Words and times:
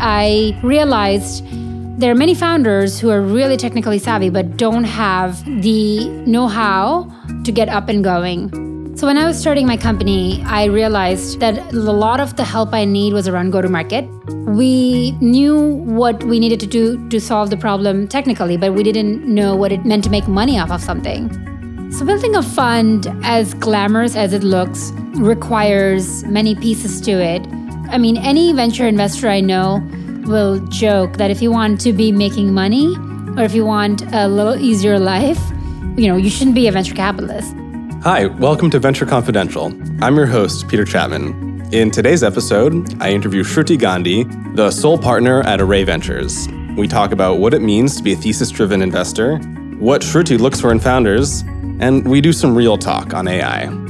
I 0.00 0.58
realized 0.62 1.44
there 1.98 2.10
are 2.10 2.14
many 2.14 2.34
founders 2.34 2.98
who 2.98 3.10
are 3.10 3.22
really 3.22 3.56
technically 3.56 3.98
savvy 3.98 4.28
but 4.28 4.56
don't 4.56 4.84
have 4.84 5.44
the 5.62 6.08
know 6.26 6.48
how 6.48 7.10
to 7.44 7.52
get 7.52 7.68
up 7.68 7.88
and 7.88 8.02
going. 8.02 8.50
So, 8.96 9.08
when 9.08 9.18
I 9.18 9.24
was 9.24 9.36
starting 9.36 9.66
my 9.66 9.76
company, 9.76 10.40
I 10.46 10.66
realized 10.66 11.40
that 11.40 11.58
a 11.72 11.76
lot 11.76 12.20
of 12.20 12.36
the 12.36 12.44
help 12.44 12.72
I 12.72 12.84
need 12.84 13.12
was 13.12 13.26
around 13.26 13.50
go 13.50 13.60
to 13.60 13.68
market. 13.68 14.08
We 14.46 15.10
knew 15.20 15.82
what 15.84 16.22
we 16.22 16.38
needed 16.38 16.60
to 16.60 16.66
do 16.66 17.08
to 17.08 17.20
solve 17.20 17.50
the 17.50 17.56
problem 17.56 18.06
technically, 18.06 18.56
but 18.56 18.72
we 18.74 18.84
didn't 18.84 19.26
know 19.26 19.56
what 19.56 19.72
it 19.72 19.84
meant 19.84 20.04
to 20.04 20.10
make 20.10 20.28
money 20.28 20.60
off 20.60 20.70
of 20.70 20.80
something. 20.80 21.28
So, 21.90 22.04
building 22.04 22.36
a 22.36 22.42
fund, 22.42 23.08
as 23.24 23.54
glamorous 23.54 24.14
as 24.14 24.32
it 24.32 24.44
looks, 24.44 24.92
requires 25.16 26.22
many 26.24 26.54
pieces 26.54 27.00
to 27.00 27.12
it. 27.12 27.44
I 27.94 27.98
mean, 27.98 28.16
any 28.16 28.52
venture 28.52 28.88
investor 28.88 29.28
I 29.28 29.38
know 29.40 29.80
will 30.24 30.58
joke 30.66 31.16
that 31.18 31.30
if 31.30 31.40
you 31.40 31.52
want 31.52 31.80
to 31.82 31.92
be 31.92 32.10
making 32.10 32.52
money 32.52 32.96
or 33.36 33.44
if 33.44 33.54
you 33.54 33.64
want 33.64 34.02
a 34.12 34.26
little 34.26 34.56
easier 34.56 34.98
life, 34.98 35.38
you 35.96 36.08
know, 36.08 36.16
you 36.16 36.28
shouldn't 36.28 36.56
be 36.56 36.66
a 36.66 36.72
venture 36.72 36.96
capitalist. 36.96 37.54
Hi, 38.02 38.26
welcome 38.26 38.68
to 38.70 38.80
Venture 38.80 39.06
Confidential. 39.06 39.66
I'm 40.02 40.16
your 40.16 40.26
host, 40.26 40.66
Peter 40.66 40.84
Chapman. 40.84 41.72
In 41.72 41.92
today's 41.92 42.24
episode, 42.24 43.00
I 43.00 43.12
interview 43.12 43.44
Shruti 43.44 43.78
Gandhi, 43.78 44.24
the 44.56 44.72
sole 44.72 44.98
partner 44.98 45.42
at 45.42 45.60
Array 45.60 45.84
Ventures. 45.84 46.48
We 46.76 46.88
talk 46.88 47.12
about 47.12 47.38
what 47.38 47.54
it 47.54 47.62
means 47.62 47.96
to 47.98 48.02
be 48.02 48.14
a 48.14 48.16
thesis 48.16 48.50
driven 48.50 48.82
investor, 48.82 49.36
what 49.78 50.02
Shruti 50.02 50.36
looks 50.36 50.60
for 50.60 50.72
in 50.72 50.80
founders, 50.80 51.42
and 51.78 52.04
we 52.08 52.20
do 52.20 52.32
some 52.32 52.56
real 52.56 52.76
talk 52.76 53.14
on 53.14 53.28
AI. 53.28 53.83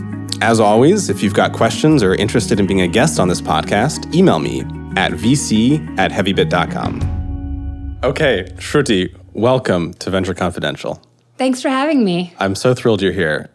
As 0.44 0.60
always, 0.60 1.08
if 1.08 1.22
you've 1.22 1.32
got 1.32 1.52
questions 1.52 2.02
or 2.02 2.14
interested 2.14 2.60
in 2.60 2.66
being 2.66 2.82
a 2.82 2.88
guest 2.88 3.18
on 3.18 3.28
this 3.28 3.40
podcast, 3.40 4.14
email 4.14 4.38
me 4.38 4.60
at 4.94 5.12
vc 5.12 5.98
at 5.98 6.10
heavybit.com. 6.12 7.98
Okay, 8.04 8.44
Shruti, 8.56 9.16
welcome 9.32 9.94
to 9.94 10.10
Venture 10.10 10.34
Confidential. 10.34 11.02
Thanks 11.38 11.62
for 11.62 11.70
having 11.70 12.04
me. 12.04 12.34
I'm 12.38 12.54
so 12.54 12.74
thrilled 12.74 13.00
you're 13.00 13.12
here 13.12 13.50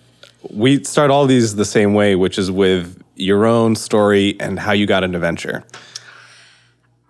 we 0.49 0.83
start 0.83 1.11
all 1.11 1.25
these 1.25 1.55
the 1.55 1.65
same 1.65 1.93
way, 1.93 2.15
which 2.15 2.37
is 2.37 2.51
with 2.51 3.01
your 3.15 3.45
own 3.45 3.75
story 3.75 4.39
and 4.39 4.59
how 4.59 4.71
you 4.71 4.85
got 4.85 5.03
into 5.03 5.19
venture. 5.19 5.63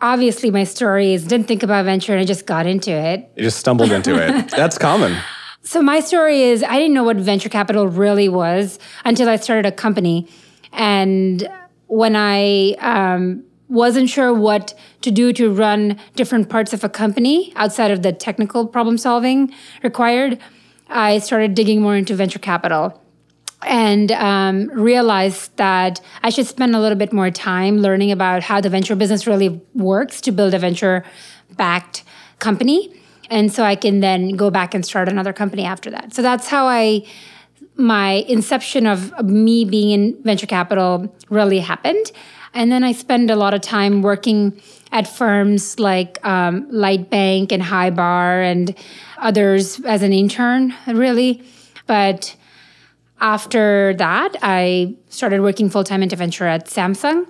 Obviously, 0.01 0.49
my 0.49 0.63
story 0.63 1.13
is 1.13 1.25
didn't 1.25 1.47
think 1.47 1.61
about 1.61 1.85
venture 1.85 2.13
and 2.13 2.21
I 2.21 2.25
just 2.25 2.45
got 2.45 2.65
into 2.65 2.91
it. 2.91 3.29
You 3.35 3.43
just 3.43 3.59
stumbled 3.59 3.91
into 3.91 4.15
it. 4.15 4.49
That's 4.55 4.77
common. 4.77 5.17
So, 5.61 5.81
my 5.81 5.99
story 5.99 6.41
is 6.41 6.63
I 6.63 6.77
didn't 6.77 6.93
know 6.93 7.03
what 7.03 7.17
venture 7.17 7.49
capital 7.49 7.87
really 7.87 8.29
was 8.29 8.79
until 9.03 9.27
I 9.27 9.35
started 9.35 9.65
a 9.65 9.71
company. 9.71 10.27
And 10.71 11.49
when 11.87 12.15
I 12.15 12.71
um, 12.79 13.43
wasn't 13.67 14.09
sure 14.09 14.33
what 14.33 14.73
to 15.01 15.11
do 15.11 15.33
to 15.33 15.51
run 15.51 15.99
different 16.15 16.49
parts 16.49 16.73
of 16.73 16.83
a 16.83 16.89
company 16.89 17.53
outside 17.55 17.91
of 17.91 18.01
the 18.03 18.11
technical 18.11 18.67
problem 18.67 18.97
solving 18.97 19.53
required, 19.83 20.39
I 20.87 21.19
started 21.19 21.55
digging 21.55 21.81
more 21.81 21.95
into 21.95 22.15
venture 22.15 22.39
capital 22.39 23.01
and 23.65 24.11
um, 24.13 24.67
realized 24.69 25.55
that 25.57 25.99
I 26.23 26.29
should 26.29 26.47
spend 26.47 26.75
a 26.75 26.79
little 26.79 26.97
bit 26.97 27.11
more 27.11 27.29
time 27.29 27.79
learning 27.79 28.11
about 28.11 28.43
how 28.43 28.61
the 28.61 28.69
venture 28.69 28.95
business 28.95 29.27
really 29.27 29.61
works 29.73 30.21
to 30.21 30.31
build 30.31 30.53
a 30.53 30.59
venture 30.59 31.03
backed 31.57 32.03
company. 32.39 32.98
And 33.29 33.51
so 33.51 33.63
I 33.63 33.75
can 33.75 33.99
then 33.99 34.35
go 34.35 34.49
back 34.49 34.73
and 34.73 34.85
start 34.85 35.07
another 35.07 35.33
company 35.33 35.63
after 35.63 35.91
that. 35.91 36.13
So 36.13 36.21
that's 36.21 36.47
how 36.47 36.67
I, 36.67 37.05
my 37.75 38.25
inception 38.27 38.87
of 38.87 39.23
me 39.23 39.65
being 39.65 39.91
in 39.91 40.23
venture 40.23 40.47
capital 40.47 41.15
really 41.29 41.59
happened. 41.59 42.11
And 42.53 42.71
then 42.71 42.83
I 42.83 42.93
spend 42.93 43.29
a 43.29 43.35
lot 43.35 43.53
of 43.53 43.61
time 43.61 44.01
working 44.01 44.59
at 44.91 45.07
firms 45.07 45.79
like 45.79 46.23
um, 46.25 46.69
Lightbank 46.71 47.51
and 47.51 47.61
Highbar 47.61 48.43
and 48.43 48.75
others 49.17 49.79
as 49.85 50.01
an 50.01 50.13
intern, 50.13 50.73
really. 50.87 51.43
But 51.85 52.35
after 53.21 53.93
that, 53.95 54.35
I 54.41 54.95
started 55.09 55.41
working 55.41 55.69
full 55.69 55.83
time 55.83 56.01
into 56.01 56.15
venture 56.15 56.47
at 56.47 56.65
Samsung. 56.65 57.27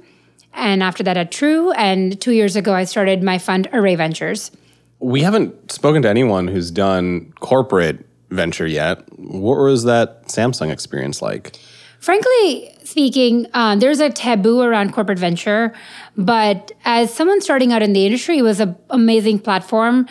And 0.53 0.81
after 0.81 1.03
that, 1.03 1.17
at 1.17 1.31
True. 1.31 1.71
And 1.71 2.19
two 2.19 2.31
years 2.31 2.55
ago, 2.55 2.73
I 2.73 2.85
started 2.85 3.21
my 3.23 3.37
fund, 3.37 3.67
Array 3.73 3.95
Ventures. 3.95 4.51
We 4.99 5.21
haven't 5.21 5.71
spoken 5.71 6.01
to 6.01 6.09
anyone 6.09 6.47
who's 6.47 6.71
done 6.71 7.33
corporate 7.39 8.05
venture 8.29 8.67
yet. 8.67 9.03
What 9.17 9.55
was 9.57 9.83
that 9.85 10.27
Samsung 10.27 10.71
experience 10.71 11.21
like? 11.21 11.57
Frankly 11.99 12.73
speaking, 12.83 13.47
uh, 13.53 13.75
there's 13.75 13.99
a 13.99 14.09
taboo 14.09 14.61
around 14.61 14.93
corporate 14.93 15.19
venture. 15.19 15.73
But 16.17 16.71
as 16.85 17.13
someone 17.13 17.41
starting 17.41 17.71
out 17.71 17.81
in 17.81 17.93
the 17.93 18.05
industry, 18.05 18.37
it 18.37 18.41
was 18.41 18.59
an 18.59 18.75
amazing 18.89 19.39
platform. 19.39 20.07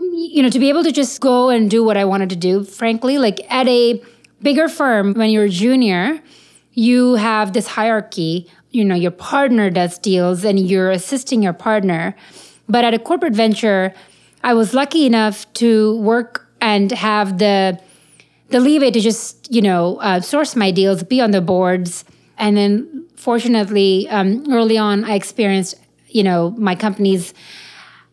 You 0.00 0.42
know, 0.42 0.50
to 0.50 0.58
be 0.58 0.68
able 0.68 0.84
to 0.84 0.92
just 0.92 1.20
go 1.20 1.48
and 1.48 1.70
do 1.70 1.84
what 1.84 1.96
I 1.96 2.04
wanted 2.04 2.30
to 2.30 2.36
do, 2.36 2.64
frankly, 2.64 3.18
like 3.18 3.40
at 3.50 3.68
a 3.68 4.02
bigger 4.42 4.68
firm, 4.68 5.14
when 5.14 5.30
you're 5.30 5.44
a 5.44 5.48
junior, 5.48 6.20
you 6.72 7.14
have 7.14 7.52
this 7.52 7.66
hierarchy. 7.66 8.50
You 8.70 8.84
know, 8.84 8.94
your 8.94 9.10
partner 9.10 9.70
does 9.70 9.98
deals 9.98 10.44
and 10.44 10.58
you're 10.58 10.90
assisting 10.90 11.42
your 11.42 11.52
partner. 11.52 12.14
But 12.68 12.84
at 12.84 12.94
a 12.94 12.98
corporate 12.98 13.34
venture, 13.34 13.94
I 14.42 14.54
was 14.54 14.74
lucky 14.74 15.06
enough 15.06 15.52
to 15.54 15.98
work 16.00 16.46
and 16.60 16.90
have 16.92 17.38
the 17.38 17.80
the 18.50 18.60
leeway 18.60 18.90
to 18.90 19.00
just 19.00 19.52
you 19.52 19.62
know 19.62 19.96
uh, 19.96 20.20
source 20.20 20.56
my 20.56 20.70
deals, 20.70 21.02
be 21.02 21.20
on 21.20 21.30
the 21.30 21.40
boards, 21.40 22.04
and 22.38 22.56
then 22.56 23.06
fortunately, 23.16 24.08
um, 24.08 24.44
early 24.52 24.78
on, 24.78 25.04
I 25.04 25.14
experienced 25.14 25.74
you 26.08 26.22
know 26.22 26.50
my 26.58 26.74
companies 26.74 27.34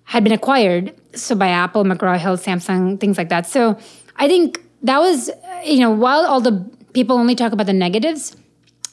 had 0.05 0.23
been 0.23 0.33
acquired 0.33 0.93
so 1.15 1.35
by 1.35 1.47
Apple, 1.47 1.83
McGraw 1.83 2.17
Hill, 2.17 2.37
Samsung, 2.37 2.99
things 2.99 3.17
like 3.17 3.29
that. 3.29 3.47
So 3.47 3.77
I 4.17 4.27
think 4.27 4.61
that 4.83 4.99
was, 4.99 5.29
you 5.63 5.79
know, 5.79 5.91
while 5.91 6.25
all 6.25 6.41
the 6.41 6.65
people 6.93 7.17
only 7.17 7.35
talk 7.35 7.51
about 7.51 7.65
the 7.65 7.73
negatives, 7.73 8.35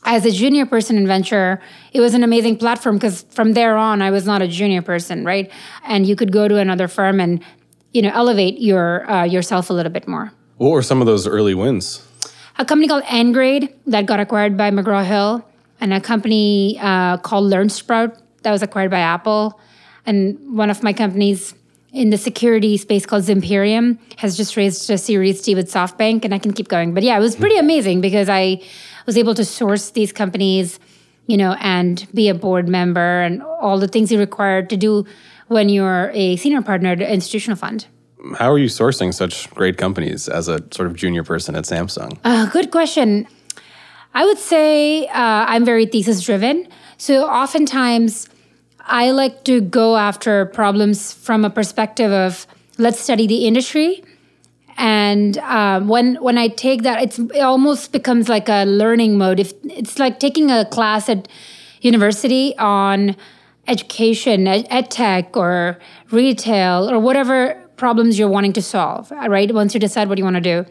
as 0.04 0.26
a 0.26 0.30
junior 0.30 0.66
person 0.66 0.96
in 0.96 1.06
venture, 1.06 1.60
it 1.92 2.00
was 2.00 2.14
an 2.14 2.24
amazing 2.24 2.56
platform 2.56 2.96
because 2.96 3.22
from 3.30 3.52
there 3.52 3.76
on, 3.76 4.02
I 4.02 4.10
was 4.10 4.26
not 4.26 4.42
a 4.42 4.48
junior 4.48 4.82
person, 4.82 5.24
right? 5.24 5.50
And 5.84 6.06
you 6.06 6.16
could 6.16 6.32
go 6.32 6.48
to 6.48 6.58
another 6.58 6.88
firm 6.88 7.20
and, 7.20 7.42
you 7.92 8.02
know, 8.02 8.10
elevate 8.12 8.58
your 8.58 9.08
uh, 9.10 9.24
yourself 9.24 9.70
a 9.70 9.72
little 9.72 9.92
bit 9.92 10.08
more. 10.08 10.32
What 10.56 10.70
were 10.70 10.82
some 10.82 11.00
of 11.00 11.06
those 11.06 11.26
early 11.26 11.54
wins? 11.54 12.06
A 12.58 12.64
company 12.64 12.88
called 12.88 13.04
Engrade 13.10 13.74
that 13.86 14.06
got 14.06 14.20
acquired 14.20 14.56
by 14.56 14.70
McGraw 14.70 15.04
Hill, 15.04 15.44
and 15.80 15.92
a 15.92 16.00
company 16.00 16.78
uh, 16.80 17.16
called 17.19 17.50
LearnSprout 17.50 18.19
that 18.42 18.50
was 18.50 18.62
acquired 18.62 18.90
by 18.90 18.98
Apple, 18.98 19.58
and 20.04 20.38
one 20.56 20.69
of 20.69 20.82
my 20.82 20.92
companies 20.92 21.54
in 21.92 22.10
the 22.10 22.16
security 22.16 22.76
space 22.76 23.04
called 23.04 23.25
Zimperium 23.25 23.98
has 24.16 24.36
just 24.36 24.56
raised 24.56 24.88
a 24.91 24.97
Series 24.97 25.42
D 25.42 25.54
with 25.54 25.70
SoftBank, 25.70 26.25
and 26.25 26.34
I 26.34 26.38
can 26.38 26.53
keep 26.53 26.69
going. 26.69 26.94
But 26.94 27.03
yeah, 27.03 27.16
it 27.16 27.20
was 27.20 27.36
pretty 27.36 27.58
amazing 27.58 28.00
because 28.00 28.28
I 28.28 28.62
was 29.06 29.19
able 29.19 29.34
to 29.34 29.44
source 29.44 29.91
these 29.91 30.12
companies, 30.12 30.81
you 31.26 31.36
know, 31.36 31.54
and 31.60 32.06
be 32.14 32.28
a 32.28 32.34
board 32.34 32.69
member 32.69 33.20
and 33.20 33.42
all 33.42 33.78
the 33.78 33.88
things 33.88 34.10
you 34.10 34.19
require 34.19 34.62
to 34.62 34.76
do 34.76 35.04
when 35.48 35.69
you're 35.69 36.10
a 36.14 36.36
senior 36.36 36.62
partner 36.62 36.91
at 36.92 37.02
an 37.02 37.10
institutional 37.10 37.56
fund. 37.56 37.86
How 38.38 38.50
are 38.50 38.58
you 38.58 38.69
sourcing 38.69 39.12
such 39.12 39.50
great 39.50 39.76
companies 39.76 40.28
as 40.28 40.48
a 40.48 40.62
sort 40.72 40.86
of 40.86 40.94
junior 40.94 41.25
person 41.25 41.56
at 41.56 41.64
Samsung? 41.64 42.19
Uh, 42.25 42.48
good 42.50 42.70
question. 42.70 43.26
I 44.14 44.25
would 44.25 44.38
say 44.38 45.06
uh, 45.08 45.12
I'm 45.48 45.64
very 45.64 45.86
thesis 45.86 46.22
driven. 46.22 46.69
So 46.97 47.26
oftentimes, 47.26 48.28
I 48.87 49.10
like 49.10 49.44
to 49.44 49.60
go 49.60 49.97
after 49.97 50.47
problems 50.47 51.12
from 51.12 51.44
a 51.44 51.50
perspective 51.50 52.10
of 52.10 52.47
let's 52.78 53.00
study 53.00 53.26
the 53.26 53.47
industry. 53.47 54.03
And 54.76 55.38
um, 55.38 55.88
when 55.88 56.16
when 56.16 56.38
I 56.38 56.48
take 56.48 56.82
that, 56.82 57.03
it's 57.03 57.19
it 57.19 57.41
almost 57.41 57.93
becomes 57.93 58.28
like 58.28 58.48
a 58.48 58.65
learning 58.65 59.19
mode. 59.19 59.38
If 59.38 59.53
it's 59.65 59.98
like 59.98 60.19
taking 60.19 60.50
a 60.50 60.65
class 60.65 61.09
at 61.09 61.28
university 61.81 62.56
on 62.59 63.16
education, 63.69 64.49
ed, 64.49 64.67
ed 64.70 64.90
tech, 64.90 65.37
or 65.37 65.79
retail, 66.11 66.90
or 66.90 66.99
whatever 66.99 67.55
problems 67.76 68.19
you're 68.19 68.29
wanting 68.29 68.52
to 68.55 68.62
solve. 68.62 69.11
Right? 69.11 69.52
Once 69.55 69.75
you 69.75 69.81
decide 69.81 70.08
what 70.08 70.19
you 70.19 70.25
want 70.25 70.37
to 70.37 70.40
do, 70.40 70.67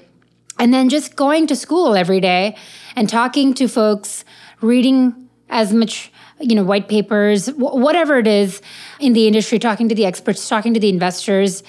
and 0.57 0.73
then 0.73 0.89
just 0.89 1.15
going 1.15 1.47
to 1.47 1.55
school 1.55 1.95
every 1.95 2.19
day 2.19 2.57
and 2.95 3.07
talking 3.07 3.53
to 3.53 3.67
folks, 3.67 4.25
reading 4.61 5.29
as 5.49 5.73
much 5.73 6.10
you 6.41 6.55
know, 6.55 6.63
white 6.63 6.87
papers, 6.87 7.47
whatever 7.49 8.17
it 8.17 8.27
is 8.27 8.61
in 8.99 9.13
the 9.13 9.27
industry, 9.27 9.59
talking 9.59 9.87
to 9.89 9.95
the 9.95 10.05
experts, 10.05 10.47
talking 10.47 10.73
to 10.73 10.79
the 10.79 10.89
investors, 10.89 11.63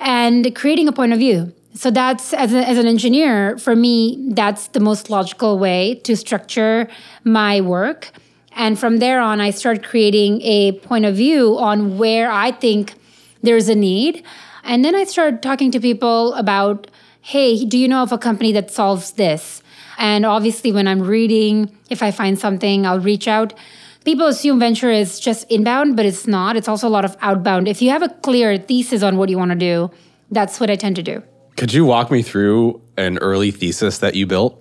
and 0.00 0.54
creating 0.54 0.88
a 0.88 0.92
point 0.92 1.12
of 1.12 1.18
view. 1.18 1.52
So 1.74 1.90
that's 1.90 2.34
as, 2.34 2.52
a, 2.52 2.68
as 2.68 2.76
an 2.78 2.86
engineer, 2.86 3.56
for 3.58 3.74
me, 3.74 4.28
that's 4.30 4.68
the 4.68 4.80
most 4.80 5.08
logical 5.08 5.58
way 5.58 5.94
to 6.04 6.16
structure 6.16 6.88
my 7.24 7.60
work. 7.60 8.10
And 8.54 8.78
from 8.78 8.98
there 8.98 9.20
on, 9.20 9.40
I 9.40 9.50
start 9.50 9.82
creating 9.82 10.42
a 10.42 10.72
point 10.72 11.06
of 11.06 11.16
view 11.16 11.58
on 11.58 11.96
where 11.96 12.30
I 12.30 12.50
think 12.50 12.94
there's 13.42 13.68
a 13.68 13.74
need. 13.74 14.24
And 14.64 14.84
then 14.84 14.94
I 14.94 15.04
start 15.04 15.40
talking 15.40 15.70
to 15.70 15.80
people 15.80 16.34
about, 16.34 16.90
hey, 17.22 17.64
do 17.64 17.78
you 17.78 17.88
know 17.88 18.02
of 18.02 18.12
a 18.12 18.18
company 18.18 18.52
that 18.52 18.70
solves 18.70 19.12
this? 19.12 19.62
And 19.98 20.26
obviously, 20.26 20.72
when 20.72 20.86
I'm 20.86 21.00
reading, 21.00 21.74
if 21.88 22.02
I 22.02 22.10
find 22.10 22.38
something, 22.38 22.86
I'll 22.86 23.00
reach 23.00 23.28
out. 23.28 23.54
People 24.04 24.26
assume 24.26 24.58
venture 24.58 24.90
is 24.90 25.20
just 25.20 25.50
inbound, 25.50 25.96
but 25.96 26.06
it's 26.06 26.26
not. 26.26 26.56
It's 26.56 26.68
also 26.68 26.88
a 26.88 26.90
lot 26.90 27.04
of 27.04 27.16
outbound. 27.20 27.68
If 27.68 27.82
you 27.82 27.90
have 27.90 28.02
a 28.02 28.08
clear 28.08 28.58
thesis 28.58 29.02
on 29.02 29.16
what 29.16 29.28
you 29.28 29.38
want 29.38 29.50
to 29.50 29.56
do, 29.56 29.90
that's 30.30 30.60
what 30.60 30.70
I 30.70 30.76
tend 30.76 30.96
to 30.96 31.02
do. 31.02 31.22
Could 31.56 31.72
you 31.72 31.84
walk 31.84 32.10
me 32.10 32.22
through 32.22 32.80
an 32.96 33.18
early 33.18 33.50
thesis 33.50 33.98
that 33.98 34.14
you 34.14 34.26
built? 34.26 34.60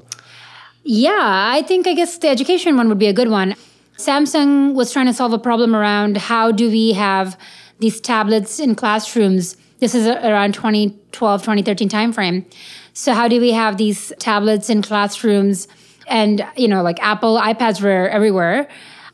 Yeah, 0.84 1.12
I 1.54 1.62
think 1.64 1.88
I 1.88 1.94
guess 1.94 2.18
the 2.18 2.28
education 2.28 2.76
one 2.76 2.90
would 2.90 3.00
be 3.00 3.08
a 3.08 3.14
good 3.14 3.30
one. 3.30 3.56
Samsung 3.98 4.74
was 4.74 4.92
trying 4.92 5.06
to 5.06 5.14
solve 5.14 5.32
a 5.32 5.40
problem 5.40 5.76
around 5.76 6.18
how 6.18 6.52
do 6.52 6.70
we 6.70 6.94
have 6.94 7.38
these 7.80 8.02
tablets 8.02 8.60
in 8.60 8.76
classrooms. 8.76 9.56
This 9.80 9.94
is 9.96 10.08
around 10.08 10.54
2012, 10.54 11.42
2013 11.42 11.88
timeframe. 11.88 12.46
So 12.94 13.14
how 13.14 13.28
do 13.28 13.40
we 13.40 13.52
have 13.52 13.78
these 13.78 14.12
tablets 14.20 14.70
in 14.70 14.82
classrooms 14.82 15.68
and 16.08 16.46
you 16.56 16.68
know 16.68 16.84
like 16.84 17.02
Apple 17.02 17.40
iPads 17.40 17.82
were 17.82 18.08
everywhere. 18.10 18.68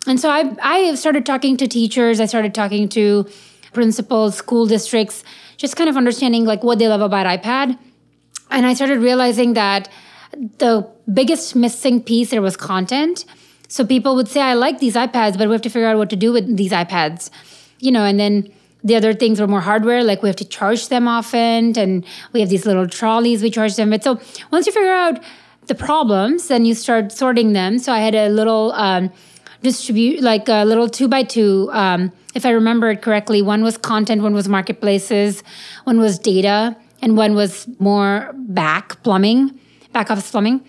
And 0.08 0.20
so 0.20 0.30
I 0.30 0.56
I 0.62 0.96
started 0.96 1.26
talking 1.26 1.58
to 1.58 1.68
teachers, 1.68 2.20
I 2.20 2.26
started 2.26 2.56
talking 2.56 2.90
to 2.90 3.28
principals, 3.74 4.36
school 4.36 4.66
districts, 4.66 5.24
just 5.58 5.76
kind 5.76 5.90
of 5.90 5.98
understanding 5.98 6.46
like 6.46 6.64
what 6.64 6.80
they 6.80 6.88
love 6.88 7.02
about 7.02 7.26
iPad. 7.26 7.78
And 8.50 8.66
I 8.66 8.74
started 8.74 9.00
realizing 9.00 9.54
that 9.54 9.90
the 10.58 10.88
biggest 11.14 11.56
missing 11.56 12.02
piece 12.02 12.30
there 12.32 12.42
was 12.42 12.56
content. 12.56 13.26
So 13.68 13.86
people 13.86 14.16
would 14.16 14.30
say, 14.30 14.42
I 14.42 14.54
like 14.54 14.80
these 14.80 14.96
iPads, 14.96 15.38
but 15.38 15.48
we 15.48 15.54
have 15.54 15.62
to 15.64 15.70
figure 15.70 15.88
out 15.88 15.98
what 15.98 16.10
to 16.12 16.16
do 16.16 16.32
with 16.32 16.56
these 16.56 16.72
iPads. 16.72 17.30
You 17.80 17.92
know, 17.92 18.04
and 18.04 18.20
then 18.20 18.52
the 18.84 18.96
other 18.96 19.14
things 19.14 19.42
were 19.42 19.48
more 19.48 19.60
hardware, 19.60 20.04
like 20.04 20.24
we 20.24 20.30
have 20.30 20.38
to 20.38 20.46
charge 20.46 20.88
them 20.88 21.08
often, 21.08 21.78
and 21.78 22.06
we 22.32 22.40
have 22.40 22.50
these 22.50 22.66
little 22.66 22.88
trolleys 22.88 23.44
we 23.44 23.52
charge 23.52 23.76
them 23.76 23.90
with. 23.90 24.04
So 24.04 24.20
once 24.52 24.66
you 24.66 24.72
figure 24.72 24.94
out 24.94 25.22
the 25.68 25.76
problems, 25.76 26.48
then 26.48 26.66
you 26.66 26.74
start 26.74 27.12
sorting 27.12 27.52
them. 27.54 27.78
So 27.78 27.92
I 27.92 28.00
had 28.00 28.16
a 28.16 28.30
little 28.30 28.72
um, 28.74 29.12
distribute, 29.62 30.22
like 30.22 30.48
a 30.50 30.64
little 30.64 30.90
two 30.90 31.08
by 31.08 31.24
two. 31.24 31.70
Um, 31.72 32.12
if 32.36 32.46
I 32.46 32.52
remember 32.52 32.90
it 32.92 33.02
correctly, 33.02 33.42
one 33.42 33.64
was 33.64 33.78
content, 33.78 34.22
one 34.22 34.34
was 34.34 34.48
marketplaces, 34.48 35.44
one 35.84 36.00
was 36.00 36.20
data, 36.20 36.76
and 37.02 37.18
one 37.18 37.36
was 37.36 37.68
more 37.80 38.32
back 38.36 39.02
plumbing, 39.04 39.60
back 39.94 40.12
office 40.12 40.30
plumbing. 40.30 40.62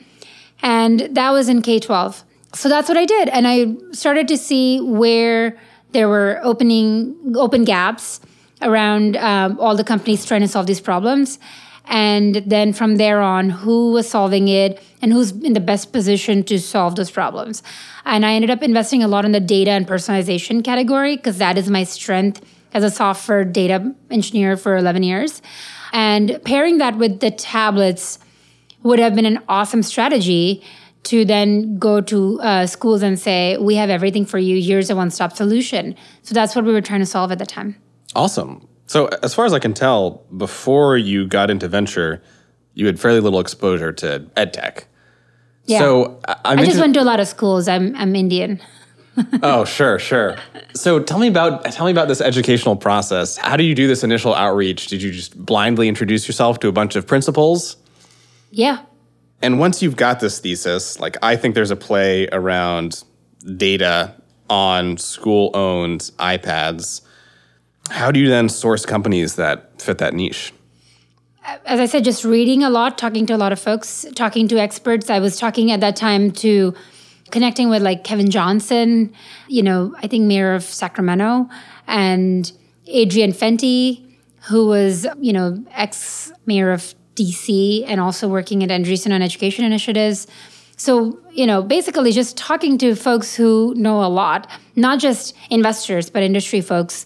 And 0.62 1.00
that 1.12 1.30
was 1.30 1.48
in 1.48 1.62
K 1.62 1.78
12. 1.78 2.24
So 2.54 2.68
that's 2.68 2.88
what 2.88 2.96
I 2.96 3.04
did. 3.04 3.28
And 3.28 3.46
I 3.46 3.74
started 3.92 4.28
to 4.28 4.36
see 4.36 4.80
where 4.80 5.58
there 5.92 6.08
were 6.08 6.40
opening 6.42 7.34
open 7.36 7.64
gaps 7.64 8.20
around 8.62 9.16
um, 9.16 9.58
all 9.60 9.76
the 9.76 9.84
companies 9.84 10.24
trying 10.24 10.40
to 10.40 10.48
solve 10.48 10.66
these 10.66 10.80
problems 10.80 11.38
and 11.88 12.36
then 12.46 12.72
from 12.72 12.96
there 12.96 13.20
on 13.20 13.50
who 13.50 13.92
was 13.92 14.08
solving 14.08 14.48
it 14.48 14.82
and 15.02 15.12
who's 15.12 15.32
in 15.32 15.54
the 15.54 15.60
best 15.60 15.92
position 15.92 16.42
to 16.42 16.58
solve 16.58 16.96
those 16.96 17.10
problems 17.10 17.62
and 18.04 18.24
i 18.24 18.32
ended 18.32 18.50
up 18.50 18.62
investing 18.62 19.02
a 19.02 19.08
lot 19.08 19.24
in 19.24 19.32
the 19.32 19.40
data 19.40 19.70
and 19.70 19.86
personalization 19.86 20.62
category 20.62 21.16
because 21.16 21.38
that 21.38 21.58
is 21.58 21.68
my 21.70 21.84
strength 21.84 22.44
as 22.74 22.84
a 22.84 22.90
software 22.90 23.44
data 23.44 23.94
engineer 24.10 24.56
for 24.56 24.76
11 24.76 25.02
years 25.02 25.40
and 25.92 26.40
pairing 26.44 26.78
that 26.78 26.96
with 26.96 27.20
the 27.20 27.30
tablets 27.30 28.18
would 28.82 28.98
have 28.98 29.14
been 29.14 29.26
an 29.26 29.42
awesome 29.48 29.82
strategy 29.82 30.62
to 31.04 31.24
then 31.24 31.78
go 31.78 32.00
to 32.00 32.40
uh, 32.40 32.66
schools 32.66 33.02
and 33.02 33.18
say, 33.18 33.56
we 33.56 33.76
have 33.76 33.90
everything 33.90 34.26
for 34.26 34.38
you. 34.38 34.62
Here's 34.62 34.90
a 34.90 34.96
one 34.96 35.10
stop 35.10 35.34
solution. 35.34 35.96
So 36.22 36.34
that's 36.34 36.54
what 36.54 36.64
we 36.64 36.72
were 36.72 36.80
trying 36.80 37.00
to 37.00 37.06
solve 37.06 37.32
at 37.32 37.38
the 37.38 37.46
time. 37.46 37.76
Awesome. 38.14 38.66
So, 38.88 39.06
as 39.22 39.34
far 39.34 39.44
as 39.44 39.52
I 39.52 39.58
can 39.58 39.74
tell, 39.74 40.24
before 40.34 40.96
you 40.96 41.26
got 41.26 41.50
into 41.50 41.68
venture, 41.68 42.22
you 42.72 42.86
had 42.86 42.98
fairly 42.98 43.20
little 43.20 43.38
exposure 43.38 43.92
to 43.92 44.26
ed 44.34 44.54
tech. 44.54 44.86
Yeah. 45.66 45.80
So, 45.80 46.20
I'm 46.26 46.58
i 46.58 46.64
just 46.64 46.80
went 46.80 46.94
to 46.94 47.02
a 47.02 47.04
lot 47.04 47.20
of 47.20 47.28
schools. 47.28 47.68
I'm, 47.68 47.94
I'm 47.96 48.16
Indian. 48.16 48.60
oh, 49.42 49.66
sure, 49.66 49.98
sure. 49.98 50.36
So 50.74 51.00
tell 51.00 51.18
me 51.18 51.28
about 51.28 51.64
tell 51.66 51.84
me 51.84 51.92
about 51.92 52.08
this 52.08 52.20
educational 52.20 52.76
process. 52.76 53.36
How 53.36 53.56
do 53.56 53.64
you 53.64 53.74
do 53.74 53.86
this 53.86 54.04
initial 54.04 54.34
outreach? 54.34 54.86
Did 54.86 55.02
you 55.02 55.12
just 55.12 55.36
blindly 55.36 55.88
introduce 55.88 56.26
yourself 56.26 56.60
to 56.60 56.68
a 56.68 56.72
bunch 56.72 56.96
of 56.96 57.06
principals? 57.06 57.76
Yeah. 58.50 58.84
And 59.42 59.58
once 59.58 59.82
you've 59.82 59.96
got 59.96 60.20
this 60.20 60.38
thesis, 60.38 60.98
like 60.98 61.16
I 61.22 61.36
think 61.36 61.54
there's 61.54 61.70
a 61.70 61.76
play 61.76 62.28
around 62.28 63.02
data 63.56 64.14
on 64.48 64.96
school-owned 64.96 66.00
iPads 66.18 67.02
how 67.90 68.10
do 68.10 68.20
you 68.20 68.28
then 68.28 68.48
source 68.48 68.86
companies 68.86 69.36
that 69.36 69.80
fit 69.80 69.98
that 69.98 70.14
niche? 70.14 70.52
As 71.64 71.80
I 71.80 71.86
said, 71.86 72.04
just 72.04 72.24
reading 72.24 72.62
a 72.62 72.70
lot, 72.70 72.98
talking 72.98 73.24
to 73.26 73.34
a 73.34 73.38
lot 73.38 73.52
of 73.52 73.58
folks, 73.58 74.04
talking 74.14 74.48
to 74.48 74.58
experts. 74.58 75.08
I 75.08 75.18
was 75.18 75.38
talking 75.38 75.70
at 75.70 75.80
that 75.80 75.96
time 75.96 76.30
to 76.32 76.74
connecting 77.30 77.68
with 77.68 77.82
like 77.82 78.04
Kevin 78.04 78.30
Johnson, 78.30 79.12
you 79.48 79.62
know, 79.62 79.94
I 80.02 80.06
think 80.06 80.24
mayor 80.24 80.54
of 80.54 80.62
Sacramento, 80.62 81.48
and 81.86 82.50
Adrian 82.86 83.32
Fenty, 83.32 84.04
who 84.48 84.66
was, 84.66 85.06
you 85.18 85.32
know, 85.32 85.62
ex 85.72 86.32
mayor 86.46 86.70
of 86.70 86.94
DC 87.14 87.84
and 87.86 88.00
also 88.00 88.28
working 88.28 88.62
at 88.62 88.70
Andreessen 88.70 89.12
on 89.12 89.22
education 89.22 89.64
initiatives. 89.64 90.26
So, 90.76 91.18
you 91.32 91.46
know, 91.46 91.62
basically 91.62 92.12
just 92.12 92.36
talking 92.36 92.78
to 92.78 92.94
folks 92.94 93.34
who 93.34 93.74
know 93.76 94.04
a 94.04 94.06
lot, 94.08 94.48
not 94.76 95.00
just 95.00 95.34
investors, 95.50 96.08
but 96.08 96.22
industry 96.22 96.60
folks 96.60 97.04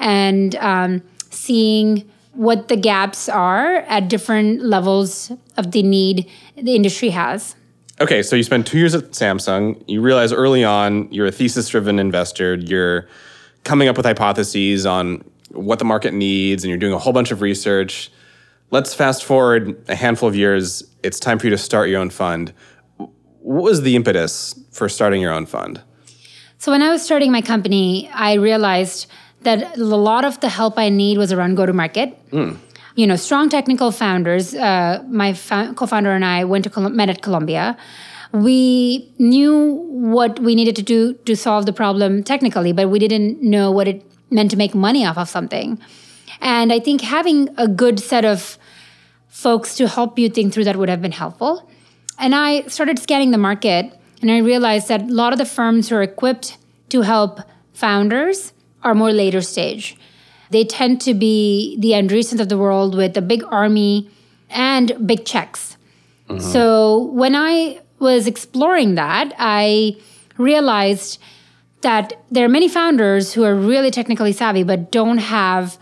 and 0.00 0.56
um, 0.56 1.02
seeing 1.30 2.10
what 2.32 2.68
the 2.68 2.76
gaps 2.76 3.28
are 3.28 3.76
at 3.76 4.08
different 4.08 4.62
levels 4.62 5.30
of 5.56 5.72
the 5.72 5.82
need 5.82 6.28
the 6.56 6.74
industry 6.74 7.10
has. 7.10 7.54
Okay, 8.00 8.22
so 8.22 8.34
you 8.34 8.42
spend 8.42 8.66
two 8.66 8.78
years 8.78 8.94
at 8.94 9.10
Samsung. 9.10 9.82
You 9.86 10.00
realize 10.00 10.32
early 10.32 10.64
on 10.64 11.12
you're 11.12 11.26
a 11.26 11.32
thesis 11.32 11.68
driven 11.68 11.98
investor. 11.98 12.54
You're 12.54 13.06
coming 13.64 13.88
up 13.88 13.96
with 13.96 14.06
hypotheses 14.06 14.86
on 14.86 15.22
what 15.50 15.78
the 15.78 15.84
market 15.84 16.14
needs, 16.14 16.64
and 16.64 16.70
you're 16.70 16.78
doing 16.78 16.94
a 16.94 16.98
whole 16.98 17.12
bunch 17.12 17.30
of 17.30 17.42
research. 17.42 18.10
Let's 18.70 18.94
fast 18.94 19.24
forward 19.24 19.84
a 19.88 19.96
handful 19.96 20.28
of 20.28 20.36
years. 20.36 20.82
It's 21.02 21.20
time 21.20 21.38
for 21.38 21.46
you 21.46 21.50
to 21.50 21.58
start 21.58 21.90
your 21.90 22.00
own 22.00 22.08
fund. 22.08 22.54
What 22.96 23.64
was 23.64 23.82
the 23.82 23.96
impetus 23.96 24.58
for 24.70 24.88
starting 24.88 25.20
your 25.20 25.32
own 25.32 25.44
fund? 25.44 25.82
So, 26.58 26.72
when 26.72 26.82
I 26.82 26.90
was 26.90 27.02
starting 27.02 27.32
my 27.32 27.42
company, 27.42 28.08
I 28.14 28.34
realized 28.34 29.08
that 29.42 29.76
a 29.76 29.84
lot 29.84 30.24
of 30.24 30.40
the 30.40 30.48
help 30.48 30.78
I 30.78 30.88
need 30.88 31.18
was 31.18 31.32
around 31.32 31.54
go 31.54 31.66
to 31.66 31.72
market. 31.72 32.16
Mm. 32.30 32.56
You 32.96 33.06
know, 33.06 33.16
strong 33.16 33.48
technical 33.48 33.92
founders. 33.92 34.54
Uh, 34.54 35.02
my 35.08 35.32
fa- 35.32 35.72
co-founder 35.76 36.10
and 36.10 36.24
I 36.24 36.44
went 36.44 36.64
to 36.64 36.70
Col- 36.70 36.90
met 36.90 37.08
at 37.08 37.22
Columbia. 37.22 37.76
We 38.32 39.12
knew 39.18 39.86
what 39.90 40.38
we 40.40 40.54
needed 40.54 40.76
to 40.76 40.82
do 40.82 41.14
to 41.14 41.34
solve 41.34 41.66
the 41.66 41.72
problem 41.72 42.22
technically, 42.22 42.72
but 42.72 42.88
we 42.88 42.98
didn't 42.98 43.42
know 43.42 43.70
what 43.70 43.88
it 43.88 44.04
meant 44.30 44.50
to 44.52 44.56
make 44.56 44.74
money 44.74 45.04
off 45.04 45.18
of 45.18 45.28
something. 45.28 45.78
And 46.40 46.72
I 46.72 46.78
think 46.80 47.00
having 47.00 47.48
a 47.56 47.66
good 47.66 47.98
set 48.00 48.24
of 48.24 48.58
folks 49.28 49.76
to 49.76 49.88
help 49.88 50.18
you 50.18 50.28
think 50.28 50.52
through 50.52 50.64
that 50.64 50.76
would 50.76 50.88
have 50.88 51.02
been 51.02 51.12
helpful. 51.12 51.68
And 52.18 52.34
I 52.34 52.62
started 52.66 52.98
scanning 52.98 53.30
the 53.30 53.38
market, 53.38 53.92
and 54.20 54.30
I 54.30 54.38
realized 54.38 54.88
that 54.88 55.02
a 55.02 55.12
lot 55.12 55.32
of 55.32 55.38
the 55.38 55.44
firms 55.46 55.88
who 55.88 55.96
are 55.96 56.02
equipped 56.02 56.58
to 56.90 57.02
help 57.02 57.40
founders 57.72 58.52
are 58.82 58.94
more 58.94 59.12
later 59.12 59.40
stage. 59.40 59.96
They 60.50 60.64
tend 60.64 61.00
to 61.02 61.14
be 61.14 61.76
the 61.78 61.90
Andreessens 61.90 62.40
of 62.40 62.48
the 62.48 62.58
world 62.58 62.96
with 62.96 63.16
a 63.16 63.22
big 63.22 63.44
army 63.50 64.10
and 64.48 65.06
big 65.06 65.24
checks. 65.24 65.76
Mm-hmm. 66.28 66.40
So 66.40 67.04
when 67.12 67.34
I 67.34 67.80
was 67.98 68.26
exploring 68.26 68.94
that, 68.96 69.32
I 69.38 69.96
realized 70.38 71.20
that 71.82 72.12
there 72.30 72.44
are 72.44 72.48
many 72.48 72.68
founders 72.68 73.32
who 73.32 73.44
are 73.44 73.54
really 73.54 73.90
technically 73.90 74.32
savvy 74.32 74.62
but 74.62 74.90
don't 74.90 75.18
have 75.18 75.78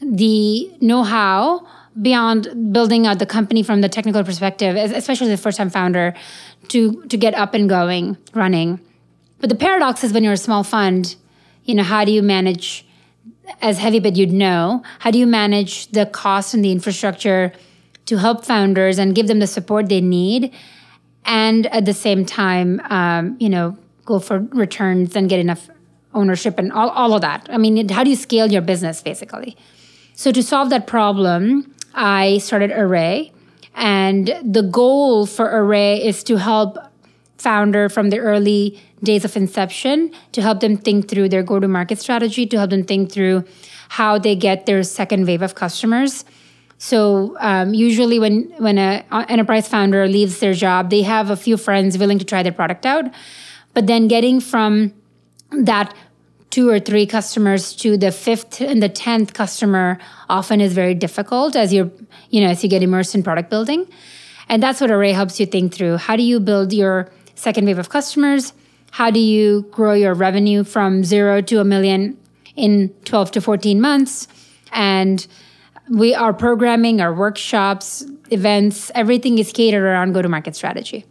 the 0.00 0.70
know-how 0.80 1.66
beyond 2.00 2.72
building 2.72 3.06
out 3.06 3.18
the 3.18 3.26
company 3.26 3.62
from 3.62 3.80
the 3.80 3.88
technical 3.88 4.24
perspective, 4.24 4.76
especially 4.76 5.28
the 5.28 5.36
first-time 5.36 5.68
founder, 5.68 6.14
to 6.68 7.02
to 7.04 7.16
get 7.16 7.34
up 7.34 7.54
and 7.54 7.68
going, 7.68 8.16
running. 8.34 8.80
But 9.40 9.50
the 9.50 9.56
paradox 9.56 10.02
is 10.04 10.12
when 10.12 10.24
you're 10.24 10.32
a 10.32 10.38
small 10.38 10.64
fund, 10.64 11.16
you 11.64 11.74
know, 11.74 11.82
how 11.82 12.04
do 12.04 12.12
you 12.12 12.22
manage, 12.22 12.86
as 13.60 13.78
Heavybit 13.78 14.16
you'd 14.16 14.32
know, 14.32 14.82
how 14.98 15.10
do 15.10 15.18
you 15.18 15.26
manage 15.26 15.88
the 15.88 16.06
cost 16.06 16.54
and 16.54 16.64
the 16.64 16.72
infrastructure 16.72 17.52
to 18.06 18.16
help 18.18 18.44
founders 18.44 18.98
and 18.98 19.14
give 19.14 19.28
them 19.28 19.38
the 19.38 19.46
support 19.46 19.88
they 19.88 20.00
need? 20.00 20.52
And 21.24 21.66
at 21.68 21.84
the 21.84 21.94
same 21.94 22.24
time, 22.24 22.80
um, 22.90 23.36
you 23.38 23.48
know, 23.48 23.76
go 24.04 24.18
for 24.18 24.40
returns 24.40 25.14
and 25.14 25.28
get 25.28 25.38
enough 25.38 25.68
ownership 26.14 26.58
and 26.58 26.72
all, 26.72 26.90
all 26.90 27.14
of 27.14 27.20
that. 27.22 27.48
I 27.50 27.58
mean, 27.58 27.88
how 27.88 28.04
do 28.04 28.10
you 28.10 28.16
scale 28.16 28.50
your 28.50 28.62
business 28.62 29.00
basically? 29.00 29.56
So 30.14 30.32
to 30.32 30.42
solve 30.42 30.70
that 30.70 30.86
problem, 30.86 31.74
I 31.94 32.38
started 32.38 32.70
Array. 32.70 33.32
And 33.74 34.34
the 34.42 34.62
goal 34.62 35.26
for 35.26 35.46
Array 35.46 36.04
is 36.04 36.22
to 36.24 36.36
help 36.36 36.76
founder 37.42 37.88
from 37.88 38.10
the 38.10 38.18
early 38.18 38.80
days 39.02 39.24
of 39.24 39.36
inception 39.36 40.12
to 40.32 40.40
help 40.40 40.60
them 40.60 40.76
think 40.76 41.08
through 41.08 41.28
their 41.28 41.42
go 41.42 41.58
to 41.58 41.68
market 41.68 41.98
strategy, 41.98 42.46
to 42.46 42.56
help 42.56 42.70
them 42.70 42.84
think 42.84 43.10
through 43.10 43.44
how 43.88 44.18
they 44.18 44.34
get 44.34 44.66
their 44.66 44.82
second 44.82 45.26
wave 45.26 45.42
of 45.42 45.54
customers. 45.54 46.24
So 46.78 47.36
um, 47.38 47.74
usually 47.74 48.18
when 48.18 48.52
when 48.58 48.78
an 48.78 49.04
enterprise 49.28 49.68
founder 49.68 50.08
leaves 50.08 50.40
their 50.40 50.54
job, 50.54 50.90
they 50.90 51.02
have 51.02 51.30
a 51.30 51.36
few 51.36 51.56
friends 51.56 51.98
willing 51.98 52.18
to 52.18 52.24
try 52.24 52.42
their 52.42 52.52
product 52.52 52.86
out, 52.86 53.04
but 53.74 53.86
then 53.86 54.08
getting 54.08 54.40
from 54.40 54.92
that 55.50 55.94
two 56.50 56.68
or 56.68 56.80
three 56.80 57.06
customers 57.06 57.74
to 57.76 57.96
the 57.96 58.10
fifth 58.10 58.60
and 58.60 58.82
the 58.82 58.88
tenth 58.88 59.32
customer 59.32 59.98
often 60.28 60.60
is 60.60 60.72
very 60.74 60.94
difficult 60.94 61.56
as 61.56 61.72
you're 61.72 61.90
you 62.30 62.40
know 62.40 62.48
as 62.48 62.62
you 62.62 62.68
get 62.68 62.82
immersed 62.82 63.14
in 63.14 63.22
product 63.22 63.48
building. 63.48 63.86
And 64.48 64.62
that's 64.62 64.80
what 64.80 64.90
array 64.90 65.12
helps 65.12 65.38
you 65.40 65.46
think 65.46 65.72
through. 65.72 65.96
How 65.96 66.16
do 66.16 66.22
you 66.22 66.40
build 66.40 66.72
your 66.72 67.08
second 67.42 67.66
wave 67.66 67.78
of 67.78 67.88
customers. 67.88 68.52
How 68.92 69.10
do 69.10 69.18
you 69.18 69.62
grow 69.70 69.94
your 69.94 70.14
revenue 70.14 70.64
from 70.64 71.02
zero 71.02 71.40
to 71.42 71.60
a 71.60 71.64
million 71.64 72.16
in 72.54 72.90
12 73.04 73.32
to 73.32 73.40
14 73.40 73.80
months? 73.80 74.28
And 74.72 75.26
we 75.90 76.14
are 76.14 76.32
programming 76.32 77.00
our 77.00 77.12
workshops 77.12 78.04
events 78.30 78.90
everything 78.94 79.38
is 79.38 79.52
catered 79.52 79.82
around 79.82 80.12
go 80.12 80.22
to 80.22 80.28
market 80.28 80.56
strategy. 80.56 81.04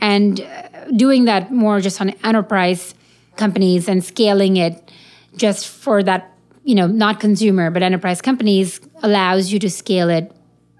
And 0.00 0.40
uh, 0.40 0.90
doing 0.96 1.26
that 1.26 1.52
more 1.52 1.80
just 1.80 2.00
on 2.00 2.10
enterprise 2.24 2.94
companies 3.36 3.88
and 3.88 4.02
scaling 4.02 4.56
it 4.56 4.90
just 5.36 5.68
for 5.68 6.02
that, 6.02 6.32
you 6.64 6.74
know, 6.74 6.86
not 6.86 7.20
consumer, 7.20 7.70
but 7.70 7.82
enterprise 7.82 8.20
companies 8.20 8.80
allows 9.02 9.52
you 9.52 9.58
to 9.60 9.70
scale 9.70 10.08
it 10.08 10.32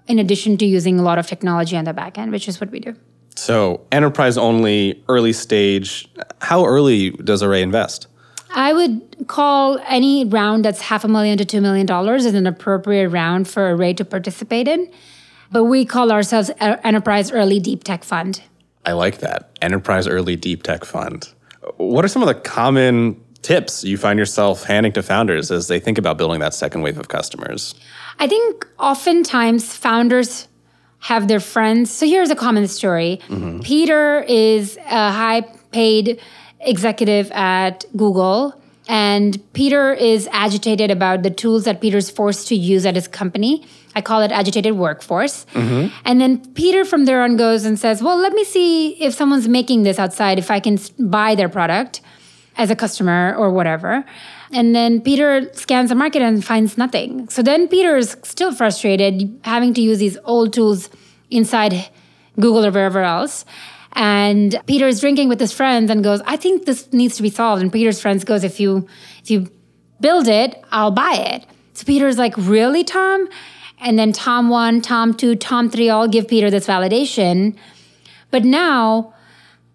in 0.07 0.19
addition 0.19 0.57
to 0.57 0.65
using 0.65 0.99
a 0.99 1.03
lot 1.03 1.17
of 1.17 1.27
technology 1.27 1.77
on 1.77 1.85
the 1.85 1.93
back 1.93 2.17
end, 2.17 2.31
which 2.31 2.47
is 2.47 2.59
what 2.59 2.71
we 2.71 2.79
do. 2.79 2.95
So, 3.35 3.85
enterprise 3.91 4.37
only, 4.37 5.03
early 5.09 5.33
stage. 5.33 6.07
How 6.41 6.65
early 6.65 7.11
does 7.11 7.43
Array 7.43 7.61
invest? 7.61 8.07
I 8.53 8.71
would 8.71 9.27
call 9.27 9.79
any 9.85 10.23
round 10.23 10.63
that's 10.63 10.79
half 10.79 11.03
a 11.03 11.09
million 11.09 11.37
to 11.39 11.45
$2 11.45 11.61
million 11.61 11.89
as 11.91 12.25
an 12.25 12.47
appropriate 12.47 13.09
round 13.09 13.49
for 13.49 13.71
Array 13.71 13.93
to 13.95 14.05
participate 14.05 14.67
in. 14.67 14.89
But 15.51 15.65
we 15.65 15.85
call 15.85 16.11
ourselves 16.11 16.49
Enterprise 16.59 17.31
Early 17.31 17.59
Deep 17.59 17.83
Tech 17.83 18.03
Fund. 18.03 18.41
I 18.85 18.93
like 18.93 19.17
that. 19.19 19.57
Enterprise 19.61 20.07
Early 20.07 20.37
Deep 20.37 20.63
Tech 20.63 20.85
Fund. 20.85 21.29
What 21.77 22.05
are 22.05 22.07
some 22.07 22.21
of 22.21 22.27
the 22.27 22.35
common 22.35 23.21
tips 23.41 23.83
you 23.83 23.97
find 23.97 24.17
yourself 24.17 24.63
handing 24.63 24.91
to 24.93 25.03
founders 25.03 25.51
as 25.51 25.67
they 25.67 25.79
think 25.79 25.97
about 25.97 26.17
building 26.17 26.39
that 26.39 26.53
second 26.53 26.81
wave 26.81 26.97
of 26.97 27.09
customers? 27.09 27.75
I 28.19 28.27
think 28.27 28.65
oftentimes 28.79 29.75
founders 29.75 30.47
have 31.05 31.27
their 31.27 31.39
friends. 31.39 31.91
So 31.91 32.07
here's 32.07 32.31
a 32.31 32.35
common 32.35 32.67
story 32.67 33.21
mm-hmm. 33.27 33.59
Peter 33.59 34.25
is 34.27 34.75
a 34.77 35.11
high 35.11 35.41
paid 35.71 36.19
executive 36.59 37.31
at 37.31 37.85
Google. 37.95 38.59
And 38.87 39.31
Peter 39.53 39.93
is 39.93 40.27
agitated 40.31 40.89
about 40.89 41.21
the 41.21 41.29
tools 41.29 41.65
that 41.65 41.79
Peter's 41.79 42.09
forced 42.09 42.47
to 42.47 42.55
use 42.55 42.85
at 42.87 42.95
his 42.95 43.07
company. 43.07 43.67
I 43.95 44.01
call 44.01 44.21
it 44.21 44.31
agitated 44.31 44.73
workforce. 44.77 45.45
Mm-hmm. 45.53 45.95
And 46.05 46.21
then 46.21 46.53
Peter 46.53 46.83
from 46.85 47.05
there 47.05 47.21
on 47.21 47.37
goes 47.37 47.65
and 47.65 47.79
says, 47.79 48.01
Well, 48.01 48.17
let 48.17 48.33
me 48.33 48.43
see 48.43 49.01
if 49.01 49.13
someone's 49.13 49.47
making 49.47 49.83
this 49.83 49.99
outside, 49.99 50.39
if 50.39 50.49
I 50.49 50.59
can 50.59 50.79
buy 50.99 51.35
their 51.35 51.49
product 51.49 52.01
as 52.57 52.71
a 52.71 52.75
customer 52.75 53.35
or 53.37 53.51
whatever. 53.51 54.03
And 54.51 54.75
then 54.75 55.01
Peter 55.01 55.51
scans 55.53 55.89
the 55.89 55.95
market 55.95 56.21
and 56.21 56.43
finds 56.43 56.77
nothing. 56.77 57.27
So 57.29 57.41
then 57.41 57.67
Peter 57.67 57.97
is 57.97 58.15
still 58.23 58.53
frustrated 58.53 59.39
having 59.43 59.73
to 59.73 59.81
use 59.81 59.99
these 59.99 60.17
old 60.23 60.53
tools 60.53 60.89
inside 61.29 61.89
Google 62.39 62.65
or 62.65 62.71
wherever 62.71 63.01
else. 63.01 63.45
And 63.93 64.59
Peter 64.67 64.87
is 64.87 64.99
drinking 64.99 65.29
with 65.29 65.39
his 65.39 65.53
friends 65.53 65.89
and 65.89 66.03
goes, 66.03 66.21
I 66.25 66.35
think 66.35 66.65
this 66.65 66.91
needs 66.91 67.15
to 67.15 67.23
be 67.23 67.29
solved. 67.29 67.61
And 67.61 67.71
Peter's 67.71 68.01
friends 68.01 68.23
goes, 68.23 68.43
if 68.43 68.59
you 68.59 68.87
if 69.23 69.31
you 69.31 69.49
build 69.99 70.27
it, 70.27 70.61
I'll 70.71 70.91
buy 70.91 71.13
it. 71.15 71.45
So 71.73 71.85
Peter's 71.85 72.17
like, 72.17 72.33
really, 72.37 72.83
Tom? 72.83 73.27
And 73.79 73.97
then 73.97 74.11
Tom 74.11 74.49
one, 74.49 74.81
Tom 74.81 75.13
two, 75.13 75.35
Tom 75.35 75.69
three 75.69 75.89
all 75.89 76.07
give 76.07 76.27
Peter 76.27 76.51
this 76.51 76.67
validation. 76.67 77.57
But 78.31 78.43
now 78.43 79.13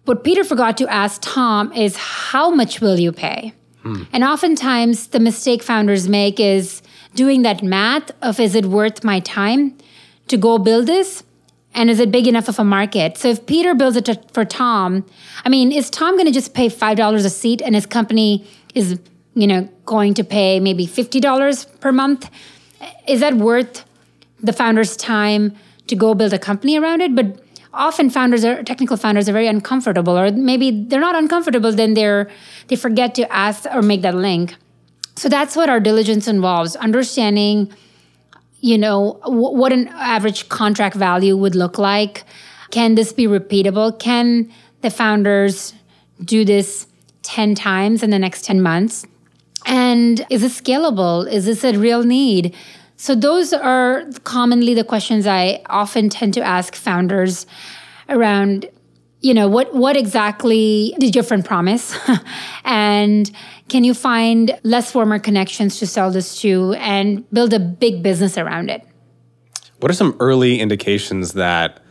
what 0.05 0.23
Peter 0.23 0.43
forgot 0.43 0.77
to 0.77 0.87
ask 0.87 1.19
Tom 1.23 1.73
is 1.73 1.95
how 1.95 2.51
much 2.51 2.79
will 2.79 2.99
you 2.99 3.11
pay? 3.11 3.53
And 3.83 4.23
oftentimes 4.23 5.07
the 5.07 5.19
mistake 5.19 5.63
founders 5.63 6.07
make 6.07 6.39
is 6.39 6.81
doing 7.15 7.41
that 7.41 7.63
math 7.63 8.11
of 8.21 8.39
is 8.39 8.55
it 8.55 8.65
worth 8.65 9.03
my 9.03 9.19
time 9.19 9.77
to 10.27 10.37
go 10.37 10.57
build 10.57 10.87
this? 10.87 11.23
And 11.73 11.89
is 11.89 11.99
it 11.99 12.11
big 12.11 12.27
enough 12.27 12.49
of 12.49 12.59
a 12.59 12.63
market? 12.63 13.17
So 13.17 13.29
if 13.29 13.45
Peter 13.45 13.73
builds 13.73 13.95
it 13.95 14.05
to, 14.05 14.21
for 14.33 14.43
Tom, 14.43 15.05
I 15.45 15.49
mean, 15.49 15.71
is 15.71 15.89
Tom 15.89 16.15
going 16.15 16.25
to 16.25 16.31
just 16.31 16.53
pay 16.53 16.67
$5 16.67 17.25
a 17.25 17.29
seat 17.29 17.61
and 17.61 17.75
his 17.75 17.85
company 17.85 18.45
is, 18.75 18.99
you 19.35 19.47
know, 19.47 19.69
going 19.85 20.13
to 20.15 20.23
pay 20.23 20.59
maybe 20.59 20.85
$50 20.85 21.79
per 21.79 21.91
month? 21.91 22.29
Is 23.07 23.21
that 23.21 23.35
worth 23.35 23.85
the 24.41 24.53
founder's 24.53 24.97
time 24.97 25.55
to 25.87 25.95
go 25.95 26.13
build 26.13 26.33
a 26.33 26.39
company 26.39 26.77
around 26.77 27.01
it? 27.01 27.15
But 27.15 27.39
often 27.73 28.09
founders 28.09 28.43
are 28.43 28.63
technical 28.63 28.97
founders 28.97 29.29
are 29.29 29.33
very 29.33 29.47
uncomfortable 29.47 30.17
or 30.17 30.31
maybe 30.31 30.85
they're 30.85 30.99
not 30.99 31.15
uncomfortable 31.15 31.71
then 31.71 31.93
they're 31.93 32.29
they 32.67 32.75
forget 32.75 33.15
to 33.15 33.31
ask 33.31 33.65
or 33.73 33.81
make 33.81 34.01
that 34.01 34.15
link. 34.15 34.55
So 35.15 35.29
that's 35.29 35.55
what 35.55 35.69
our 35.69 35.79
diligence 35.79 36.27
involves 36.27 36.75
understanding 36.75 37.71
you 38.59 38.77
know 38.77 39.19
w- 39.23 39.57
what 39.57 39.73
an 39.73 39.87
average 39.89 40.49
contract 40.49 40.95
value 40.95 41.35
would 41.37 41.55
look 41.55 41.77
like. 41.77 42.23
Can 42.71 42.95
this 42.95 43.11
be 43.11 43.25
repeatable? 43.25 43.97
Can 43.99 44.51
the 44.81 44.89
founders 44.89 45.73
do 46.23 46.45
this 46.45 46.87
10 47.23 47.55
times 47.55 48.03
in 48.03 48.09
the 48.09 48.19
next 48.19 48.45
10 48.45 48.61
months? 48.61 49.05
And 49.65 50.25
is 50.29 50.43
it 50.43 50.51
scalable? 50.51 51.29
Is 51.31 51.45
this 51.45 51.63
a 51.63 51.77
real 51.77 52.03
need 52.03 52.55
so, 53.01 53.15
those 53.15 53.51
are 53.51 54.05
commonly 54.25 54.75
the 54.75 54.83
questions 54.83 55.25
I 55.25 55.63
often 55.65 56.07
tend 56.07 56.35
to 56.35 56.41
ask 56.41 56.75
founders 56.75 57.47
around 58.07 58.69
you 59.21 59.33
know 59.33 59.47
what 59.47 59.73
what 59.73 59.97
exactly 59.97 60.93
did 60.99 61.15
your 61.15 61.23
friend 61.23 61.43
promise? 61.43 61.97
And 62.63 63.31
can 63.69 63.83
you 63.83 63.95
find 63.95 64.55
less 64.61 64.91
former 64.91 65.17
connections 65.17 65.79
to 65.79 65.87
sell 65.87 66.11
this 66.11 66.39
to 66.41 66.73
and 66.73 67.27
build 67.31 67.53
a 67.53 67.59
big 67.59 68.03
business 68.03 68.37
around 68.37 68.69
it? 68.69 68.85
What 69.79 69.89
are 69.89 69.95
some 69.95 70.15
early 70.19 70.59
indications 70.59 71.33
that 71.33 71.81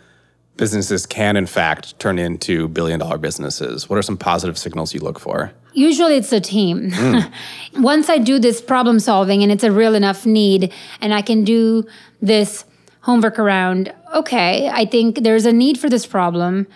businesses 0.56 1.06
can 1.06 1.36
in 1.36 1.46
fact 1.46 1.98
turn 1.98 2.20
into 2.20 2.68
billion 2.68 3.00
dollar 3.00 3.18
businesses? 3.18 3.88
What 3.88 3.98
are 3.98 4.02
some 4.02 4.16
positive 4.16 4.56
signals 4.56 4.94
you 4.94 5.00
look 5.00 5.18
for 5.18 5.52
Usually 5.72 6.16
it's 6.16 6.32
a 6.32 6.40
team. 6.40 6.90
Mm. 6.90 7.32
Once 7.76 8.08
I 8.08 8.18
do 8.18 8.38
this 8.38 8.60
problem 8.60 8.98
solving 8.98 9.42
and 9.42 9.52
it's 9.52 9.64
a 9.64 9.70
real 9.70 9.94
enough 9.94 10.26
need 10.26 10.72
and 11.00 11.14
I 11.14 11.22
can 11.22 11.44
do 11.44 11.86
this 12.20 12.64
homework 13.02 13.38
around, 13.38 13.94
okay, 14.14 14.68
I 14.68 14.84
think 14.84 15.22
there's 15.22 15.46
a 15.46 15.52
need 15.52 15.78
for 15.78 15.88
this 15.88 16.06
problem. 16.06 16.66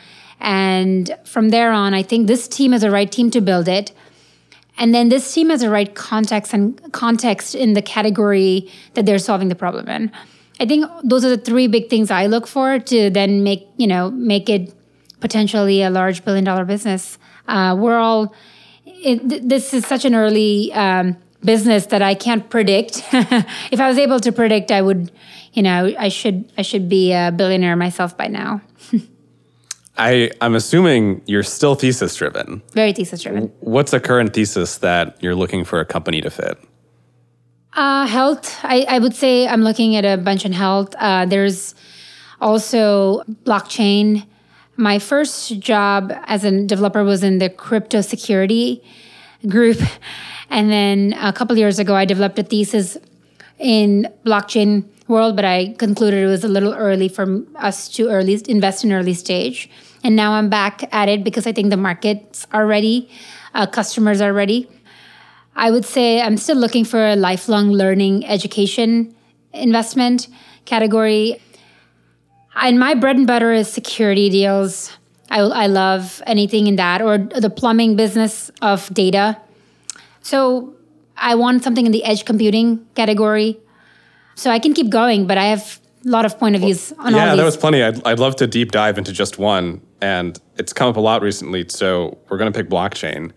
And 0.40 1.16
from 1.24 1.50
there 1.50 1.72
on, 1.72 1.94
I 1.94 2.02
think 2.02 2.26
this 2.26 2.48
team 2.48 2.72
is 2.72 2.82
the 2.82 2.90
right 2.90 3.10
team 3.10 3.30
to 3.32 3.40
build 3.40 3.68
it. 3.68 3.92
And 4.76 4.94
then 4.94 5.08
this 5.08 5.32
team 5.32 5.50
has 5.50 5.60
the 5.60 5.70
right 5.70 5.94
context 5.94 6.52
and 6.52 6.92
context 6.92 7.54
in 7.54 7.74
the 7.74 7.82
category 7.82 8.70
that 8.94 9.06
they're 9.06 9.18
solving 9.18 9.48
the 9.48 9.54
problem 9.54 9.88
in. 9.88 10.10
I 10.60 10.66
think 10.66 10.86
those 11.02 11.24
are 11.24 11.30
the 11.30 11.38
three 11.38 11.66
big 11.66 11.88
things 11.90 12.10
I 12.10 12.26
look 12.26 12.46
for 12.46 12.78
to 12.78 13.10
then 13.10 13.42
make, 13.42 13.66
you 13.76 13.86
know, 13.86 14.10
make 14.10 14.48
it 14.48 14.74
potentially 15.20 15.82
a 15.82 15.90
large 15.90 16.24
billion 16.24 16.44
dollar 16.44 16.64
business. 16.64 17.18
Uh, 17.48 17.76
we're 17.78 17.98
all 17.98 18.34
it, 19.04 19.48
this 19.48 19.74
is 19.74 19.86
such 19.86 20.04
an 20.04 20.14
early 20.14 20.72
um, 20.72 21.16
business 21.44 21.86
that 21.86 22.02
I 22.02 22.14
can't 22.14 22.48
predict. 22.48 23.02
if 23.12 23.80
I 23.80 23.88
was 23.88 23.98
able 23.98 24.20
to 24.20 24.32
predict, 24.32 24.70
I 24.70 24.82
would, 24.82 25.12
you 25.52 25.62
know, 25.62 25.92
I 25.98 26.08
should 26.08 26.50
I 26.56 26.62
should 26.62 26.88
be 26.88 27.12
a 27.12 27.32
billionaire 27.34 27.76
myself 27.76 28.16
by 28.16 28.28
now. 28.28 28.62
I 29.98 30.30
I'm 30.40 30.54
assuming 30.54 31.22
you're 31.26 31.42
still 31.42 31.74
thesis 31.74 32.16
driven. 32.16 32.62
Very 32.72 32.92
thesis 32.92 33.22
driven. 33.22 33.52
What's 33.60 33.92
a 33.92 34.00
current 34.00 34.32
thesis 34.32 34.78
that 34.78 35.22
you're 35.22 35.36
looking 35.36 35.64
for 35.64 35.80
a 35.80 35.84
company 35.84 36.20
to 36.20 36.30
fit? 36.30 36.58
Uh, 37.74 38.06
health. 38.06 38.56
I, 38.62 38.86
I 38.88 38.98
would 39.00 39.14
say 39.14 39.48
I'm 39.48 39.62
looking 39.62 39.96
at 39.96 40.04
a 40.04 40.16
bunch 40.16 40.44
in 40.44 40.52
health. 40.52 40.94
Uh, 40.96 41.26
there's 41.26 41.74
also 42.40 43.22
blockchain 43.44 44.26
my 44.76 44.98
first 44.98 45.58
job 45.60 46.12
as 46.26 46.44
a 46.44 46.64
developer 46.66 47.04
was 47.04 47.22
in 47.22 47.38
the 47.38 47.48
crypto 47.48 48.00
security 48.00 48.82
group. 49.48 49.78
And 50.50 50.70
then 50.70 51.14
a 51.14 51.32
couple 51.32 51.56
years 51.56 51.78
ago, 51.78 51.96
I 51.96 52.04
developed 52.04 52.38
a 52.38 52.42
thesis 52.42 52.96
in 53.58 54.06
blockchain 54.24 54.84
world, 55.08 55.36
but 55.36 55.44
I 55.44 55.74
concluded 55.78 56.22
it 56.22 56.26
was 56.26 56.44
a 56.44 56.48
little 56.48 56.74
early 56.74 57.08
for 57.08 57.42
us 57.56 57.88
to 57.96 58.08
early 58.08 58.40
invest 58.46 58.84
in 58.84 58.92
early 58.92 59.14
stage. 59.14 59.70
And 60.04 60.14
now 60.14 60.32
I'm 60.32 60.48
back 60.48 60.84
at 60.92 61.08
it 61.08 61.24
because 61.24 61.46
I 61.46 61.52
think 61.52 61.70
the 61.70 61.76
markets 61.76 62.46
are 62.52 62.66
ready, 62.66 63.08
uh, 63.54 63.66
customers 63.66 64.20
are 64.20 64.32
ready. 64.32 64.68
I 65.56 65.70
would 65.70 65.84
say 65.84 66.20
I'm 66.20 66.36
still 66.36 66.56
looking 66.56 66.84
for 66.84 67.04
a 67.04 67.16
lifelong 67.16 67.70
learning 67.70 68.26
education 68.26 69.14
investment 69.52 70.28
category. 70.64 71.40
And 72.56 72.78
my 72.78 72.94
bread 72.94 73.16
and 73.16 73.26
butter 73.26 73.52
is 73.52 73.70
security 73.72 74.30
deals. 74.30 74.96
I, 75.30 75.40
I 75.40 75.66
love 75.66 76.22
anything 76.26 76.66
in 76.66 76.76
that, 76.76 77.02
or 77.02 77.18
the 77.18 77.50
plumbing 77.50 77.96
business 77.96 78.50
of 78.62 78.92
data. 78.94 79.38
So 80.22 80.74
I 81.16 81.34
want 81.34 81.64
something 81.64 81.86
in 81.86 81.92
the 81.92 82.04
edge 82.04 82.24
computing 82.24 82.86
category. 82.94 83.58
So 84.36 84.50
I 84.50 84.58
can 84.58 84.74
keep 84.74 84.90
going, 84.90 85.26
but 85.26 85.38
I 85.38 85.44
have 85.46 85.80
a 86.04 86.08
lot 86.08 86.24
of 86.24 86.38
point 86.38 86.54
of 86.54 86.62
views 86.62 86.92
on 86.98 87.14
yeah, 87.14 87.20
all 87.20 87.30
these. 87.30 87.38
that 87.38 87.44
was 87.44 87.56
plenty. 87.56 87.82
I'd, 87.82 88.04
I'd 88.06 88.18
love 88.18 88.36
to 88.36 88.46
deep 88.46 88.72
dive 88.72 88.98
into 88.98 89.12
just 89.12 89.38
one, 89.38 89.80
and 90.00 90.38
it's 90.56 90.72
come 90.72 90.88
up 90.88 90.96
a 90.96 91.00
lot 91.00 91.22
recently. 91.22 91.66
So 91.68 92.18
we're 92.28 92.38
going 92.38 92.52
to 92.52 92.56
pick 92.56 92.68
blockchain. 92.68 93.32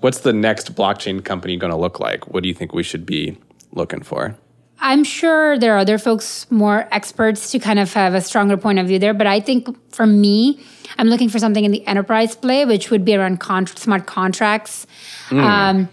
What's 0.00 0.20
the 0.20 0.32
next 0.32 0.74
blockchain 0.74 1.24
company 1.24 1.56
going 1.56 1.70
to 1.70 1.76
look 1.78 2.00
like? 2.00 2.28
What 2.28 2.42
do 2.42 2.48
you 2.48 2.54
think 2.54 2.72
we 2.72 2.82
should 2.82 3.06
be 3.06 3.38
looking 3.72 4.02
for? 4.02 4.36
I'm 4.78 5.04
sure 5.04 5.58
there 5.58 5.74
are 5.74 5.78
other 5.78 5.98
folks 5.98 6.50
more 6.50 6.86
experts 6.92 7.50
to 7.52 7.58
kind 7.58 7.78
of 7.78 7.92
have 7.94 8.14
a 8.14 8.20
stronger 8.20 8.56
point 8.56 8.78
of 8.78 8.86
view 8.86 8.98
there, 8.98 9.14
but 9.14 9.26
I 9.26 9.40
think 9.40 9.68
for 9.92 10.06
me, 10.06 10.60
I'm 10.98 11.08
looking 11.08 11.28
for 11.28 11.38
something 11.38 11.64
in 11.64 11.72
the 11.72 11.86
enterprise 11.86 12.36
play, 12.36 12.64
which 12.64 12.90
would 12.90 13.04
be 13.04 13.14
around 13.14 13.40
con- 13.40 13.66
smart 13.66 14.06
contracts. 14.06 14.86
Mm. 15.28 15.42
Um, 15.42 15.88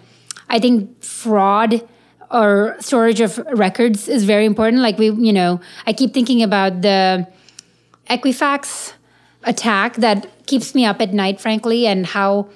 I 0.49 0.59
think 0.59 1.01
fraud 1.03 1.87
or 2.29 2.75
storage 2.79 3.21
of 3.21 3.37
records 3.53 4.07
is 4.07 4.25
very 4.25 4.45
important. 4.45 4.81
Like 4.81 4.97
we, 4.97 5.11
you 5.11 5.33
know, 5.33 5.61
I 5.87 5.93
keep 5.93 6.13
thinking 6.13 6.43
about 6.43 6.81
the 6.81 7.27
Equifax 8.09 8.93
attack 9.43 9.95
that 9.97 10.45
keeps 10.45 10.75
me 10.75 10.85
up 10.85 11.01
at 11.01 11.13
night, 11.13 11.39
frankly, 11.39 11.87
and 11.87 12.05
how 12.05 12.49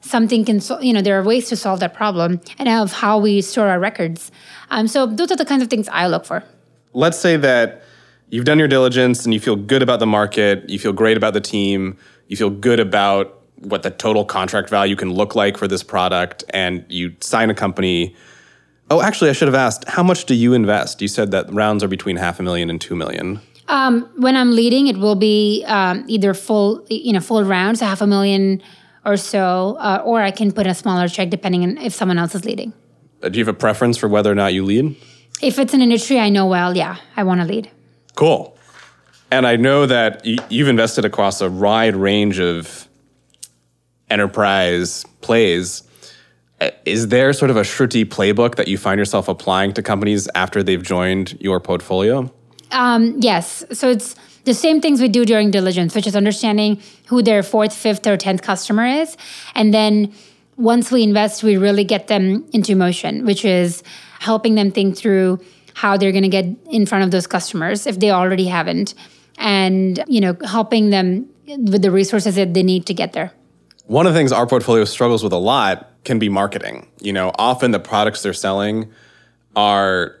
something 0.00 0.44
can, 0.44 0.60
you 0.80 0.92
know, 0.92 1.02
there 1.02 1.18
are 1.18 1.24
ways 1.24 1.48
to 1.48 1.56
solve 1.56 1.80
that 1.80 1.94
problem 1.94 2.40
and 2.58 2.68
of 2.68 2.92
how 2.92 3.18
we 3.18 3.40
store 3.40 3.68
our 3.68 3.80
records. 3.80 4.30
Um, 4.70 4.88
so 4.88 5.06
those 5.06 5.30
are 5.30 5.36
the 5.36 5.44
kinds 5.44 5.62
of 5.62 5.68
things 5.68 5.88
I 5.88 6.06
look 6.06 6.24
for. 6.24 6.44
Let's 6.92 7.18
say 7.18 7.36
that 7.36 7.82
you've 8.30 8.44
done 8.44 8.58
your 8.58 8.68
diligence 8.68 9.24
and 9.24 9.34
you 9.34 9.40
feel 9.40 9.56
good 9.56 9.82
about 9.82 10.00
the 10.00 10.06
market, 10.06 10.68
you 10.68 10.78
feel 10.78 10.92
great 10.92 11.16
about 11.16 11.34
the 11.34 11.40
team, 11.40 11.96
you 12.28 12.36
feel 12.36 12.50
good 12.50 12.80
about 12.80 13.34
what 13.56 13.82
the 13.82 13.90
total 13.90 14.24
contract 14.24 14.70
value 14.70 14.94
can 14.94 15.12
look 15.12 15.34
like 15.34 15.56
for 15.56 15.66
this 15.66 15.82
product, 15.82 16.44
and 16.50 16.84
you 16.88 17.14
sign 17.20 17.50
a 17.50 17.54
company. 17.54 18.14
Oh, 18.90 19.02
actually, 19.02 19.30
I 19.30 19.32
should 19.32 19.48
have 19.48 19.54
asked, 19.54 19.84
how 19.88 20.02
much 20.02 20.26
do 20.26 20.34
you 20.34 20.54
invest? 20.54 21.02
You 21.02 21.08
said 21.08 21.32
that 21.32 21.52
rounds 21.52 21.82
are 21.82 21.88
between 21.88 22.16
half 22.16 22.38
a 22.38 22.42
million 22.42 22.70
and 22.70 22.80
two 22.80 22.94
million. 22.94 23.40
Um, 23.66 24.08
when 24.16 24.36
I'm 24.36 24.52
leading, 24.54 24.86
it 24.86 24.96
will 24.96 25.16
be 25.16 25.64
um, 25.66 26.04
either 26.06 26.32
full, 26.34 26.86
you 26.88 27.12
know, 27.12 27.20
full 27.20 27.44
rounds, 27.44 27.80
half 27.80 28.00
a 28.00 28.06
million 28.06 28.62
or 29.08 29.16
so, 29.16 29.76
uh, 29.80 30.02
or 30.04 30.20
I 30.20 30.30
can 30.30 30.52
put 30.52 30.66
a 30.66 30.74
smaller 30.74 31.08
check 31.08 31.30
depending 31.30 31.62
on 31.64 31.78
if 31.78 31.94
someone 31.94 32.18
else 32.18 32.34
is 32.34 32.44
leading. 32.44 32.72
Uh, 33.22 33.30
do 33.30 33.38
you 33.38 33.44
have 33.44 33.54
a 33.54 33.58
preference 33.58 33.96
for 33.96 34.06
whether 34.06 34.30
or 34.30 34.34
not 34.34 34.52
you 34.52 34.64
lead? 34.64 34.94
If 35.40 35.58
it's 35.58 35.72
an 35.72 35.80
industry 35.80 36.20
I 36.20 36.28
know 36.28 36.46
well, 36.46 36.76
yeah, 36.76 36.98
I 37.16 37.22
want 37.22 37.40
to 37.40 37.46
lead. 37.46 37.70
Cool. 38.14 38.56
And 39.30 39.46
I 39.46 39.56
know 39.56 39.86
that 39.86 40.24
you've 40.24 40.68
invested 40.68 41.04
across 41.04 41.40
a 41.40 41.50
wide 41.50 41.96
range 41.96 42.38
of 42.38 42.88
enterprise 44.10 45.04
plays. 45.20 45.82
Uh, 46.60 46.70
is 46.84 47.08
there 47.08 47.32
sort 47.32 47.50
of 47.50 47.56
a 47.56 47.62
Shruti 47.62 48.04
playbook 48.04 48.56
that 48.56 48.68
you 48.68 48.76
find 48.76 48.98
yourself 48.98 49.28
applying 49.28 49.72
to 49.74 49.82
companies 49.82 50.28
after 50.34 50.62
they've 50.62 50.82
joined 50.82 51.38
your 51.40 51.60
portfolio? 51.60 52.32
Um, 52.72 53.16
yes. 53.18 53.64
So 53.72 53.88
it's 53.88 54.14
the 54.48 54.54
same 54.54 54.80
things 54.80 55.00
we 55.00 55.08
do 55.08 55.24
during 55.24 55.50
diligence, 55.50 55.94
which 55.94 56.06
is 56.06 56.16
understanding 56.16 56.80
who 57.06 57.22
their 57.22 57.42
fourth, 57.42 57.74
fifth, 57.74 58.06
or 58.06 58.16
tenth 58.16 58.42
customer 58.42 58.86
is. 58.86 59.16
And 59.54 59.72
then 59.72 60.12
once 60.56 60.90
we 60.90 61.02
invest, 61.02 61.42
we 61.42 61.56
really 61.56 61.84
get 61.84 62.08
them 62.08 62.44
into 62.52 62.74
motion, 62.74 63.24
which 63.24 63.44
is 63.44 63.82
helping 64.18 64.54
them 64.54 64.72
think 64.72 64.96
through 64.96 65.38
how 65.74 65.96
they're 65.96 66.12
going 66.12 66.24
to 66.24 66.28
get 66.28 66.46
in 66.70 66.86
front 66.86 67.04
of 67.04 67.10
those 67.12 67.26
customers 67.26 67.86
if 67.86 68.00
they 68.00 68.10
already 68.10 68.46
haven't 68.46 68.94
and 69.36 70.02
you 70.08 70.20
know 70.20 70.36
helping 70.44 70.90
them 70.90 71.28
with 71.46 71.82
the 71.82 71.90
resources 71.90 72.34
that 72.34 72.52
they 72.52 72.64
need 72.64 72.84
to 72.86 72.92
get 72.92 73.12
there 73.12 73.32
one 73.86 74.04
of 74.04 74.12
the 74.12 74.18
things 74.18 74.32
our 74.32 74.46
portfolio 74.46 74.84
struggles 74.84 75.22
with 75.22 75.32
a 75.32 75.38
lot 75.38 75.88
can 76.04 76.18
be 76.18 76.28
marketing 76.28 76.88
you 77.00 77.12
know 77.12 77.30
often 77.38 77.70
the 77.70 77.78
products 77.78 78.22
they're 78.22 78.32
selling 78.32 78.90
are 79.54 80.18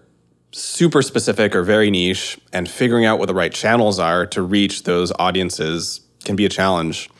super 0.50 1.02
specific 1.02 1.54
or 1.54 1.62
very 1.62 1.90
niche 1.90 2.38
and 2.52 2.68
figuring 2.68 3.04
out 3.04 3.18
what 3.18 3.26
the 3.26 3.34
right 3.34 3.52
channels 3.52 3.98
are 3.98 4.26
to 4.26 4.42
reach 4.42 4.84
those 4.84 5.12
audiences 5.18 6.00
can 6.24 6.36
be 6.36 6.46
a 6.46 6.48
challenge 6.48 7.10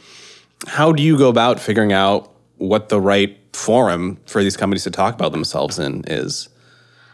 how 0.67 0.93
do 0.93 1.03
you 1.03 1.17
go 1.17 1.29
about 1.29 1.61
figuring 1.61 1.93
out 1.93 2.33
what 2.57 2.89
the 2.89 3.01
right 3.01 3.39
forum 3.53 4.19
for 4.27 4.43
these 4.43 4.57
companies 4.57 4.85
to 4.85 4.91
talk 4.91 5.15
about 5.15 5.33
themselves 5.33 5.79
in 5.79 6.05
is 6.07 6.49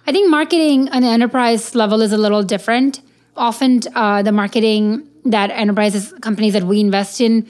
I 0.06 0.12
think 0.12 0.30
marketing 0.30 0.90
on 0.90 1.02
the 1.02 1.09
enterprise 1.09 1.75
level 1.75 2.02
is 2.02 2.12
a 2.12 2.18
little 2.18 2.42
different. 2.42 3.00
Often, 3.37 3.81
uh, 3.94 4.22
the 4.22 4.33
marketing 4.33 5.09
that 5.24 5.50
enterprises 5.50 6.12
companies 6.20 6.53
that 6.53 6.64
we 6.64 6.81
invest 6.81 7.20
in 7.20 7.48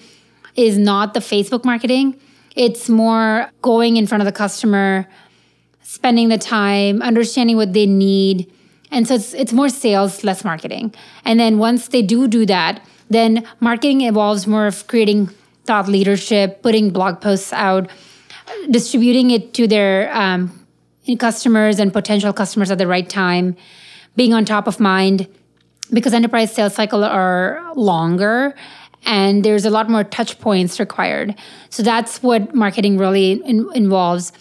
is 0.55 0.79
not 0.79 1.15
the 1.15 1.21
Facebook 1.21 1.65
marketing. 1.65 2.21
It's 2.55 2.89
more 2.89 3.51
going 3.61 3.97
in 3.97 4.07
front 4.07 4.23
of 4.23 4.27
the 4.27 4.33
customer, 4.33 5.09
spending 5.85 6.29
the 6.31 6.39
time, 6.39 7.01
understanding 7.03 7.57
what 7.57 7.73
they 7.73 7.87
need. 7.87 8.51
And 8.91 9.07
so 9.07 9.15
it's, 9.15 9.33
it's 9.35 9.53
more 9.53 9.69
sales, 9.69 10.25
less 10.25 10.45
marketing. 10.45 10.93
And 11.25 11.39
then 11.39 11.59
once 11.59 11.89
they 11.89 12.03
do 12.03 12.27
do 12.27 12.45
that, 12.47 12.85
then 13.11 13.47
marketing 13.61 14.01
involves 14.01 14.47
more 14.47 14.67
of 14.67 14.87
creating 14.89 15.29
thought 15.65 15.87
leadership, 15.87 16.63
putting 16.63 16.91
blog 16.91 17.21
posts 17.21 17.53
out, 17.53 17.89
distributing 18.71 19.31
it 19.31 19.55
to 19.55 19.69
their 19.69 20.15
um, 20.17 20.67
customers 21.19 21.79
and 21.79 21.93
potential 21.93 22.33
customers 22.33 22.71
at 22.71 22.79
the 22.79 22.87
right 22.87 23.09
time, 23.09 23.57
being 24.17 24.33
on 24.33 24.45
top 24.45 24.67
of 24.67 24.81
mind 24.81 25.29
because 25.93 26.15
enterprise 26.15 26.53
sales 26.53 26.75
cycle 26.75 27.05
are 27.05 27.63
longer 27.75 28.55
and 29.07 29.45
there's 29.45 29.65
a 29.67 29.71
lot 29.71 29.91
more 29.91 30.03
touch 30.03 30.39
points 30.41 30.81
required. 30.81 31.35
So 31.69 31.83
that's 31.83 32.23
what 32.23 32.55
marketing 32.55 32.97
really 32.97 33.33
in, 33.33 33.69
involves. 33.75 34.33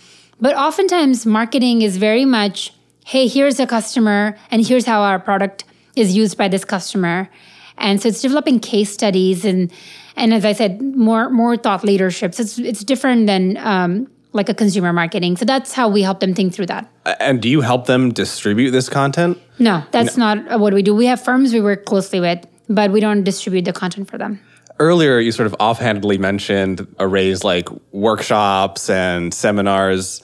But 0.43 0.57
oftentimes 0.57 1.25
marketing 1.25 1.83
is 1.83 1.95
very 1.95 2.25
much, 2.25 2.73
hey, 3.05 3.29
here's 3.29 3.61
a 3.61 3.65
customer 3.65 4.37
and 4.51 4.67
here's 4.67 4.85
how 4.85 5.01
our 5.01 5.17
product 5.17 5.63
is 5.95 6.17
used 6.17 6.37
by 6.37 6.49
this 6.49 6.65
customer. 6.65 7.29
And 7.77 8.01
so 8.01 8.09
it's 8.09 8.21
developing 8.21 8.59
case 8.59 8.91
studies 8.91 9.45
and 9.45 9.71
and 10.17 10.33
as 10.33 10.43
I 10.43 10.51
said, 10.51 10.81
more 10.81 11.29
more 11.29 11.55
thought 11.55 11.85
leadership. 11.85 12.35
So 12.35 12.43
it's 12.43 12.59
it's 12.59 12.83
different 12.83 13.25
than 13.25 13.55
um, 13.55 14.11
like 14.33 14.49
a 14.49 14.53
consumer 14.53 14.91
marketing. 14.91 15.37
So 15.37 15.45
that's 15.45 15.71
how 15.71 15.87
we 15.87 16.01
help 16.01 16.19
them 16.19 16.33
think 16.33 16.53
through 16.53 16.65
that. 16.65 16.91
And 17.21 17.41
do 17.41 17.47
you 17.47 17.61
help 17.61 17.85
them 17.85 18.11
distribute 18.11 18.71
this 18.71 18.89
content? 18.89 19.39
No, 19.59 19.81
that's 19.91 20.17
no. 20.17 20.33
not 20.33 20.59
what 20.59 20.73
we 20.73 20.81
do. 20.81 20.93
We 20.93 21.05
have 21.05 21.23
firms 21.23 21.53
we 21.53 21.61
work 21.61 21.85
closely 21.85 22.19
with, 22.19 22.45
but 22.67 22.91
we 22.91 22.99
don't 22.99 23.23
distribute 23.23 23.63
the 23.63 23.71
content 23.71 24.09
for 24.09 24.17
them. 24.17 24.41
Earlier, 24.83 25.17
you 25.17 25.31
sort 25.31 25.47
of 25.47 25.55
offhandedly 25.61 26.17
mentioned 26.17 26.93
Array's 26.99 27.45
like 27.45 27.69
workshops 27.93 28.89
and 28.89 29.33
seminars. 29.33 30.21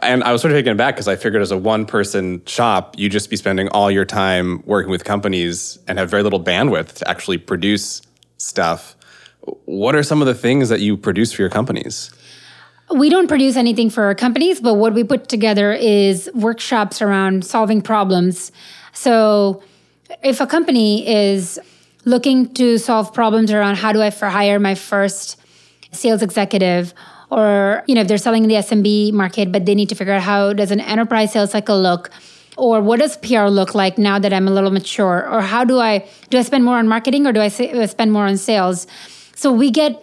And 0.00 0.22
I 0.22 0.30
was 0.30 0.40
sort 0.40 0.52
of 0.52 0.56
taken 0.56 0.70
aback 0.70 0.94
because 0.94 1.08
I 1.08 1.16
figured 1.16 1.42
as 1.42 1.50
a 1.50 1.58
one 1.58 1.84
person 1.84 2.44
shop, 2.46 2.94
you'd 2.96 3.10
just 3.10 3.28
be 3.28 3.36
spending 3.36 3.66
all 3.70 3.90
your 3.90 4.04
time 4.04 4.62
working 4.66 4.92
with 4.92 5.02
companies 5.02 5.80
and 5.88 5.98
have 5.98 6.08
very 6.08 6.22
little 6.22 6.40
bandwidth 6.40 6.92
to 6.98 7.10
actually 7.10 7.38
produce 7.38 8.02
stuff. 8.36 8.94
What 9.64 9.96
are 9.96 10.04
some 10.04 10.22
of 10.22 10.28
the 10.28 10.34
things 10.34 10.68
that 10.68 10.78
you 10.78 10.96
produce 10.96 11.32
for 11.32 11.42
your 11.42 11.50
companies? 11.50 12.12
we 12.94 13.08
don't 13.08 13.26
produce 13.26 13.56
anything 13.56 13.88
for 13.88 14.04
our 14.04 14.14
companies, 14.14 14.60
but 14.60 14.74
what 14.74 14.92
we 14.92 15.02
put 15.02 15.26
together 15.26 15.72
is 15.72 16.30
workshops 16.34 17.00
around 17.00 17.42
solving 17.44 17.80
problems. 17.80 18.52
So 18.92 19.62
if 20.22 20.42
a 20.42 20.46
company 20.46 21.08
is 21.08 21.58
looking 22.04 22.52
to 22.54 22.78
solve 22.78 23.12
problems 23.14 23.52
around 23.52 23.76
how 23.76 23.92
do 23.92 24.02
I 24.02 24.10
hire 24.10 24.58
my 24.58 24.74
first 24.74 25.40
sales 25.92 26.22
executive, 26.22 26.94
or 27.30 27.82
you 27.86 27.94
know 27.94 28.02
if 28.02 28.08
they're 28.08 28.18
selling 28.18 28.44
in 28.44 28.48
the 28.48 28.56
SMB 28.56 29.12
market, 29.12 29.52
but 29.52 29.66
they 29.66 29.74
need 29.74 29.88
to 29.88 29.94
figure 29.94 30.14
out 30.14 30.22
how 30.22 30.52
does 30.52 30.70
an 30.70 30.80
enterprise 30.80 31.32
sales 31.32 31.50
cycle 31.52 31.80
look, 31.80 32.10
or 32.56 32.80
what 32.80 33.00
does 33.00 33.16
PR 33.18 33.46
look 33.46 33.74
like 33.74 33.98
now 33.98 34.18
that 34.18 34.32
I'm 34.32 34.48
a 34.48 34.50
little 34.50 34.70
mature, 34.70 35.28
or 35.30 35.40
how 35.40 35.64
do 35.64 35.78
I 35.78 36.06
do 36.30 36.38
I 36.38 36.42
spend 36.42 36.64
more 36.64 36.78
on 36.78 36.88
marketing 36.88 37.26
or 37.26 37.32
do 37.32 37.40
I 37.40 37.48
spend 37.48 38.12
more 38.12 38.26
on 38.26 38.36
sales? 38.36 38.86
So 39.34 39.52
we 39.52 39.70
get 39.70 40.02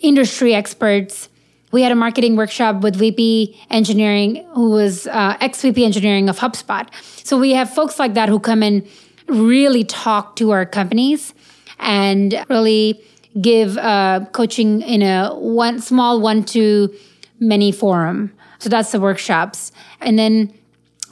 industry 0.00 0.54
experts 0.54 1.28
we 1.72 1.82
had 1.82 1.92
a 1.92 1.96
marketing 1.96 2.36
workshop 2.36 2.82
with 2.82 2.96
VP 2.96 3.58
engineering, 3.70 4.44
who 4.54 4.70
was 4.70 5.06
uh, 5.06 5.36
ex 5.40 5.62
VP 5.62 5.84
engineering 5.84 6.28
of 6.28 6.38
HubSpot. 6.38 6.88
So 7.24 7.38
we 7.38 7.52
have 7.52 7.72
folks 7.72 7.98
like 7.98 8.14
that 8.14 8.28
who 8.28 8.40
come 8.40 8.62
in, 8.62 8.86
really 9.30 9.84
talk 9.84 10.36
to 10.36 10.50
our 10.50 10.66
companies, 10.66 11.34
and 11.78 12.44
really 12.48 13.00
give 13.40 13.78
uh, 13.78 14.26
coaching 14.32 14.82
in 14.82 15.02
a 15.02 15.34
one 15.34 15.80
small 15.80 16.20
one 16.20 16.44
to 16.44 16.94
many 17.38 17.72
forum. 17.72 18.32
So 18.58 18.68
that's 18.68 18.92
the 18.92 19.00
workshops, 19.00 19.72
and 20.00 20.18
then 20.18 20.52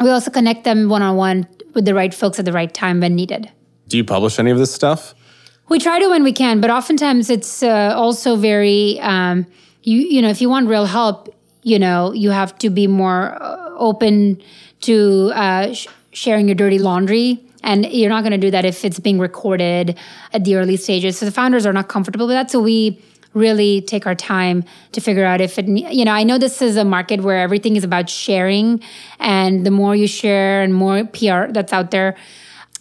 we 0.01 0.11
also 0.11 0.31
connect 0.31 0.65
them 0.65 0.89
one 0.89 1.03
on 1.03 1.17
one 1.17 1.49
with 1.75 1.85
the 1.85 1.95
right 1.95 2.13
folks 2.13 2.39
at 2.39 2.45
the 2.45 2.53
right 2.53 2.73
time 2.73 3.01
when 3.01 3.15
needed. 3.15 3.51
Do 3.89 3.97
you 3.97 4.05
publish 4.05 4.39
any 4.39 4.51
of 4.51 4.59
this 4.59 4.73
stuff? 4.73 5.15
We 5.69 5.79
try 5.79 5.99
to 5.99 6.09
when 6.09 6.23
we 6.23 6.33
can, 6.33 6.61
but 6.61 6.71
oftentimes 6.71 7.31
it's 7.31 7.63
uh, 7.63 7.93
also 7.97 8.37
very. 8.37 9.01
Um, 9.01 9.47
you 9.89 9.99
you 9.99 10.23
know 10.23 10.29
if 10.29 10.41
you 10.41 10.49
want 10.49 10.69
real 10.69 10.87
help 10.87 11.35
you 11.63 11.79
know 11.79 12.13
you 12.13 12.31
have 12.31 12.57
to 12.59 12.71
be 12.71 12.87
more 12.87 13.41
uh, 13.43 13.71
open 13.77 14.41
to 14.81 15.33
uh, 15.35 15.73
sh- 15.73 15.89
sharing 16.19 16.49
your 16.49 16.57
dirty 16.57 16.81
laundry 16.81 17.41
and 17.63 17.87
you're 17.87 18.11
not 18.11 18.23
going 18.23 18.33
to 18.33 18.39
do 18.39 18.51
that 18.51 18.65
if 18.65 18.85
it's 18.85 18.99
being 18.99 19.21
recorded 19.21 19.97
at 20.33 20.45
the 20.45 20.57
early 20.57 20.77
stages 20.77 21.17
so 21.17 21.25
the 21.25 21.31
founders 21.33 21.65
are 21.65 21.73
not 21.73 21.89
comfortable 21.89 22.27
with 22.27 22.35
that 22.35 22.51
so 22.51 22.61
we 22.61 23.01
really 23.35 23.83
take 23.83 24.05
our 24.05 24.17
time 24.17 24.65
to 24.91 25.01
figure 25.01 25.25
out 25.25 25.41
if 25.41 25.59
it 25.61 25.69
you 25.69 26.05
know 26.05 26.11
i 26.11 26.25
know 26.25 26.39
this 26.39 26.61
is 26.61 26.77
a 26.77 26.85
market 26.85 27.21
where 27.21 27.39
everything 27.39 27.77
is 27.77 27.85
about 27.85 28.11
sharing 28.11 28.83
and 29.21 29.65
the 29.65 29.71
more 29.71 29.95
you 29.95 30.09
share 30.09 30.61
and 30.63 30.75
more 30.75 31.05
pr 31.05 31.53
that's 31.53 31.73
out 31.73 31.93
there 31.93 32.17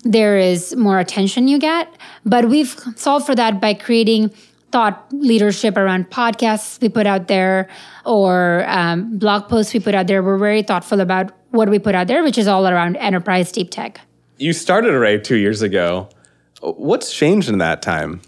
there 0.04 0.38
is 0.38 0.76
more 0.76 0.98
attention 1.00 1.48
you 1.48 1.60
get 1.60 1.94
but 2.26 2.50
we've 2.50 2.76
solved 2.96 3.26
for 3.26 3.36
that 3.36 3.62
by 3.62 3.72
creating 3.74 4.32
thought 4.72 5.06
leadership 5.14 5.78
around 5.78 6.10
podcasts 6.10 6.82
we 6.82 6.90
put 6.90 7.06
out 7.06 7.28
there 7.28 7.70
or 8.06 8.66
um, 8.68 9.18
blog 9.18 9.48
posts 9.48 9.74
we 9.74 9.80
put 9.80 9.96
out 9.96 10.08
there. 10.08 10.22
We're 10.24 10.38
very 10.38 10.62
thoughtful 10.62 11.00
about 11.00 11.32
what 11.52 11.70
we 11.70 11.80
put 11.80 11.96
out 11.96 12.08
there, 12.08 12.24
which 12.24 12.38
is 12.38 12.48
all 12.48 12.68
around 12.68 12.98
enterprise 12.98 13.52
deep 13.52 13.70
tech. 13.70 14.00
You 14.38 14.54
started 14.54 14.92
Array 14.92 15.20
two 15.20 15.38
years 15.38 15.62
ago. 15.62 16.10
What's 16.62 17.14
changed 17.14 17.50
in 17.50 17.58
that 17.60 17.82
time? 17.82 18.22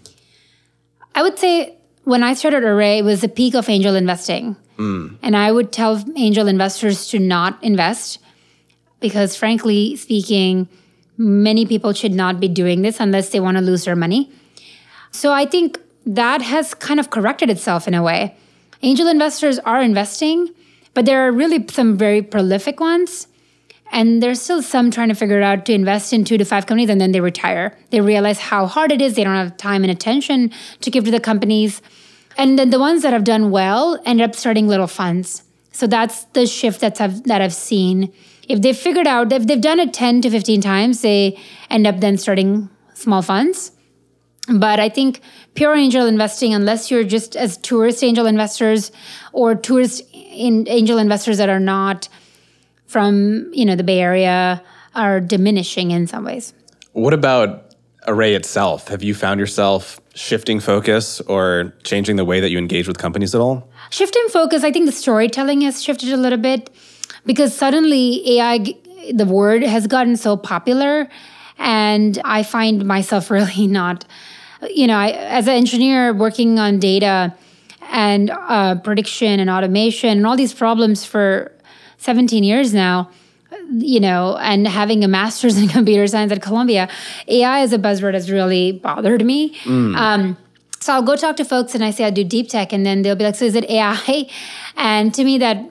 I 1.14 1.22
would 1.22 1.38
say 1.38 1.76
when 2.04 2.22
I 2.22 2.34
started 2.34 2.64
Array, 2.64 2.98
it 2.98 3.04
was 3.04 3.20
the 3.20 3.28
peak 3.28 3.54
of 3.54 3.68
angel 3.68 3.94
investing. 3.94 4.56
Mm. 4.78 5.18
And 5.22 5.36
I 5.36 5.52
would 5.52 5.72
tell 5.72 6.02
angel 6.16 6.48
investors 6.48 7.08
to 7.08 7.18
not 7.18 7.62
invest 7.62 8.18
because, 9.00 9.36
frankly 9.36 9.96
speaking, 9.96 10.68
many 11.16 11.66
people 11.66 11.92
should 11.92 12.14
not 12.14 12.40
be 12.40 12.48
doing 12.48 12.82
this 12.82 12.98
unless 12.98 13.30
they 13.30 13.40
want 13.40 13.58
to 13.58 13.62
lose 13.62 13.84
their 13.84 13.96
money. 13.96 14.32
So 15.10 15.32
I 15.32 15.44
think 15.44 15.78
that 16.06 16.40
has 16.42 16.74
kind 16.74 16.98
of 16.98 17.10
corrected 17.10 17.50
itself 17.50 17.86
in 17.86 17.94
a 17.94 18.02
way. 18.02 18.36
Angel 18.82 19.06
investors 19.06 19.58
are 19.60 19.82
investing, 19.82 20.48
but 20.94 21.06
there 21.06 21.26
are 21.26 21.32
really 21.32 21.64
some 21.68 21.96
very 21.96 22.22
prolific 22.22 22.80
ones. 22.80 23.26
And 23.92 24.22
there's 24.22 24.40
still 24.40 24.62
some 24.62 24.90
trying 24.90 25.08
to 25.08 25.14
figure 25.14 25.42
out 25.42 25.66
to 25.66 25.72
invest 25.72 26.12
in 26.12 26.24
two 26.24 26.38
to 26.38 26.44
five 26.44 26.66
companies 26.66 26.90
and 26.90 27.00
then 27.00 27.12
they 27.12 27.20
retire. 27.20 27.76
They 27.90 28.00
realize 28.00 28.38
how 28.38 28.66
hard 28.66 28.92
it 28.92 29.00
is. 29.00 29.14
They 29.14 29.24
don't 29.24 29.34
have 29.34 29.56
time 29.56 29.82
and 29.82 29.90
attention 29.90 30.52
to 30.80 30.90
give 30.90 31.04
to 31.04 31.10
the 31.10 31.18
companies. 31.18 31.82
And 32.38 32.58
then 32.58 32.70
the 32.70 32.78
ones 32.78 33.02
that 33.02 33.12
have 33.12 33.24
done 33.24 33.50
well 33.50 34.00
end 34.04 34.20
up 34.20 34.36
starting 34.36 34.68
little 34.68 34.86
funds. 34.86 35.42
So 35.72 35.86
that's 35.86 36.24
the 36.32 36.46
shift 36.46 36.80
that's 36.80 37.00
I've, 37.00 37.24
that 37.24 37.42
I've 37.42 37.54
seen. 37.54 38.12
If 38.48 38.62
they've 38.62 38.76
figured 38.76 39.06
out, 39.06 39.32
if 39.32 39.46
they've 39.46 39.60
done 39.60 39.80
it 39.80 39.92
10 39.92 40.22
to 40.22 40.30
15 40.30 40.60
times, 40.60 41.02
they 41.02 41.38
end 41.68 41.86
up 41.86 42.00
then 42.00 42.16
starting 42.16 42.68
small 42.94 43.22
funds. 43.22 43.72
But 44.58 44.80
I 44.80 44.88
think 44.88 45.20
pure 45.54 45.76
angel 45.76 46.06
investing, 46.06 46.52
unless 46.54 46.90
you're 46.90 47.04
just 47.04 47.36
as 47.36 47.56
tourist 47.58 48.02
angel 48.02 48.26
investors 48.26 48.90
or 49.32 49.54
tourist 49.54 50.02
in 50.12 50.66
angel 50.68 50.98
investors 50.98 51.38
that 51.38 51.48
are 51.48 51.60
not 51.60 52.08
from 52.86 53.48
you 53.52 53.64
know 53.64 53.76
the 53.76 53.84
Bay 53.84 54.00
Area, 54.00 54.62
are 54.94 55.20
diminishing 55.20 55.92
in 55.92 56.06
some 56.06 56.24
ways. 56.24 56.52
What 56.92 57.14
about 57.14 57.74
Array 58.06 58.34
itself? 58.34 58.88
Have 58.88 59.02
you 59.02 59.14
found 59.14 59.38
yourself 59.38 60.00
shifting 60.14 60.58
focus 60.58 61.20
or 61.22 61.72
changing 61.84 62.16
the 62.16 62.24
way 62.24 62.40
that 62.40 62.50
you 62.50 62.58
engage 62.58 62.88
with 62.88 62.98
companies 62.98 63.34
at 63.34 63.40
all? 63.40 63.68
Shifting 63.90 64.26
focus, 64.28 64.64
I 64.64 64.72
think 64.72 64.86
the 64.86 64.92
storytelling 64.92 65.60
has 65.60 65.82
shifted 65.82 66.12
a 66.12 66.16
little 66.16 66.38
bit 66.38 66.70
because 67.26 67.54
suddenly 67.54 68.38
AI, 68.38 68.74
the 69.12 69.26
word 69.26 69.62
has 69.62 69.86
gotten 69.86 70.16
so 70.16 70.36
popular, 70.36 71.08
and 71.58 72.20
I 72.24 72.42
find 72.42 72.84
myself 72.84 73.30
really 73.38 73.66
not 73.66 74.04
you 74.68 74.86
know, 74.86 74.96
I, 74.96 75.10
as 75.10 75.48
an 75.48 75.54
engineer 75.54 76.12
working 76.12 76.58
on 76.58 76.78
data 76.78 77.34
and 77.90 78.30
uh, 78.30 78.76
prediction 78.76 79.40
and 79.40 79.48
automation 79.48 80.10
and 80.10 80.26
all 80.26 80.36
these 80.36 80.54
problems 80.54 81.04
for 81.04 81.52
17 81.98 82.44
years 82.44 82.72
now, 82.74 83.10
you 83.70 84.00
know, 84.00 84.36
and 84.36 84.66
having 84.66 85.04
a 85.04 85.08
master's 85.08 85.56
in 85.62 85.68
computer 85.68 86.06
science 86.06 86.32
at 86.32 86.42
Columbia, 86.42 86.88
AI 87.28 87.60
as 87.60 87.72
a 87.72 87.78
buzzword 87.78 88.14
has 88.14 88.30
really 88.30 88.72
bothered 88.72 89.24
me. 89.24 89.54
Mm. 89.64 89.96
Um, 89.96 90.36
so 90.80 90.94
I'll 90.94 91.02
go 91.02 91.14
talk 91.14 91.36
to 91.36 91.44
folks 91.44 91.74
and 91.74 91.84
I 91.84 91.90
say 91.90 92.04
I 92.04 92.10
do 92.10 92.24
deep 92.24 92.48
tech, 92.48 92.72
and 92.72 92.86
then 92.86 93.02
they'll 93.02 93.16
be 93.16 93.24
like, 93.24 93.34
"So 93.34 93.44
is 93.44 93.54
it 93.54 93.68
AI?" 93.68 94.26
And 94.76 95.12
to 95.12 95.24
me, 95.24 95.36
that 95.36 95.62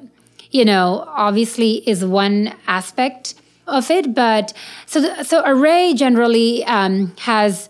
you 0.52 0.66
know, 0.66 1.04
obviously 1.08 1.88
is 1.88 2.04
one 2.04 2.54
aspect 2.68 3.36
of 3.68 3.90
it, 3.92 4.14
but 4.16 4.54
so 4.86 5.02
the, 5.02 5.24
so 5.24 5.44
Array 5.46 5.94
generally 5.94 6.64
um, 6.66 7.16
has 7.20 7.70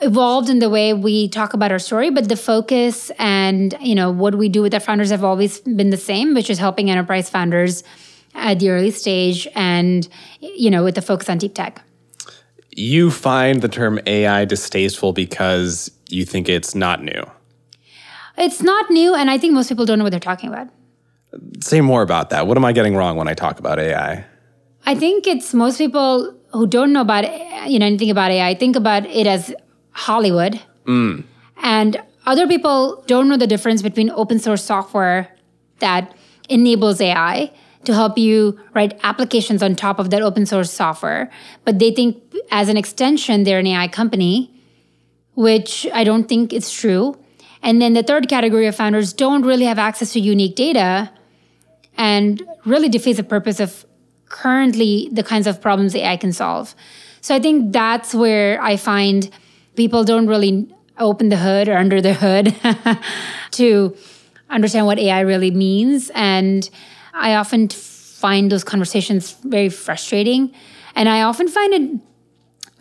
evolved 0.00 0.48
in 0.50 0.58
the 0.58 0.68
way 0.68 0.92
we 0.92 1.28
talk 1.28 1.54
about 1.54 1.72
our 1.72 1.78
story 1.78 2.10
but 2.10 2.28
the 2.28 2.36
focus 2.36 3.10
and 3.18 3.74
you 3.80 3.94
know 3.94 4.10
what 4.10 4.34
we 4.34 4.48
do 4.48 4.60
with 4.60 4.74
our 4.74 4.80
founders 4.80 5.10
have 5.10 5.24
always 5.24 5.60
been 5.60 5.90
the 5.90 5.96
same 5.96 6.34
which 6.34 6.50
is 6.50 6.58
helping 6.58 6.90
enterprise 6.90 7.30
founders 7.30 7.82
at 8.36 8.58
the 8.58 8.70
early 8.70 8.90
stage 8.90 9.48
and 9.54 10.08
you 10.40 10.70
know 10.70 10.84
with 10.84 10.94
the 10.94 11.02
focus 11.02 11.28
on 11.28 11.38
deep 11.38 11.54
tech. 11.54 11.82
You 12.70 13.10
find 13.10 13.62
the 13.62 13.68
term 13.68 13.98
ai 14.06 14.44
distasteful 14.44 15.12
because 15.12 15.90
you 16.10 16.24
think 16.24 16.48
it's 16.48 16.74
not 16.74 17.02
new. 17.02 17.30
It's 18.36 18.62
not 18.62 18.90
new 18.90 19.14
and 19.14 19.30
i 19.30 19.38
think 19.38 19.54
most 19.54 19.68
people 19.68 19.86
don't 19.86 19.98
know 19.98 20.04
what 20.04 20.10
they're 20.10 20.20
talking 20.20 20.50
about. 20.50 20.68
Say 21.60 21.80
more 21.80 22.02
about 22.02 22.30
that. 22.30 22.46
What 22.46 22.56
am 22.56 22.64
i 22.64 22.72
getting 22.72 22.94
wrong 22.94 23.16
when 23.16 23.28
i 23.28 23.34
talk 23.34 23.58
about 23.58 23.78
ai 23.78 24.24
i? 24.84 24.94
Think 24.94 25.26
it's 25.26 25.54
most 25.54 25.78
people 25.78 26.34
who 26.52 26.66
don't 26.66 26.92
know 26.92 27.00
about 27.00 27.24
you 27.68 27.78
know 27.78 27.86
anything 27.86 28.10
about 28.10 28.30
ai 28.30 28.54
think 28.54 28.76
about 28.76 29.06
it 29.06 29.26
as 29.26 29.54
Hollywood. 29.96 30.60
Mm. 30.84 31.24
And 31.62 32.02
other 32.26 32.46
people 32.46 33.02
don't 33.06 33.28
know 33.28 33.36
the 33.38 33.46
difference 33.46 33.80
between 33.80 34.10
open 34.10 34.38
source 34.38 34.62
software 34.62 35.34
that 35.78 36.14
enables 36.50 37.00
AI 37.00 37.50
to 37.84 37.94
help 37.94 38.18
you 38.18 38.60
write 38.74 38.98
applications 39.04 39.62
on 39.62 39.74
top 39.74 39.98
of 39.98 40.10
that 40.10 40.20
open 40.20 40.44
source 40.44 40.70
software. 40.70 41.30
But 41.64 41.78
they 41.78 41.92
think 41.92 42.22
as 42.50 42.68
an 42.68 42.76
extension, 42.76 43.44
they're 43.44 43.60
an 43.60 43.66
AI 43.66 43.88
company, 43.88 44.50
which 45.34 45.86
I 45.94 46.04
don't 46.04 46.28
think 46.28 46.52
is 46.52 46.70
true. 46.70 47.16
And 47.62 47.80
then 47.80 47.94
the 47.94 48.02
third 48.02 48.28
category 48.28 48.66
of 48.66 48.76
founders 48.76 49.12
don't 49.12 49.44
really 49.44 49.64
have 49.64 49.78
access 49.78 50.12
to 50.12 50.20
unique 50.20 50.56
data 50.56 51.10
and 51.96 52.42
really 52.66 52.88
defeats 52.88 53.16
the 53.16 53.24
purpose 53.24 53.60
of 53.60 53.86
currently 54.28 55.08
the 55.10 55.22
kinds 55.22 55.46
of 55.46 55.62
problems 55.62 55.94
AI 55.94 56.16
can 56.16 56.32
solve. 56.32 56.74
So 57.22 57.34
I 57.34 57.40
think 57.40 57.72
that's 57.72 58.14
where 58.14 58.60
I 58.60 58.76
find 58.76 59.30
people 59.76 60.04
don't 60.04 60.26
really 60.26 60.68
open 60.98 61.28
the 61.28 61.36
hood 61.36 61.68
or 61.68 61.76
under 61.76 62.00
the 62.00 62.14
hood 62.14 62.54
to 63.52 63.96
understand 64.48 64.86
what 64.86 64.98
AI 64.98 65.20
really 65.20 65.50
means. 65.50 66.10
And 66.14 66.68
I 67.12 67.34
often 67.34 67.68
find 67.68 68.50
those 68.50 68.64
conversations 68.64 69.32
very 69.44 69.68
frustrating. 69.68 70.52
And 70.94 71.08
I 71.08 71.22
often 71.22 71.48
find 71.48 71.74
it 71.74 72.00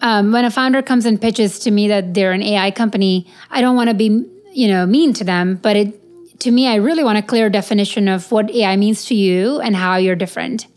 um, 0.02 0.32
when 0.32 0.46
a 0.46 0.52
founder 0.52 0.82
comes 0.82 1.06
and 1.06 1.20
pitches 1.20 1.60
to 1.60 1.72
me 1.72 1.88
that 1.90 2.14
they're 2.14 2.32
an 2.32 2.44
AI 2.44 2.72
company, 2.72 3.28
I 3.50 3.62
don't 3.62 3.76
want 3.76 3.90
to 3.90 3.96
be, 3.96 4.26
you 4.54 4.68
know, 4.68 4.86
mean 4.86 5.14
to 5.14 5.24
them, 5.24 5.56
but 5.56 5.76
it 5.76 6.02
to 6.40 6.52
me, 6.52 6.68
I 6.68 6.76
really 6.76 7.04
want 7.04 7.18
a 7.18 7.22
clear 7.22 7.50
definition 7.50 8.08
of 8.08 8.32
what 8.32 8.52
AI 8.52 8.76
means 8.76 9.06
to 9.06 9.16
you 9.16 9.60
and 9.62 9.76
how 9.76 9.96
you're 9.96 10.16
different. 10.16 10.68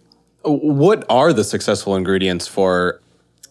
What 0.44 1.04
are 1.10 1.32
the 1.32 1.44
successful 1.44 1.96
ingredients 1.96 2.46
for 2.46 3.00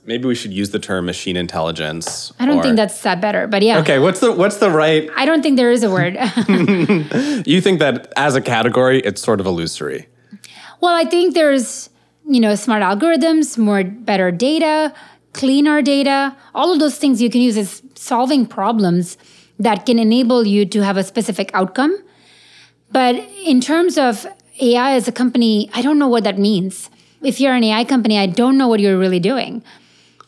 maybe 0.07 0.25
we 0.25 0.33
should 0.33 0.53
use 0.53 0.71
the 0.71 0.79
term 0.79 1.05
machine 1.05 1.37
intelligence. 1.37 2.33
I 2.39 2.45
don't 2.45 2.59
or... 2.59 2.63
think 2.63 2.77
that's 2.77 3.01
that 3.01 3.21
better, 3.21 3.45
but 3.45 3.61
yeah. 3.61 3.79
Okay, 3.79 3.99
what's 3.99 4.21
the 4.21 4.31
what's 4.31 4.57
the 4.57 4.71
right? 4.71 5.09
I 5.15 5.25
don't 5.25 5.43
think 5.43 5.57
there 5.57 5.71
is 5.71 5.83
a 5.83 5.91
word. 5.91 6.13
you 7.45 7.61
think 7.61 7.79
that 7.79 8.11
as 8.15 8.35
a 8.35 8.41
category, 8.41 9.01
it's 9.01 9.21
sort 9.21 9.39
of 9.39 9.45
illusory. 9.45 10.07
Well, 10.81 10.95
I 10.95 11.03
think 11.03 11.35
there's 11.35 11.89
you 12.25 12.39
know 12.39 12.55
smart 12.55 12.81
algorithms, 12.81 13.57
more 13.57 13.83
better 13.83 14.31
data, 14.31 14.93
cleaner 15.33 15.81
data. 15.81 16.35
All 16.55 16.73
of 16.73 16.79
those 16.79 16.97
things 16.97 17.21
you 17.21 17.29
can 17.29 17.41
use 17.41 17.57
as 17.57 17.83
solving 17.93 18.45
problems 18.47 19.17
that 19.59 19.85
can 19.85 19.99
enable 19.99 20.45
you 20.45 20.65
to 20.65 20.81
have 20.83 20.97
a 20.97 21.03
specific 21.03 21.51
outcome. 21.53 21.95
But 22.91 23.15
in 23.43 23.59
terms 23.59 23.97
of 23.97 24.25
AI 24.61 24.93
as 24.93 25.07
a 25.07 25.11
company, 25.11 25.69
I 25.73 25.81
don't 25.81 25.99
know 25.99 26.07
what 26.07 26.23
that 26.23 26.37
means. 26.39 26.89
If 27.21 27.41
you're 27.41 27.53
an 27.53 27.63
AI 27.63 27.83
company, 27.83 28.17
I 28.17 28.27
don't 28.27 28.57
know 28.57 28.67
what 28.67 28.79
you're 28.79 28.97
really 28.97 29.19
doing. 29.19 29.63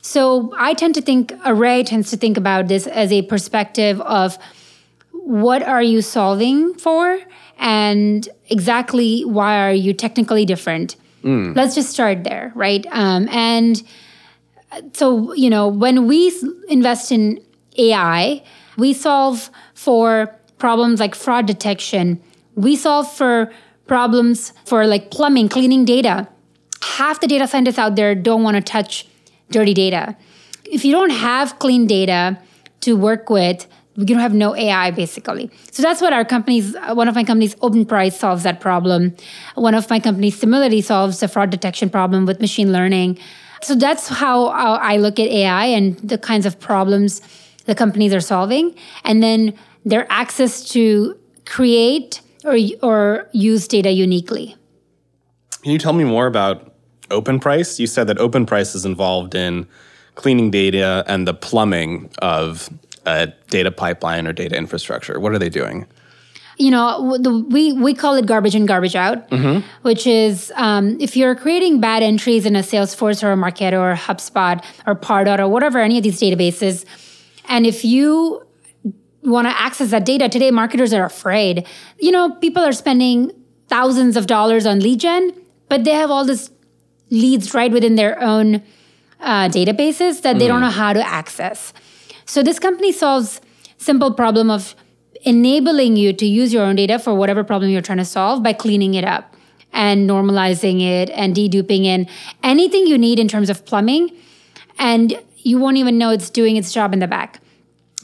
So 0.02 0.54
I 0.58 0.74
tend 0.74 0.96
to 0.96 1.02
think, 1.02 1.34
Array 1.46 1.84
tends 1.84 2.10
to 2.12 2.18
think 2.18 2.38
about 2.38 2.68
this 2.68 2.88
as 2.88 3.12
a 3.12 3.22
perspective 3.24 4.00
of 4.02 4.38
what 5.12 5.62
are 5.62 5.84
you 5.84 6.02
solving 6.02 6.74
for 6.76 7.20
and 7.58 8.28
exactly 8.50 9.24
why 9.26 9.60
are 9.68 9.74
you 9.74 9.94
technically 9.94 10.46
different. 10.46 10.96
Mm. 11.24 11.56
Let's 11.56 11.76
just 11.76 11.90
start 11.90 12.24
there, 12.24 12.54
right? 12.56 12.86
Um, 12.92 13.28
and 13.30 13.84
so, 14.94 15.34
you 15.34 15.50
know, 15.50 15.68
when 15.68 16.08
we 16.08 16.34
invest 16.70 17.12
in 17.12 17.44
AI, 17.78 18.42
we 18.78 18.94
solve 18.94 19.50
for 19.74 20.34
problems 20.58 21.00
like 21.00 21.16
fraud 21.16 21.46
detection. 21.46 22.22
We 22.56 22.76
solve 22.76 23.12
for 23.12 23.52
problems 23.88 24.54
for 24.66 24.88
like 24.88 25.12
plumbing, 25.12 25.50
cleaning 25.50 25.84
data. 25.84 26.28
Half 26.82 27.20
the 27.20 27.28
data 27.28 27.48
scientists 27.48 27.78
out 27.78 27.98
there 27.98 28.16
don't 28.16 28.44
want 28.44 28.56
to 28.56 28.62
touch 28.62 29.09
dirty 29.52 29.74
data. 29.74 30.16
If 30.66 30.86
you 30.86 30.92
don't 30.92 31.10
have 31.10 31.60
clean 31.60 31.88
data 31.88 32.40
to 32.82 32.96
work 32.96 33.30
with, 33.30 33.68
you 33.96 34.06
don't 34.06 34.20
have 34.20 34.34
no 34.34 34.56
AI 34.56 34.92
basically. 34.92 35.52
So 35.72 35.84
that's 35.84 36.02
what 36.02 36.14
our 36.14 36.24
companies, 36.24 36.76
one 36.94 37.08
of 37.08 37.16
my 37.16 37.24
companies, 37.24 37.56
Openprise, 37.56 38.14
solves 38.14 38.44
that 38.44 38.62
problem. 38.62 39.16
One 39.56 39.76
of 39.76 39.90
my 39.90 40.00
companies, 40.00 40.40
Simility, 40.40 40.82
solves 40.82 41.20
the 41.20 41.28
fraud 41.28 41.50
detection 41.50 41.90
problem 41.90 42.26
with 42.26 42.40
machine 42.40 42.72
learning. 42.72 43.20
So 43.62 43.76
that's 43.76 44.08
how 44.08 44.46
I 44.48 44.98
look 44.98 45.20
at 45.20 45.28
AI 45.28 45.66
and 45.66 45.98
the 45.98 46.18
kinds 46.18 46.46
of 46.46 46.60
problems 46.60 47.22
the 47.66 47.76
companies 47.76 48.14
are 48.14 48.22
solving. 48.22 48.74
And 49.04 49.22
then 49.22 49.54
their 49.86 50.08
access 50.10 50.70
to 50.70 51.18
create 51.46 52.22
or, 52.46 52.58
or 52.82 53.30
use 53.34 53.68
data 53.68 53.92
uniquely. 53.92 54.56
Can 55.62 55.72
you 55.74 55.78
tell 55.78 55.94
me 55.94 56.06
more 56.06 56.26
about 56.26 56.74
Openprise. 57.10 57.80
You 57.80 57.88
said 57.88 58.08
that 58.08 58.18
Openprise 58.18 58.76
is 58.76 58.86
involved 58.86 59.36
in 59.36 59.68
cleaning 60.16 60.52
data 60.52 61.04
and 61.08 61.28
the 61.28 61.34
plumbing 61.34 62.10
of 62.22 62.70
a 63.06 63.28
data 63.50 63.72
pipeline 63.72 64.28
or 64.28 64.34
data 64.34 64.56
infrastructure? 64.56 65.20
What 65.20 65.32
are 65.34 65.40
they 65.40 65.50
doing? 65.50 65.88
you 66.60 66.70
know 66.70 67.18
the, 67.18 67.32
we 67.32 67.72
we 67.72 67.94
call 67.94 68.16
it 68.16 68.26
garbage 68.26 68.54
in 68.54 68.66
garbage 68.66 68.96
out 68.96 69.32
which 69.82 70.06
is 70.06 70.52
um, 70.56 71.00
if 71.00 71.16
you're 71.16 71.34
creating 71.34 71.80
bad 71.80 72.04
entries 72.04 72.46
in 72.46 72.56
a 72.56 72.60
salesforce 72.60 73.24
or 73.24 73.32
a 73.32 73.36
marketo 73.38 73.80
or 73.80 73.96
hubspot 73.96 74.64
or 74.86 74.94
pardot 74.94 75.40
or 75.40 75.48
whatever 75.48 75.80
any 75.80 75.98
of 75.98 76.04
these 76.04 76.20
databases 76.20 76.86
and 77.48 77.66
if 77.66 77.86
you 77.86 78.46
want 79.24 79.48
to 79.48 79.62
access 79.62 79.90
that 79.92 80.06
data 80.06 80.28
today 80.28 80.52
marketers 80.52 80.94
are 80.94 81.06
afraid 81.06 81.66
you 81.98 82.12
know 82.12 82.30
people 82.36 82.62
are 82.62 82.74
spending 82.74 83.32
thousands 83.70 84.18
of 84.18 84.28
dollars 84.28 84.66
on 84.66 84.82
lead 84.82 85.00
gen 85.00 85.32
but 85.70 85.86
they 85.86 85.94
have 85.94 86.12
all 86.12 86.26
this 86.26 86.52
leads 87.10 87.54
right 87.54 87.72
within 87.72 87.96
their 87.96 88.22
own 88.22 88.62
uh, 89.20 89.50
databases 89.50 90.22
that 90.22 90.40
they 90.40 90.48
don't 90.48 90.62
know 90.62 90.70
how 90.70 90.94
to 90.94 91.06
access. 91.06 91.74
So 92.26 92.44
this 92.44 92.60
company 92.60 92.92
solves 92.92 93.42
simple 93.78 94.14
problem 94.14 94.50
of 94.50 94.76
enabling 95.24 95.98
you 95.98 96.14
to 96.14 96.26
use 96.26 96.54
your 96.54 96.64
own 96.64 96.76
data 96.76 97.00
for 97.00 97.14
whatever 97.14 97.44
problem 97.44 97.72
you're 97.72 97.82
trying 97.82 97.98
to 97.98 98.06
solve 98.06 98.44
by 98.44 98.54
cleaning 98.54 98.94
it 98.94 99.04
up 99.04 99.36
and 99.74 100.10
normalizing 100.10 100.82
it 100.82 101.10
and 101.10 101.36
deduping 101.36 101.86
in 101.86 102.08
anything 102.44 102.88
you 102.88 102.98
need 102.98 103.20
in 103.20 103.28
terms 103.28 103.50
of 103.50 103.66
plumbing 103.66 104.10
and 104.78 105.20
you 105.38 105.58
won't 105.58 105.78
even 105.78 105.98
know 105.98 106.10
it's 106.10 106.30
doing 106.30 106.56
its 106.56 106.72
job 106.72 106.94
in 106.94 107.00
the 107.00 107.08
back. 107.08 107.40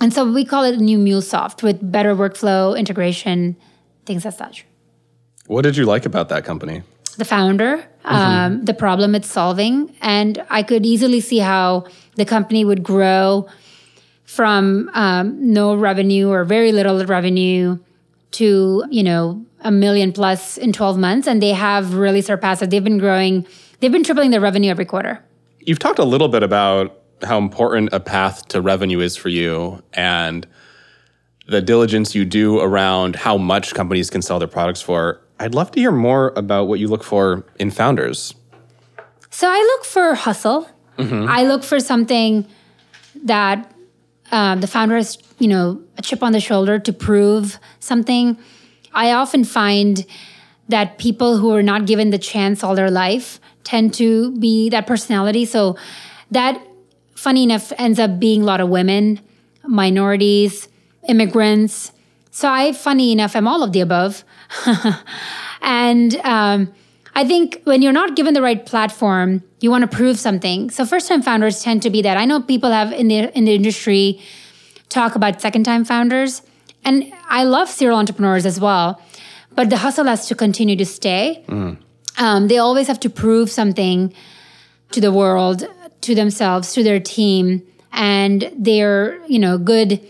And 0.01 0.13
so 0.13 0.29
we 0.29 0.43
call 0.43 0.63
it 0.63 0.77
new 0.77 0.97
MuleSoft 0.97 1.63
with 1.63 1.79
better 1.91 2.15
workflow 2.15 2.77
integration 2.77 3.55
things 4.05 4.25
as 4.25 4.37
such. 4.37 4.65
What 5.47 5.61
did 5.61 5.77
you 5.77 5.85
like 5.85 6.05
about 6.05 6.29
that 6.29 6.43
company? 6.43 6.83
The 7.15 7.25
founder, 7.25 7.85
um, 8.03 8.63
the 8.65 8.73
problem 8.73 9.15
it's 9.15 9.29
solving, 9.29 9.95
and 10.01 10.43
I 10.49 10.63
could 10.63 10.85
easily 10.85 11.19
see 11.21 11.39
how 11.39 11.85
the 12.15 12.25
company 12.25 12.63
would 12.63 12.83
grow 12.83 13.47
from 14.25 14.89
um, 14.93 15.53
no 15.53 15.75
revenue 15.75 16.29
or 16.29 16.43
very 16.43 16.71
little 16.71 17.03
revenue 17.05 17.77
to 18.31 18.83
you 18.89 19.03
know 19.03 19.45
a 19.61 19.71
million 19.71 20.11
plus 20.11 20.57
in 20.57 20.71
12 20.73 20.97
months. 20.97 21.27
And 21.27 21.41
they 21.41 21.53
have 21.53 21.95
really 21.95 22.21
surpassed 22.21 22.61
it. 22.61 22.69
They've 22.69 22.83
been 22.83 22.99
growing 22.99 23.45
they've 23.79 23.91
been 23.91 24.03
tripling 24.03 24.31
their 24.31 24.41
revenue 24.41 24.69
every 24.69 24.85
quarter. 24.85 25.23
You've 25.59 25.79
talked 25.79 25.99
a 25.99 26.05
little 26.05 26.27
bit 26.27 26.43
about 26.43 27.01
how 27.23 27.37
important 27.37 27.89
a 27.93 27.99
path 27.99 28.47
to 28.49 28.61
revenue 28.61 28.99
is 28.99 29.15
for 29.15 29.29
you 29.29 29.81
and 29.93 30.45
the 31.47 31.61
diligence 31.61 32.13
you 32.13 32.25
do 32.25 32.59
around 32.59 33.15
how 33.15 33.37
much 33.37 33.73
companies 33.73 34.09
can 34.09 34.21
sell 34.21 34.39
their 34.39 34.47
products 34.47 34.81
for. 34.81 35.21
I'd 35.39 35.53
love 35.53 35.71
to 35.71 35.79
hear 35.79 35.91
more 35.91 36.33
about 36.35 36.65
what 36.65 36.79
you 36.79 36.87
look 36.87 37.03
for 37.03 37.45
in 37.59 37.71
founders. 37.71 38.33
So 39.29 39.49
I 39.49 39.59
look 39.59 39.85
for 39.85 40.15
hustle. 40.15 40.69
I 40.97 41.43
look 41.43 41.63
for 41.63 41.79
something 41.81 42.47
that 43.23 43.69
um, 44.31 44.61
the 44.61 44.67
founder 44.67 44.95
has, 44.95 45.17
you 45.39 45.47
know, 45.49 45.81
a 45.97 46.01
chip 46.01 46.23
on 46.23 46.31
the 46.31 46.39
shoulder 46.39 46.79
to 46.79 46.93
prove 46.93 47.59
something. 47.81 48.37
I 48.93 49.11
often 49.11 49.43
find 49.43 50.05
that 50.69 50.97
people 50.97 51.37
who 51.37 51.53
are 51.53 51.61
not 51.61 51.85
given 51.85 52.11
the 52.11 52.17
chance 52.17 52.63
all 52.63 52.75
their 52.75 52.89
life 52.89 53.39
tend 53.63 53.93
to 53.95 54.31
be 54.39 54.69
that 54.69 54.87
personality. 54.87 55.43
So 55.45 55.75
that, 56.31 56.65
funny 57.15 57.43
enough, 57.43 57.73
ends 57.77 57.99
up 57.99 58.19
being 58.19 58.41
a 58.41 58.45
lot 58.45 58.61
of 58.61 58.69
women, 58.69 59.19
minorities, 59.67 60.69
immigrants. 61.09 61.91
So 62.35 62.49
I, 62.49 62.73
funny 62.73 63.13
enough, 63.13 63.33
am 63.37 63.47
all 63.47 63.63
of 63.63 63.71
the 63.71 63.79
above. 63.79 64.25
and 65.61 66.13
um, 66.17 66.73
I 67.15 67.25
think 67.25 67.61
when 67.63 67.81
you're 67.81 67.93
not 67.93 68.17
given 68.17 68.33
the 68.33 68.41
right 68.41 68.65
platform, 68.65 69.41
you 69.61 69.71
want 69.71 69.89
to 69.89 69.97
prove 69.97 70.19
something. 70.19 70.69
So 70.69 70.85
first 70.85 71.07
time 71.07 71.21
founders 71.21 71.63
tend 71.63 71.81
to 71.83 71.89
be 71.89 72.01
that. 72.01 72.17
I 72.17 72.25
know 72.25 72.41
people 72.41 72.71
have 72.71 72.91
in 72.91 73.07
the 73.07 73.31
in 73.37 73.45
the 73.45 73.55
industry 73.55 74.19
talk 74.89 75.15
about 75.15 75.39
second 75.39 75.63
time 75.63 75.85
founders, 75.85 76.41
and 76.83 77.09
I 77.29 77.45
love 77.45 77.69
serial 77.69 77.97
entrepreneurs 77.97 78.45
as 78.45 78.59
well. 78.59 79.01
But 79.53 79.69
the 79.69 79.77
hustle 79.77 80.03
has 80.03 80.27
to 80.27 80.35
continue 80.35 80.75
to 80.75 80.85
stay. 80.85 81.45
Um, 82.17 82.49
they 82.49 82.57
always 82.57 82.87
have 82.87 82.99
to 82.99 83.09
prove 83.09 83.49
something 83.49 84.13
to 84.91 84.99
the 84.99 85.13
world, 85.13 85.63
to 86.01 86.13
themselves, 86.13 86.73
to 86.73 86.83
their 86.83 86.99
team, 86.99 87.63
and 87.93 88.51
they're 88.57 89.25
you 89.25 89.39
know 89.39 89.57
good 89.57 90.01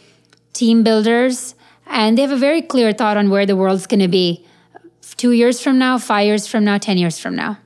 team 0.54 0.82
builders, 0.82 1.54
and 1.88 2.18
they 2.18 2.22
have 2.22 2.32
a 2.32 2.38
very 2.38 2.62
clear 2.62 2.94
thought 2.94 3.18
on 3.18 3.30
where 3.30 3.46
the 3.46 3.56
world's 3.56 3.88
going 3.88 4.00
to 4.00 4.08
be 4.08 4.46
two 5.18 5.32
years 5.32 5.62
from 5.62 5.78
now, 5.78 5.98
five 5.98 6.26
years 6.26 6.48
from 6.48 6.66
now, 6.66 6.78
10 6.78 6.98
years 6.98 7.20
from 7.20 7.36
now. 7.36 7.58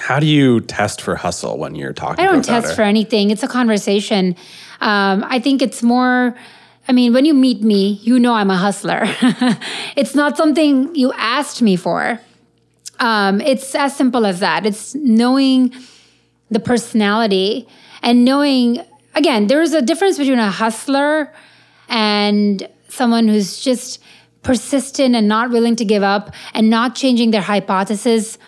How 0.00 0.18
do 0.18 0.26
you 0.26 0.60
test 0.60 1.00
for 1.00 1.16
hustle 1.16 1.58
when 1.58 1.74
you're 1.74 1.92
talking 1.92 2.24
I 2.24 2.28
don't 2.28 2.44
test 2.44 2.66
founder? 2.66 2.76
for 2.76 2.82
anything. 2.82 3.30
It's 3.30 3.42
a 3.42 3.48
conversation. 3.48 4.36
Um, 4.80 5.24
I 5.28 5.38
think 5.38 5.62
it's 5.62 5.82
more, 5.82 6.36
I 6.88 6.92
mean, 6.92 7.12
when 7.12 7.24
you 7.24 7.34
meet 7.34 7.62
me, 7.62 8.00
you 8.02 8.18
know 8.18 8.34
I'm 8.34 8.50
a 8.50 8.56
hustler. 8.56 9.02
it's 9.96 10.14
not 10.14 10.36
something 10.36 10.94
you 10.94 11.12
asked 11.12 11.62
me 11.62 11.76
for. 11.76 12.20
Um, 12.98 13.40
it's 13.40 13.74
as 13.74 13.96
simple 13.96 14.26
as 14.26 14.40
that. 14.40 14.66
It's 14.66 14.94
knowing 14.94 15.72
the 16.50 16.60
personality 16.60 17.68
and 18.02 18.24
knowing, 18.24 18.84
again, 19.14 19.46
there's 19.46 19.72
a 19.72 19.82
difference 19.82 20.18
between 20.18 20.38
a 20.38 20.50
hustler 20.50 21.32
and 21.88 22.68
someone 22.92 23.28
who's 23.28 23.60
just 23.62 24.00
persistent 24.42 25.14
and 25.14 25.28
not 25.28 25.50
willing 25.50 25.76
to 25.76 25.84
give 25.84 26.02
up 26.02 26.34
and 26.52 26.68
not 26.68 26.94
changing 26.94 27.30
their 27.30 27.42
hypothesis 27.42 28.38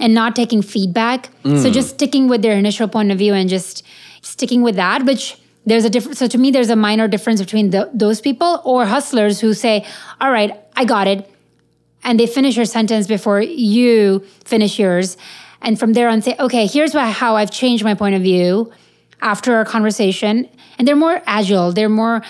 and 0.00 0.12
not 0.12 0.34
taking 0.34 0.62
feedback. 0.62 1.26
So 1.44 1.50
mm. 1.50 1.72
just 1.72 1.90
sticking 1.90 2.28
with 2.28 2.42
their 2.42 2.56
initial 2.56 2.88
point 2.88 3.12
of 3.12 3.18
view 3.18 3.32
and 3.32 3.48
just 3.48 3.84
sticking 4.22 4.62
with 4.62 4.76
that, 4.76 5.04
which 5.04 5.38
there's 5.66 5.84
a 5.84 5.90
difference. 5.90 6.18
So 6.18 6.26
to 6.26 6.38
me, 6.38 6.50
there's 6.50 6.70
a 6.70 6.76
minor 6.76 7.08
difference 7.08 7.40
between 7.40 7.70
the, 7.70 7.90
those 7.94 8.20
people 8.20 8.60
or 8.64 8.84
hustlers 8.86 9.40
who 9.40 9.54
say, 9.54 9.86
all 10.20 10.30
right, 10.30 10.60
I 10.76 10.84
got 10.84 11.06
it. 11.06 11.30
And 12.02 12.20
they 12.20 12.26
finish 12.26 12.56
your 12.56 12.66
sentence 12.66 13.06
before 13.06 13.40
you 13.40 14.20
finish 14.44 14.78
yours. 14.78 15.16
And 15.62 15.78
from 15.78 15.94
there 15.94 16.08
on 16.08 16.20
say, 16.20 16.36
okay, 16.38 16.66
here's 16.66 16.92
how 16.92 17.36
I've 17.36 17.50
changed 17.50 17.84
my 17.84 17.94
point 17.94 18.14
of 18.14 18.22
view 18.22 18.72
after 19.22 19.54
our 19.54 19.64
conversation. 19.64 20.48
And 20.78 20.86
they're 20.86 20.96
more 20.96 21.22
agile. 21.24 21.72
They're 21.72 21.88
more, 21.88 22.22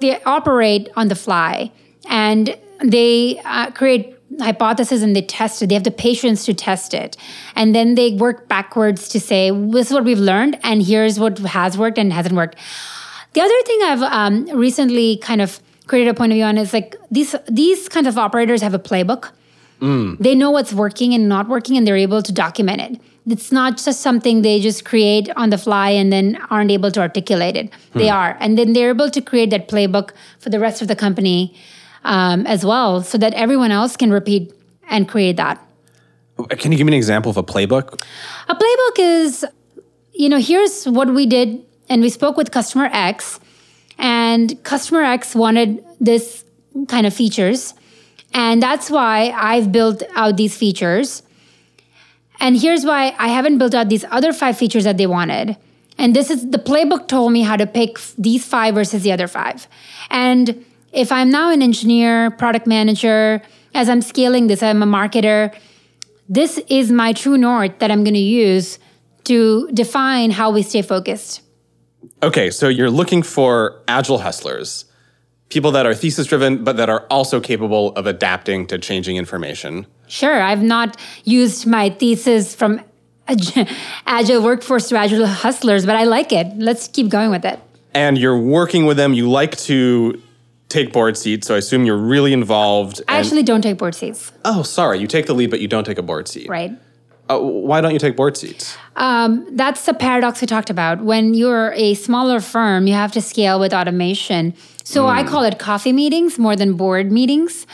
they 0.00 0.22
operate 0.22 0.88
on 0.96 1.08
the 1.08 1.14
fly 1.14 1.70
and 2.08 2.56
they 2.82 3.40
uh, 3.44 3.70
create 3.70 4.16
hypothesis 4.40 5.02
and 5.02 5.16
they 5.16 5.22
test 5.22 5.62
it. 5.62 5.68
They 5.68 5.74
have 5.74 5.84
the 5.84 5.90
patience 5.90 6.44
to 6.46 6.54
test 6.54 6.94
it. 6.94 7.16
And 7.56 7.74
then 7.74 7.94
they 7.94 8.12
work 8.12 8.48
backwards 8.48 9.08
to 9.08 9.20
say, 9.20 9.50
this 9.50 9.88
is 9.88 9.92
what 9.92 10.04
we've 10.04 10.18
learned, 10.18 10.58
and 10.62 10.82
here's 10.82 11.18
what 11.18 11.38
has 11.38 11.76
worked 11.76 11.98
and 11.98 12.12
hasn't 12.12 12.34
worked. 12.34 12.56
The 13.32 13.40
other 13.40 13.62
thing 13.64 13.80
I've 13.82 14.02
um, 14.02 14.44
recently 14.56 15.18
kind 15.18 15.40
of 15.40 15.60
created 15.86 16.10
a 16.10 16.14
point 16.14 16.32
of 16.32 16.36
view 16.36 16.44
on 16.44 16.58
is 16.58 16.72
like 16.72 16.96
these 17.10 17.34
these 17.48 17.88
kinds 17.88 18.06
of 18.06 18.18
operators 18.18 18.62
have 18.62 18.74
a 18.74 18.78
playbook. 18.78 19.30
They 20.20 20.34
know 20.34 20.50
what's 20.50 20.72
working 20.72 21.14
and 21.14 21.28
not 21.28 21.48
working, 21.48 21.76
and 21.76 21.86
they're 21.86 21.96
able 21.96 22.22
to 22.22 22.32
document 22.32 22.80
it. 22.80 23.00
It's 23.30 23.52
not 23.52 23.76
just 23.76 24.00
something 24.00 24.42
they 24.42 24.58
just 24.58 24.84
create 24.84 25.28
on 25.36 25.50
the 25.50 25.58
fly 25.58 25.90
and 25.90 26.10
then 26.10 26.38
aren't 26.50 26.70
able 26.70 26.90
to 26.92 27.00
articulate 27.00 27.56
it. 27.56 27.70
They 27.92 28.08
are, 28.08 28.36
and 28.40 28.56
then 28.56 28.72
they're 28.72 28.88
able 28.90 29.10
to 29.10 29.20
create 29.20 29.50
that 29.50 29.68
playbook 29.68 30.12
for 30.38 30.48
the 30.48 30.58
rest 30.58 30.80
of 30.80 30.88
the 30.88 30.96
company 30.96 31.54
um, 32.04 32.46
as 32.46 32.64
well, 32.64 33.02
so 33.02 33.18
that 33.18 33.34
everyone 33.34 33.70
else 33.70 33.96
can 33.96 34.10
repeat 34.10 34.52
and 34.88 35.06
create 35.08 35.36
that. 35.36 35.62
Can 36.50 36.72
you 36.72 36.78
give 36.78 36.86
me 36.86 36.92
an 36.92 36.96
example 36.96 37.30
of 37.30 37.36
a 37.36 37.42
playbook? 37.42 38.00
A 38.48 38.54
playbook 38.54 38.98
is, 38.98 39.44
you 40.14 40.28
know, 40.28 40.38
here's 40.38 40.84
what 40.86 41.12
we 41.12 41.26
did, 41.26 41.62
and 41.90 42.00
we 42.00 42.08
spoke 42.08 42.36
with 42.36 42.50
customer 42.50 42.88
X, 42.92 43.40
and 43.98 44.62
customer 44.64 45.02
X 45.02 45.34
wanted 45.34 45.84
this 46.00 46.44
kind 46.88 47.06
of 47.06 47.12
features. 47.12 47.74
And 48.32 48.62
that's 48.62 48.90
why 48.90 49.30
I've 49.36 49.72
built 49.72 50.02
out 50.14 50.36
these 50.36 50.56
features. 50.56 51.22
And 52.40 52.58
here's 52.58 52.84
why 52.84 53.14
I 53.18 53.28
haven't 53.28 53.58
built 53.58 53.74
out 53.74 53.88
these 53.88 54.04
other 54.10 54.32
five 54.32 54.56
features 54.56 54.84
that 54.84 54.96
they 54.96 55.06
wanted. 55.06 55.56
And 55.98 56.14
this 56.14 56.30
is 56.30 56.48
the 56.50 56.58
playbook 56.58 57.08
told 57.08 57.32
me 57.32 57.42
how 57.42 57.56
to 57.56 57.66
pick 57.66 57.98
these 58.16 58.44
five 58.44 58.74
versus 58.74 59.02
the 59.02 59.12
other 59.12 59.26
five. 59.26 59.66
And 60.10 60.64
if 60.92 61.10
I'm 61.10 61.30
now 61.30 61.50
an 61.50 61.60
engineer, 61.60 62.30
product 62.30 62.66
manager, 62.66 63.42
as 63.74 63.88
I'm 63.88 64.00
scaling 64.00 64.46
this, 64.46 64.62
I'm 64.62 64.82
a 64.82 64.86
marketer, 64.86 65.54
this 66.28 66.58
is 66.68 66.92
my 66.92 67.12
true 67.12 67.36
north 67.36 67.78
that 67.80 67.90
I'm 67.90 68.04
going 68.04 68.14
to 68.14 68.20
use 68.20 68.78
to 69.24 69.68
define 69.72 70.30
how 70.30 70.50
we 70.50 70.62
stay 70.62 70.82
focused. 70.82 71.42
Okay, 72.22 72.50
so 72.50 72.68
you're 72.68 72.90
looking 72.90 73.22
for 73.22 73.82
agile 73.88 74.18
hustlers, 74.18 74.84
people 75.48 75.72
that 75.72 75.84
are 75.84 75.94
thesis 75.94 76.26
driven, 76.26 76.64
but 76.64 76.76
that 76.76 76.88
are 76.88 77.06
also 77.10 77.40
capable 77.40 77.92
of 77.94 78.06
adapting 78.06 78.66
to 78.68 78.78
changing 78.78 79.16
information. 79.16 79.86
Sure, 80.08 80.40
I've 80.40 80.62
not 80.62 80.96
used 81.24 81.66
my 81.66 81.90
thesis 81.90 82.54
from 82.54 82.80
agile 84.06 84.42
workforce 84.42 84.88
to 84.88 84.96
agile 84.96 85.26
hustlers, 85.26 85.86
but 85.86 85.96
I 85.96 86.04
like 86.04 86.32
it. 86.32 86.46
Let's 86.56 86.88
keep 86.88 87.08
going 87.08 87.30
with 87.30 87.44
it. 87.44 87.60
And 87.94 88.18
you're 88.18 88.38
working 88.38 88.86
with 88.86 88.96
them. 88.96 89.12
You 89.12 89.30
like 89.30 89.56
to 89.58 90.20
take 90.68 90.92
board 90.92 91.16
seats, 91.16 91.46
so 91.46 91.54
I 91.54 91.58
assume 91.58 91.84
you're 91.84 91.96
really 91.96 92.32
involved. 92.32 93.00
I 93.08 93.16
and- 93.16 93.24
actually 93.24 93.42
don't 93.42 93.62
take 93.62 93.78
board 93.78 93.94
seats, 93.94 94.32
oh, 94.44 94.62
sorry, 94.62 94.98
you 94.98 95.06
take 95.06 95.26
the 95.26 95.34
lead, 95.34 95.50
but 95.50 95.60
you 95.60 95.68
don't 95.68 95.84
take 95.84 95.98
a 95.98 96.02
board 96.02 96.28
seat. 96.28 96.48
right? 96.48 96.72
Uh, 97.30 97.38
why 97.38 97.82
don't 97.82 97.92
you 97.92 97.98
take 97.98 98.16
board 98.16 98.38
seats? 98.38 98.76
Um, 98.96 99.46
that's 99.54 99.84
the 99.84 99.92
paradox 99.92 100.40
we 100.40 100.46
talked 100.46 100.70
about. 100.70 101.02
When 101.02 101.34
you're 101.34 101.72
a 101.74 101.92
smaller 101.92 102.40
firm, 102.40 102.86
you 102.86 102.94
have 102.94 103.12
to 103.12 103.20
scale 103.20 103.60
with 103.60 103.74
automation. 103.74 104.54
So 104.82 105.06
I 105.06 105.22
call 105.22 105.42
it 105.42 105.58
coffee 105.58 105.92
meetings 105.92 106.38
more 106.38 106.56
than 106.56 106.72
board 106.72 107.12
meetings. 107.12 107.66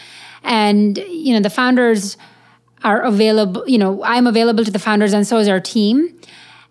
And, 0.45 0.99
you 0.99 1.33
know, 1.35 1.41
the 1.41 1.51
founders 1.51 2.17
are 2.85 3.01
available, 3.03 3.65
you 3.67 3.79
know, 3.79 4.05
I'm 4.05 4.27
available 4.27 4.65
to 4.65 4.71
the 4.71 4.79
founders 4.79 5.13
and 5.15 5.27
so 5.27 5.39
is 5.39 5.49
our 5.49 5.61
team. 5.61 6.17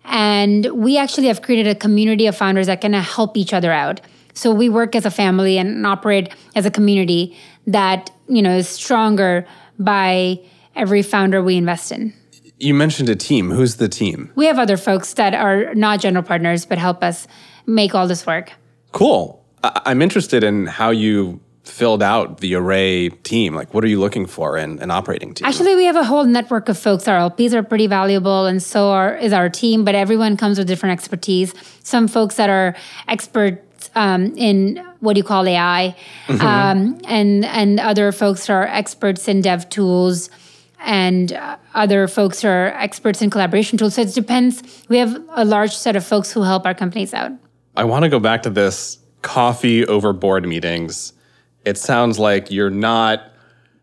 And 0.04 0.66
we 0.66 0.96
actually 0.96 1.26
have 1.26 1.42
created 1.42 1.66
a 1.66 1.74
community 1.74 2.26
of 2.26 2.36
founders 2.36 2.66
that 2.68 2.80
can 2.80 2.92
help 2.92 3.36
each 3.36 3.52
other 3.52 3.72
out. 3.72 4.00
So 4.32 4.52
we 4.52 4.68
work 4.68 4.94
as 4.94 5.04
a 5.04 5.10
family 5.10 5.58
and 5.58 5.86
operate 5.86 6.32
as 6.54 6.66
a 6.66 6.70
community 6.70 7.36
that, 7.66 8.10
you 8.28 8.42
know, 8.42 8.56
is 8.56 8.68
stronger 8.68 9.46
by 9.78 10.40
every 10.76 11.02
founder 11.02 11.42
we 11.42 11.56
invest 11.56 11.90
in. 11.92 12.12
You 12.58 12.74
mentioned 12.74 13.08
a 13.08 13.16
team. 13.16 13.50
Who's 13.50 13.76
the 13.76 13.88
team? 13.88 14.30
We 14.36 14.46
have 14.46 14.58
other 14.58 14.76
folks 14.76 15.14
that 15.14 15.34
are 15.34 15.74
not 15.74 16.00
general 16.00 16.24
partners 16.24 16.64
but 16.64 16.78
help 16.78 17.02
us 17.02 17.26
make 17.66 17.94
all 17.94 18.06
this 18.06 18.26
work. 18.26 18.52
Cool. 18.92 19.44
I- 19.64 19.80
I'm 19.86 20.02
interested 20.02 20.44
in 20.44 20.66
how 20.66 20.90
you 20.90 21.40
filled 21.64 22.02
out 22.02 22.38
the 22.38 22.54
Array 22.54 23.08
team. 23.08 23.54
Like, 23.54 23.72
what 23.72 23.82
are 23.84 23.88
you 23.88 23.98
looking 23.98 24.26
for 24.26 24.56
in 24.56 24.78
an 24.80 24.90
operating 24.90 25.34
team? 25.34 25.46
Actually, 25.46 25.74
we 25.74 25.84
have 25.84 25.96
a 25.96 26.04
whole 26.04 26.24
network 26.24 26.68
of 26.68 26.78
folks. 26.78 27.08
Our 27.08 27.30
LPs 27.30 27.52
are 27.52 27.62
pretty 27.62 27.86
valuable, 27.86 28.46
and 28.46 28.62
so 28.62 28.90
are, 28.90 29.16
is 29.16 29.32
our 29.32 29.48
team. 29.48 29.84
But 29.84 29.94
everyone 29.94 30.36
comes 30.36 30.58
with 30.58 30.66
different 30.66 30.92
expertise. 30.92 31.54
Some 31.82 32.06
folks 32.06 32.36
that 32.36 32.50
are 32.50 32.76
experts 33.08 33.90
um, 33.94 34.36
in 34.36 34.84
what 35.00 35.14
do 35.14 35.18
you 35.18 35.24
call 35.24 35.46
AI, 35.46 35.96
um, 36.28 37.00
and 37.04 37.44
and 37.44 37.80
other 37.80 38.12
folks 38.12 38.48
are 38.50 38.66
experts 38.66 39.26
in 39.26 39.40
dev 39.40 39.68
tools, 39.70 40.30
and 40.80 41.38
other 41.74 42.06
folks 42.08 42.44
are 42.44 42.68
experts 42.76 43.22
in 43.22 43.30
collaboration 43.30 43.78
tools. 43.78 43.94
So 43.94 44.02
it 44.02 44.14
depends. 44.14 44.84
We 44.88 44.98
have 44.98 45.18
a 45.30 45.44
large 45.44 45.74
set 45.74 45.96
of 45.96 46.04
folks 46.04 46.30
who 46.30 46.42
help 46.42 46.66
our 46.66 46.74
companies 46.74 47.14
out. 47.14 47.32
I 47.76 47.84
want 47.84 48.04
to 48.04 48.08
go 48.08 48.20
back 48.20 48.42
to 48.42 48.50
this 48.50 48.98
coffee 49.22 49.86
over 49.86 50.12
board 50.12 50.46
meetings. 50.46 51.13
It 51.64 51.78
sounds 51.78 52.18
like 52.18 52.50
you're 52.50 52.70
not 52.70 53.30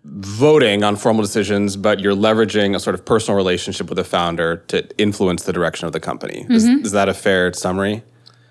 voting 0.04 0.84
on 0.84 0.96
formal 0.96 1.22
decisions, 1.22 1.76
but 1.76 2.00
you're 2.00 2.15
leveraging 2.15 2.76
a 2.76 2.80
sort 2.80 2.96
of 2.96 3.06
personal 3.06 3.38
relationship 3.38 3.88
with 3.89 3.98
the 3.98 4.04
founder 4.04 4.58
to 4.67 4.88
influence 4.98 5.44
the 5.44 5.54
direction 5.54 5.86
of 5.86 5.94
the 5.94 6.00
company. 6.00 6.46
Is, 6.50 6.63
is 6.65 6.91
that 6.91 7.08
a 7.08 7.13
fair 7.13 7.54
summary? 7.54 8.04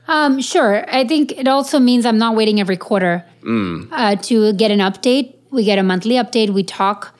Um, 0.06 0.40
sure. 0.40 0.84
I 0.92 1.04
think 1.06 1.32
it 1.32 1.48
also 1.48 1.78
means 1.78 2.06
I'm 2.06 2.18
not 2.18 2.34
waiting 2.36 2.60
every 2.60 2.76
quarter 2.76 3.24
uh, 3.92 4.16
to 4.16 4.52
get 4.54 4.70
an 4.70 4.78
update. 4.80 5.36
We 5.50 5.64
get 5.64 5.78
a 5.78 5.82
monthly 5.82 6.14
update. 6.14 6.50
We 6.50 6.62
talk 6.62 7.16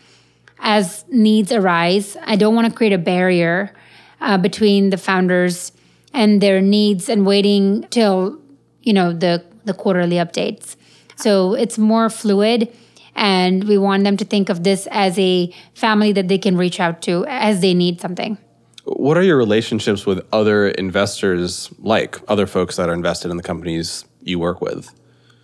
as 0.60 1.04
needs 1.08 1.52
arise. 1.52 2.16
I 2.24 2.36
don't 2.36 2.54
want 2.54 2.68
to 2.68 2.72
create 2.72 2.92
a 2.92 2.98
barrier 2.98 3.72
uh, 4.20 4.38
between 4.38 4.90
the 4.90 4.96
founders 4.96 5.72
and 6.12 6.40
their 6.40 6.60
needs 6.60 7.08
and 7.08 7.24
waiting 7.24 7.86
till 7.90 8.38
you 8.82 8.92
know 8.92 9.12
the 9.12 9.44
the 9.64 9.74
quarterly 9.74 10.16
updates. 10.16 10.76
So 11.22 11.54
it's 11.54 11.78
more 11.78 12.10
fluid, 12.10 12.72
and 13.14 13.64
we 13.64 13.78
want 13.78 14.04
them 14.04 14.16
to 14.16 14.24
think 14.24 14.48
of 14.48 14.64
this 14.64 14.86
as 14.90 15.18
a 15.18 15.52
family 15.74 16.12
that 16.12 16.28
they 16.28 16.38
can 16.38 16.56
reach 16.56 16.80
out 16.80 17.02
to 17.02 17.24
as 17.26 17.60
they 17.60 17.74
need 17.74 18.00
something. 18.00 18.38
What 18.84 19.16
are 19.16 19.22
your 19.22 19.36
relationships 19.36 20.06
with 20.06 20.26
other 20.32 20.68
investors 20.68 21.70
like, 21.78 22.18
other 22.28 22.46
folks 22.46 22.76
that 22.76 22.88
are 22.88 22.94
invested 22.94 23.30
in 23.30 23.36
the 23.36 23.42
companies 23.42 24.04
you 24.22 24.38
work 24.38 24.60
with? 24.60 24.90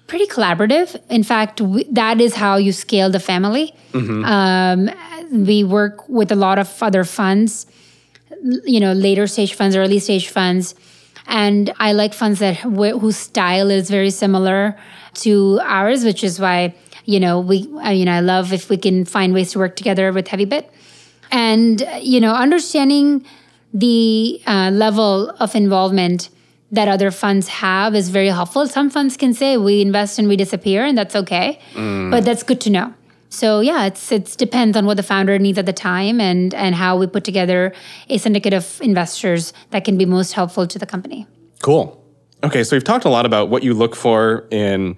pretty 0.06 0.26
collaborative. 0.26 1.00
In 1.10 1.22
fact, 1.22 1.60
we, 1.60 1.84
that 1.84 2.20
is 2.20 2.34
how 2.34 2.56
you 2.56 2.72
scale 2.72 3.10
the 3.10 3.20
family. 3.20 3.74
Um, 4.24 4.90
we 5.32 5.64
work 5.64 6.08
with 6.08 6.30
a 6.30 6.36
lot 6.36 6.58
of 6.58 6.82
other 6.82 7.04
funds, 7.04 7.66
you 8.64 8.80
know, 8.80 8.92
later 8.92 9.26
stage 9.26 9.54
funds, 9.54 9.74
early 9.74 9.98
stage 9.98 10.28
funds, 10.28 10.74
and 11.26 11.72
I 11.78 11.92
like 11.92 12.14
funds 12.14 12.38
that 12.40 12.56
wh- 12.58 12.98
whose 13.00 13.16
style 13.16 13.70
is 13.70 13.90
very 13.90 14.10
similar 14.10 14.76
to 15.14 15.60
ours, 15.62 16.04
which 16.04 16.22
is 16.24 16.38
why 16.40 16.74
you 17.04 17.20
know 17.20 17.40
we, 17.40 17.68
I 17.80 17.92
mean, 17.94 18.08
I 18.08 18.20
love 18.20 18.52
if 18.52 18.68
we 18.70 18.76
can 18.76 19.04
find 19.04 19.32
ways 19.34 19.52
to 19.52 19.58
work 19.58 19.76
together 19.76 20.12
with 20.12 20.26
Heavybit, 20.26 20.66
and 21.30 21.86
you 22.00 22.20
know, 22.20 22.34
understanding 22.34 23.24
the 23.74 24.40
uh, 24.46 24.70
level 24.72 25.30
of 25.40 25.54
involvement 25.54 26.30
that 26.72 26.88
other 26.88 27.10
funds 27.10 27.48
have 27.48 27.94
is 27.94 28.08
very 28.10 28.28
helpful. 28.28 28.66
Some 28.66 28.90
funds 28.90 29.16
can 29.16 29.32
say 29.34 29.56
we 29.56 29.80
invest 29.80 30.18
and 30.18 30.26
we 30.28 30.36
disappear, 30.36 30.84
and 30.84 30.96
that's 30.98 31.14
okay, 31.16 31.58
but 32.10 32.24
that's 32.24 32.42
good 32.42 32.60
to 32.62 32.70
know. 32.70 32.94
So 33.28 33.60
yeah, 33.60 33.86
it's 33.86 34.12
it's 34.12 34.36
depends 34.36 34.76
on 34.76 34.86
what 34.86 34.96
the 34.96 35.02
founder 35.02 35.38
needs 35.38 35.58
at 35.58 35.66
the 35.66 35.72
time 35.72 36.20
and 36.20 36.54
and 36.54 36.74
how 36.74 36.96
we 36.96 37.06
put 37.06 37.24
together 37.24 37.72
a 38.08 38.18
syndicate 38.18 38.52
of 38.52 38.80
investors 38.80 39.52
that 39.70 39.84
can 39.84 39.98
be 39.98 40.06
most 40.06 40.32
helpful 40.32 40.66
to 40.66 40.78
the 40.78 40.86
company. 40.86 41.26
Cool. 41.62 42.02
Okay, 42.44 42.62
so 42.62 42.76
we've 42.76 42.84
talked 42.84 43.04
a 43.04 43.08
lot 43.08 43.26
about 43.26 43.48
what 43.48 43.62
you 43.62 43.74
look 43.74 43.96
for 43.96 44.46
in 44.50 44.96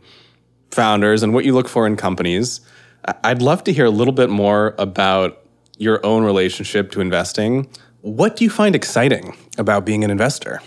founders 0.71 1.23
and 1.23 1.33
what 1.33 1.45
you 1.45 1.55
look 1.55 1.69
for 1.69 1.87
in 1.87 1.97
companies. 1.97 2.61
I'd 3.25 3.41
love 3.41 3.65
to 3.65 3.73
hear 3.73 3.87
a 3.87 3.91
little 3.91 4.13
bit 4.13 4.29
more 4.29 4.75
about 4.79 5.43
your 5.79 6.05
own 6.05 6.25
relationship 6.25 6.91
to 6.93 7.01
investing. 7.01 7.69
What 8.03 8.37
do 8.37 8.45
you 8.45 8.51
find 8.51 8.75
exciting 8.75 9.37
about 9.57 9.87
being 9.87 10.05
an 10.05 10.11
investor? 10.11 10.61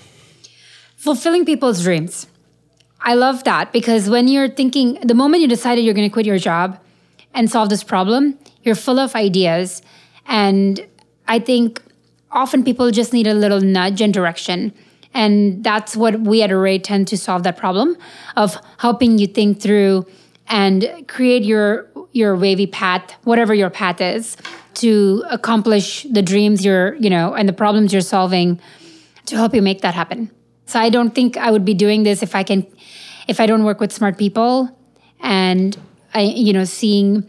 Fulfilling 0.96 1.46
people's 1.46 1.84
dreams. 1.84 2.28
I 3.02 3.16
love 3.16 3.44
that 3.44 3.74
because 3.74 4.10
when 4.10 4.28
you're 4.28 4.50
thinking, 4.50 5.00
the 5.04 5.14
moment 5.14 5.42
you 5.42 5.48
decided 5.48 5.84
you're 5.84 5.94
going 5.94 6.10
to 6.10 6.14
quit 6.14 6.26
your 6.26 6.38
job 6.38 6.80
and 7.34 7.50
solve 7.50 7.70
this 7.70 7.84
problem, 7.84 8.38
you're 8.64 8.76
full 8.76 9.00
of 9.00 9.16
ideas. 9.16 9.82
And 10.26 10.86
I 11.28 11.40
think 11.40 11.82
often 12.32 12.64
people 12.64 12.92
just 12.92 13.14
need 13.14 13.28
a 13.28 13.34
little 13.34 13.62
nudge 13.62 14.02
and 14.02 14.14
direction. 14.14 14.74
And 15.14 15.64
that's 15.64 15.96
what 15.96 16.22
we 16.22 16.42
at 16.42 16.52
Array 16.52 16.80
tend 16.80 17.08
to 17.10 17.18
solve 17.18 17.44
that 17.44 17.58
problem 17.58 17.98
of 18.36 18.58
helping 18.78 19.18
you 19.18 19.28
think 19.28 19.62
through 19.62 20.06
and 20.48 21.06
create 21.08 21.44
your 21.44 21.88
your 22.14 22.36
wavy 22.36 22.68
path, 22.68 23.14
whatever 23.24 23.54
your 23.54 23.70
path 23.70 24.02
is, 24.02 24.36
to 24.74 25.24
accomplish 25.30 26.04
the 26.04 26.22
dreams 26.22 26.66
you're, 26.66 26.96
you 26.96 27.10
know, 27.10 27.34
and 27.34 27.48
the 27.48 27.54
problems 27.54 27.94
you're 27.94 28.02
solving 28.02 28.60
to 29.28 29.36
help 29.38 29.56
you 29.56 29.62
make 29.62 29.82
that 29.82 29.94
happen. 29.94 30.30
So 30.66 30.80
I 30.80 30.90
don't 30.90 31.16
think 31.16 31.38
I 31.38 31.52
would 31.52 31.64
be 31.64 31.74
doing 31.74 32.04
this 32.04 32.22
if 32.22 32.36
I 32.36 32.44
can 32.44 32.66
if 33.28 33.40
I 33.40 33.46
don't 33.46 33.64
work 33.64 33.80
with 33.80 33.92
smart 33.92 34.18
people 34.18 34.78
and 35.20 35.78
I 36.14 36.22
you 36.22 36.54
know 36.54 36.64
seeing 36.66 37.24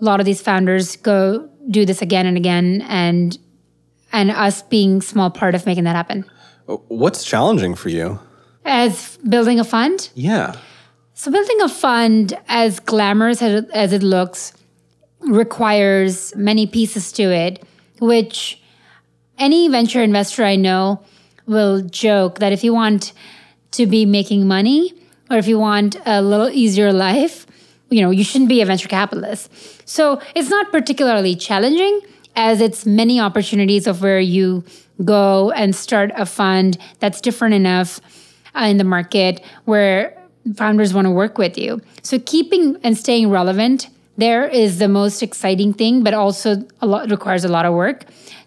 a 0.00 0.04
lot 0.04 0.20
of 0.20 0.26
these 0.26 0.40
founders 0.40 0.96
go 0.96 1.48
do 1.70 1.84
this 1.84 2.00
again 2.02 2.26
and 2.26 2.36
again 2.36 2.82
and 2.88 3.36
and 4.12 4.30
us 4.30 4.62
being 4.62 5.02
small 5.02 5.30
part 5.30 5.54
of 5.54 5.66
making 5.66 5.84
that 5.84 5.96
happen. 5.96 6.24
What's 6.88 7.24
challenging 7.24 7.74
for 7.74 7.88
you? 7.90 8.18
As 8.64 9.16
building 9.28 9.58
a 9.60 9.64
fund, 9.64 10.08
Yeah. 10.14 10.54
so 11.14 11.30
building 11.30 11.60
a 11.62 11.68
fund 11.68 12.38
as 12.48 12.80
glamorous 12.80 13.42
as 13.42 13.64
as 13.72 13.92
it 13.92 14.02
looks 14.02 14.52
requires 15.20 16.34
many 16.36 16.66
pieces 16.66 17.12
to 17.12 17.22
it, 17.24 17.62
which 18.00 18.60
any 19.38 19.68
venture 19.68 20.02
investor 20.02 20.44
I 20.44 20.56
know 20.56 21.00
will 21.46 21.82
joke 21.82 22.38
that 22.38 22.52
if 22.52 22.62
you 22.64 22.72
want 22.72 23.12
to 23.72 23.86
be 23.86 24.06
making 24.06 24.46
money 24.46 24.94
or 25.30 25.36
if 25.36 25.46
you 25.48 25.58
want 25.58 25.96
a 26.06 26.22
little 26.22 26.48
easier 26.48 26.92
life, 26.92 27.46
you 27.90 28.02
know, 28.02 28.10
you 28.10 28.24
shouldn't 28.24 28.48
be 28.48 28.60
a 28.60 28.66
venture 28.66 28.88
capitalist. 28.88 29.50
So 29.88 30.20
it's 30.34 30.48
not 30.48 30.70
particularly 30.70 31.34
challenging 31.34 32.00
as 32.36 32.60
it's 32.60 32.86
many 32.86 33.20
opportunities 33.20 33.86
of 33.86 34.02
where 34.02 34.20
you 34.20 34.64
go 35.04 35.50
and 35.52 35.74
start 35.74 36.10
a 36.16 36.26
fund 36.26 36.78
that's 36.98 37.20
different 37.20 37.54
enough 37.54 38.00
uh, 38.54 38.64
in 38.64 38.78
the 38.78 38.84
market 38.84 39.42
where 39.64 40.16
founders 40.56 40.94
want 40.94 41.06
to 41.06 41.10
work 41.10 41.38
with 41.38 41.58
you. 41.58 41.80
So 42.02 42.18
keeping 42.18 42.76
and 42.82 42.96
staying 42.96 43.30
relevant 43.30 43.88
there 44.18 44.48
is 44.48 44.78
the 44.78 44.88
most 44.88 45.22
exciting 45.22 45.72
thing, 45.72 46.02
but 46.02 46.12
also 46.12 46.66
a 46.82 46.86
lot 46.86 47.08
requires 47.08 47.44
a 47.44 47.48
lot 47.48 47.64
of 47.64 47.72
work 47.72 48.04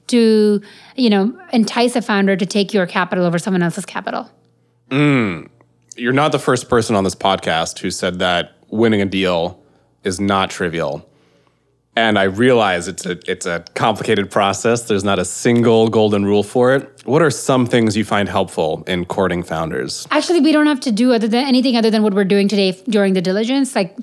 to, 0.08 0.62
you 0.98 1.10
know, 1.10 1.34
entice 1.54 1.96
a 1.96 2.02
founder 2.02 2.36
to 2.36 2.46
take 2.46 2.74
your 2.74 2.86
capital 2.86 3.26
over 3.26 3.40
someone 3.40 3.64
else's 3.64 3.86
capital. 3.86 4.30
You're 5.96 6.12
not 6.12 6.34
the 6.34 6.40
first 6.40 6.70
person 6.70 6.96
on 6.96 7.06
this 7.06 7.16
podcast 7.16 7.80
who 7.80 7.90
said 7.90 8.20
that 8.20 8.58
winning 8.72 9.02
a 9.02 9.06
deal 9.06 9.62
is 10.04 10.20
not 10.20 10.50
trivial. 10.50 11.08
And 11.96 12.18
I 12.18 12.24
realize 12.24 12.88
it's 12.88 13.06
a 13.06 13.20
it's 13.30 13.46
a 13.46 13.66
complicated 13.76 14.32
process. 14.32 14.84
There's 14.84 15.04
not 15.04 15.20
a 15.20 15.26
single 15.26 15.90
golden 15.90 16.26
rule 16.26 16.42
for 16.42 16.74
it. 16.74 17.02
What 17.06 17.22
are 17.22 17.30
some 17.30 17.66
things 17.66 17.98
you 17.98 18.06
find 18.06 18.30
helpful 18.30 18.84
in 18.88 19.04
courting 19.06 19.44
founders? 19.44 20.08
Actually, 20.10 20.40
we 20.40 20.54
don't 20.54 20.68
have 20.68 20.80
to 20.82 20.92
do 20.92 21.12
other 21.12 21.28
than 21.28 21.46
anything 21.46 21.76
other 21.76 21.92
than 21.92 22.02
what 22.02 22.14
we're 22.14 22.24
doing 22.24 22.48
today 22.48 22.72
during 22.88 23.14
the 23.14 23.22
diligence, 23.22 23.76
like 23.76 23.98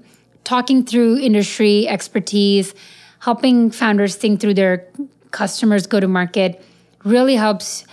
talking 0.45 0.85
through 0.85 1.19
industry 1.19 1.89
expertise, 1.89 2.75
helping 3.21 3.71
founders 3.71 4.17
think 4.17 4.41
through 4.41 4.55
their 4.55 4.87
customers 5.31 5.87
go 5.87 5.99
to 5.99 6.09
market 6.09 6.63
really 7.05 7.37
helps 7.37 7.85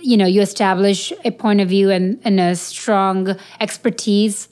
you 0.00 0.16
know 0.16 0.26
you 0.26 0.40
establish 0.40 1.12
a 1.24 1.30
point 1.30 1.60
of 1.60 1.68
view 1.68 1.90
and, 1.90 2.20
and 2.24 2.40
a 2.40 2.54
strong 2.56 3.36
expertise 3.60 4.48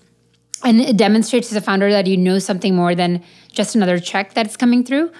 and 0.62 0.80
it 0.80 0.96
demonstrates 0.96 1.48
to 1.48 1.54
the 1.54 1.60
founder 1.60 1.90
that 1.90 2.06
you 2.06 2.16
know 2.16 2.38
something 2.38 2.74
more 2.74 2.94
than 2.94 3.22
just 3.52 3.74
another 3.74 3.98
check 3.98 4.34
that's 4.34 4.56
coming 4.56 4.84
through 4.84 5.10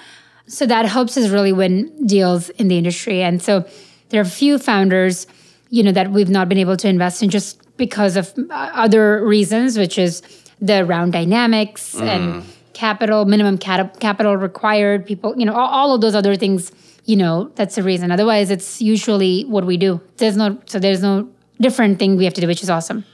so 0.47 0.67
that 0.67 0.87
helps 0.87 1.17
us 1.17 1.31
really 1.31 1.53
win 1.53 2.07
deals 2.07 2.51
in 2.51 2.69
the 2.69 2.79
industry 2.79 3.23
and 3.23 3.43
so 3.43 3.67
there 4.11 4.21
are 4.21 4.25
a 4.25 4.27
few 4.27 4.59
founders 4.59 5.27
you 5.75 5.83
know, 5.83 5.91
that 5.91 6.13
we've 6.13 6.31
not 6.31 6.49
been 6.49 6.59
able 6.59 6.77
to 6.77 6.87
invest 6.87 7.21
in 7.21 7.31
just 7.31 7.61
because 7.77 8.17
of 8.17 8.33
uh, 8.39 8.71
other 8.75 9.27
reasons, 9.27 9.77
which 9.77 9.99
is 9.99 10.23
the 10.61 10.85
round 10.85 11.13
dynamics 11.13 11.97
and 12.01 12.45
capital, 12.75 13.25
minimum 13.25 13.59
cat- 13.59 13.99
capital 13.99 14.37
required, 14.37 15.05
people, 15.05 15.35
you 15.37 15.45
know, 15.45 15.53
all, 15.53 15.69
all 15.69 15.95
of 15.97 16.01
those 16.01 16.15
other 16.15 16.37
things, 16.37 16.71
you 17.07 17.17
know, 17.17 17.51
that's 17.57 17.75
the 17.75 17.83
reason. 17.83 18.13
Otherwise, 18.13 18.53
it's 18.53 18.81
usually 18.81 19.43
what 19.47 19.67
we 19.67 19.77
do. 19.77 20.01
There's 20.19 20.37
no, 20.37 20.61
so 20.67 20.79
there's 20.79 21.03
no 21.03 21.29
different 21.61 21.99
thing 21.99 22.17
we 22.17 22.25
have 22.25 22.35
to 22.35 22.41
do, 22.41 22.47
which 22.47 22.63
is 22.63 22.71
awesome. 22.71 23.05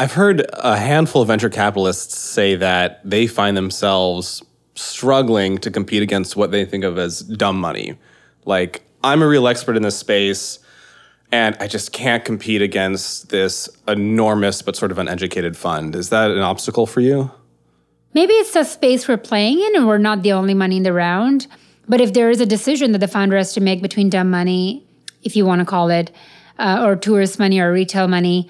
I've 0.00 0.12
heard 0.12 0.46
a 0.52 0.76
handful 0.76 1.22
of 1.22 1.28
venture 1.28 1.50
capitalists 1.50 2.16
say 2.16 2.54
that 2.54 3.00
they 3.04 3.26
find 3.26 3.56
themselves 3.56 4.44
struggling 4.76 5.58
to 5.58 5.72
compete 5.72 6.04
against 6.04 6.36
what 6.36 6.52
they 6.52 6.64
think 6.64 6.84
of 6.84 6.98
as 6.98 7.20
dumb 7.20 7.60
money. 7.60 7.98
Like, 8.44 8.82
I'm 9.02 9.22
a 9.22 9.26
real 9.26 9.48
expert 9.48 9.76
in 9.76 9.82
this 9.82 9.98
space, 9.98 10.60
and 11.32 11.56
I 11.58 11.66
just 11.66 11.92
can't 11.92 12.24
compete 12.24 12.62
against 12.62 13.30
this 13.30 13.68
enormous 13.88 14.62
but 14.62 14.76
sort 14.76 14.92
of 14.92 14.98
uneducated 14.98 15.56
fund. 15.56 15.96
Is 15.96 16.10
that 16.10 16.30
an 16.30 16.38
obstacle 16.38 16.86
for 16.86 17.00
you? 17.00 17.32
Maybe 18.14 18.34
it's 18.34 18.54
a 18.54 18.64
space 18.64 19.08
we're 19.08 19.16
playing 19.16 19.60
in 19.60 19.76
and 19.76 19.88
we're 19.88 19.98
not 19.98 20.22
the 20.22 20.32
only 20.32 20.54
money 20.54 20.76
in 20.76 20.84
the 20.84 20.92
round. 20.92 21.48
But 21.88 22.00
if 22.00 22.12
there 22.12 22.30
is 22.30 22.40
a 22.40 22.46
decision 22.46 22.92
that 22.92 22.98
the 22.98 23.08
founder 23.08 23.36
has 23.36 23.52
to 23.54 23.60
make 23.60 23.82
between 23.82 24.10
dumb 24.10 24.30
money, 24.30 24.86
if 25.22 25.34
you 25.34 25.44
want 25.44 25.60
to 25.60 25.64
call 25.64 25.90
it, 25.90 26.12
uh, 26.58 26.82
or 26.84 26.96
tourist 26.96 27.38
money 27.38 27.58
or 27.58 27.72
retail 27.72 28.08
money, 28.08 28.48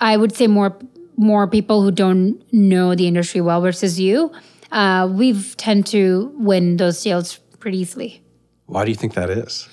I 0.00 0.16
would 0.16 0.34
say 0.34 0.46
more 0.46 0.76
more 1.16 1.46
people 1.46 1.82
who 1.82 1.90
don't 1.90 2.42
know 2.52 2.94
the 2.94 3.06
industry 3.06 3.42
well 3.42 3.60
versus 3.60 4.00
you, 4.00 4.32
uh, 4.72 5.06
we 5.10 5.38
tend 5.56 5.86
to 5.86 6.32
win 6.38 6.78
those 6.78 7.02
deals 7.02 7.36
pretty 7.58 7.78
easily. 7.78 8.22
Why 8.66 8.84
do 8.84 8.90
you 8.90 8.96
think 8.96 9.14
that 9.14 9.28
is? 9.28 9.68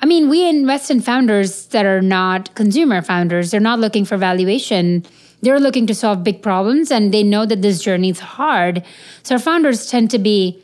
I 0.00 0.06
mean, 0.06 0.28
we 0.28 0.48
invest 0.48 0.90
in 0.90 1.00
founders 1.00 1.66
that 1.68 1.86
are 1.86 2.02
not 2.02 2.54
consumer 2.54 3.02
founders. 3.02 3.50
They're 3.50 3.60
not 3.60 3.80
looking 3.80 4.04
for 4.04 4.16
valuation. 4.16 5.04
They're 5.42 5.58
looking 5.58 5.86
to 5.88 5.94
solve 5.94 6.22
big 6.22 6.42
problems 6.42 6.90
and 6.90 7.12
they 7.12 7.22
know 7.22 7.46
that 7.46 7.62
this 7.62 7.82
journey 7.82 8.10
is 8.10 8.20
hard. 8.20 8.84
So 9.22 9.34
our 9.34 9.40
founders 9.40 9.90
tend 9.90 10.10
to 10.12 10.18
be 10.18 10.62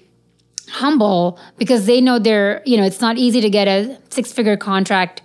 humble 0.68 1.38
because 1.58 1.86
they 1.86 2.00
know 2.00 2.18
they're, 2.18 2.62
you 2.64 2.76
know, 2.76 2.84
it's 2.84 3.00
not 3.00 3.18
easy 3.18 3.40
to 3.40 3.50
get 3.50 3.68
a 3.68 3.98
six-figure 4.10 4.56
contract 4.58 5.21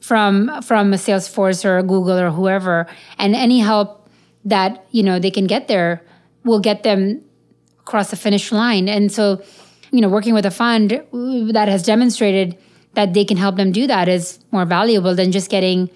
from 0.00 0.62
from 0.62 0.92
a 0.92 0.96
Salesforce 0.96 1.64
or 1.64 1.82
Google 1.82 2.18
or 2.18 2.30
whoever. 2.30 2.86
And 3.18 3.34
any 3.34 3.60
help 3.60 4.08
that, 4.44 4.86
you 4.90 5.02
know, 5.02 5.18
they 5.18 5.30
can 5.30 5.46
get 5.46 5.68
there 5.68 6.02
will 6.44 6.60
get 6.60 6.82
them 6.82 7.22
across 7.80 8.10
the 8.10 8.16
finish 8.16 8.52
line. 8.52 8.88
And 8.88 9.10
so, 9.10 9.42
you 9.90 10.00
know, 10.00 10.08
working 10.08 10.34
with 10.34 10.46
a 10.46 10.50
fund 10.50 10.90
that 11.12 11.68
has 11.68 11.82
demonstrated 11.82 12.56
that 12.94 13.14
they 13.14 13.24
can 13.24 13.36
help 13.36 13.56
them 13.56 13.72
do 13.72 13.86
that 13.86 14.08
is 14.08 14.38
more 14.50 14.64
valuable 14.64 15.14
than 15.14 15.32
just 15.32 15.50
getting 15.50 15.90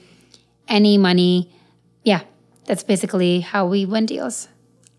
any 0.69 0.99
money. 0.99 1.53
Yeah, 2.05 2.23
that's 2.67 2.83
basically 2.83 3.41
how 3.41 3.67
we 3.67 3.87
win 3.87 4.07
deals. 4.07 4.49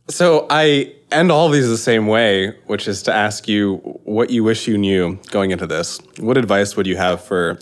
So 0.10 0.48
I 0.50 0.94
end 1.12 1.32
all 1.32 1.50
these 1.50 1.68
the 1.68 1.78
same 1.78 2.08
way, 2.08 2.50
which 2.66 2.88
is 2.88 3.04
to 3.04 3.14
ask 3.14 3.48
you 3.48 3.78
what 4.04 4.30
you 4.30 4.44
wish 4.44 4.68
you 4.68 4.78
knew 4.78 5.18
going 5.32 5.52
into 5.52 5.66
this. 5.66 6.00
What 6.20 6.38
advice 6.38 6.76
would 6.76 6.88
you 6.88 6.98
have 6.98 7.24
for 7.24 7.58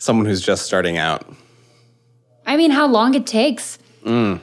someone 0.00 0.26
who's 0.26 0.40
just 0.40 0.66
starting 0.66 0.98
out? 0.98 1.24
I 2.44 2.56
mean, 2.56 2.72
how 2.72 2.88
long 2.88 3.14
it 3.14 3.26
takes. 3.26 3.78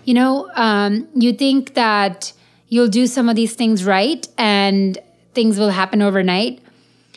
You 0.05 0.13
know, 0.13 0.49
um, 0.53 1.09
you 1.15 1.33
think 1.33 1.73
that 1.73 2.31
you'll 2.69 2.87
do 2.87 3.07
some 3.07 3.27
of 3.27 3.35
these 3.35 3.55
things 3.55 3.83
right 3.83 4.25
and 4.37 4.97
things 5.33 5.57
will 5.57 5.71
happen 5.71 6.01
overnight. 6.01 6.61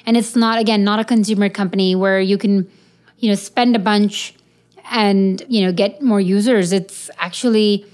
And 0.07 0.16
it's 0.16 0.34
not, 0.34 0.59
again, 0.59 0.82
not 0.82 0.99
a 0.99 1.05
consumer 1.05 1.49
company 1.51 1.95
where 1.95 2.18
you 2.18 2.38
can, 2.38 2.68
you 3.18 3.28
know, 3.28 3.34
spend 3.34 3.76
a 3.76 3.78
bunch 3.78 4.34
and, 4.91 5.43
you 5.49 5.64
know, 5.64 5.72
get 5.72 6.01
more 6.01 6.20
users. 6.20 6.72
It's 6.72 7.11
actually, 7.18 7.84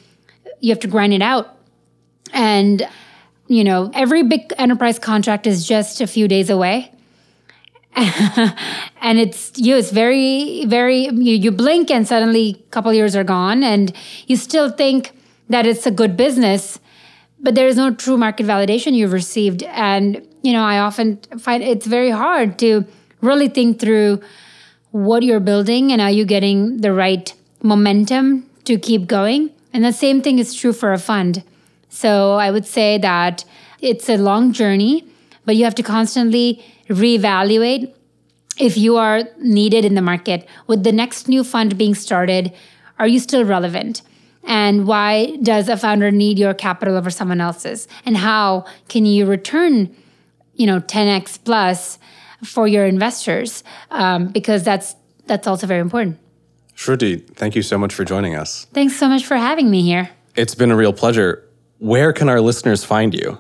you 0.61 0.71
have 0.71 0.81
to 0.81 0.89
grind 0.89 1.13
it 1.13 1.23
out. 1.23 1.59
And, 2.33 2.89
you 3.49 3.65
know, 3.65 3.91
every 3.95 4.23
big 4.23 4.53
enterprise 4.59 4.99
contract 4.99 5.47
is 5.47 5.67
just 5.67 6.01
a 6.01 6.07
few 6.07 6.29
days 6.29 6.51
away. 6.51 6.93
and 9.01 9.19
it's 9.19 9.53
you 9.57 9.75
it's 9.75 9.91
very 9.91 10.67
very 10.67 11.07
you, 11.07 11.35
you 11.35 11.51
blink 11.51 11.91
and 11.91 12.07
suddenly 12.07 12.63
a 12.69 12.71
couple 12.71 12.93
years 12.93 13.17
are 13.17 13.25
gone 13.25 13.63
and 13.63 13.91
you 14.27 14.37
still 14.37 14.69
think 14.69 15.13
that 15.49 15.65
it's 15.65 15.87
a 15.87 15.91
good 15.91 16.15
business 16.15 16.79
but 17.41 17.55
there 17.55 17.67
is 17.67 17.77
no 17.77 17.95
true 17.95 18.17
market 18.17 18.47
validation 18.47 18.95
you've 18.95 19.13
received. 19.13 19.63
And 19.63 20.27
you 20.43 20.53
know 20.53 20.63
i 20.63 20.79
often 20.79 21.17
find 21.39 21.63
it's 21.63 21.87
very 21.87 22.11
hard 22.11 22.59
to 22.59 22.85
really 23.23 23.49
think 23.49 23.81
through 23.81 24.21
what 24.91 25.23
you're 25.23 25.41
building 25.41 25.91
and 25.91 26.03
are 26.03 26.11
you 26.11 26.27
getting 26.27 26.83
the 26.83 26.93
right 26.93 27.33
momentum 27.63 28.49
to 28.65 28.79
keep 28.79 29.07
going. 29.07 29.51
And 29.73 29.83
the 29.85 29.93
same 29.93 30.21
thing 30.21 30.39
is 30.39 30.55
true 30.55 30.75
for 30.75 30.93
a 30.93 30.99
fund. 30.99 31.43
So 31.89 32.35
i 32.35 32.51
would 32.51 32.67
say 32.67 32.99
that 32.99 33.47
it's 33.81 34.11
a 34.11 34.19
long 34.19 34.53
journey 34.53 35.05
but 35.47 35.57
you 35.57 35.65
have 35.65 35.77
to 35.77 35.83
constantly 35.83 36.63
reevaluate 36.89 37.93
if 38.59 38.77
you 38.77 38.97
are 38.97 39.23
needed 39.41 39.85
in 39.85 39.95
the 39.95 40.03
market 40.03 40.49
with 40.67 40.83
the 40.83 40.93
next 40.93 41.29
new 41.29 41.45
fund 41.45 41.77
being 41.77 41.95
started 41.95 42.53
are 42.99 43.07
you 43.09 43.19
still 43.19 43.45
relevant 43.45 44.03
and 44.45 44.87
why 44.87 45.37
does 45.43 45.69
a 45.69 45.77
founder 45.77 46.11
need 46.11 46.39
your 46.39 46.55
capital 46.55 46.97
over 46.97 47.11
someone 47.11 47.41
else's 47.41 47.87
and 48.05 48.17
how 48.17 48.65
can 48.89 49.05
you 49.05 49.27
return 49.27 49.95
you 50.55 50.67
know 50.67 50.81
10x 50.81 51.39
plus 51.45 51.99
for 52.45 52.69
your 52.69 52.87
investors 52.87 53.65
um, 53.91 54.29
because 54.29 54.63
that's 54.63 54.95
that's 55.27 55.47
also 55.47 55.67
very 55.67 55.81
important 55.81 56.19
Shruti, 56.77 57.27
thank 57.35 57.57
you 57.57 57.63
so 57.63 57.79
much 57.79 57.95
for 57.95 58.05
joining 58.05 58.35
us. 58.37 58.67
thanks 58.75 58.97
so 58.97 59.09
much 59.09 59.25
for 59.25 59.37
having 59.37 59.71
me 59.71 59.83
here 59.83 60.11
It's 60.37 60.55
been 60.55 60.71
a 60.71 60.77
real 60.77 60.93
pleasure. 60.93 61.43
Where 61.79 62.13
can 62.13 62.29
our 62.29 62.43
listeners 62.43 62.85
find 62.85 63.15
you? 63.15 63.39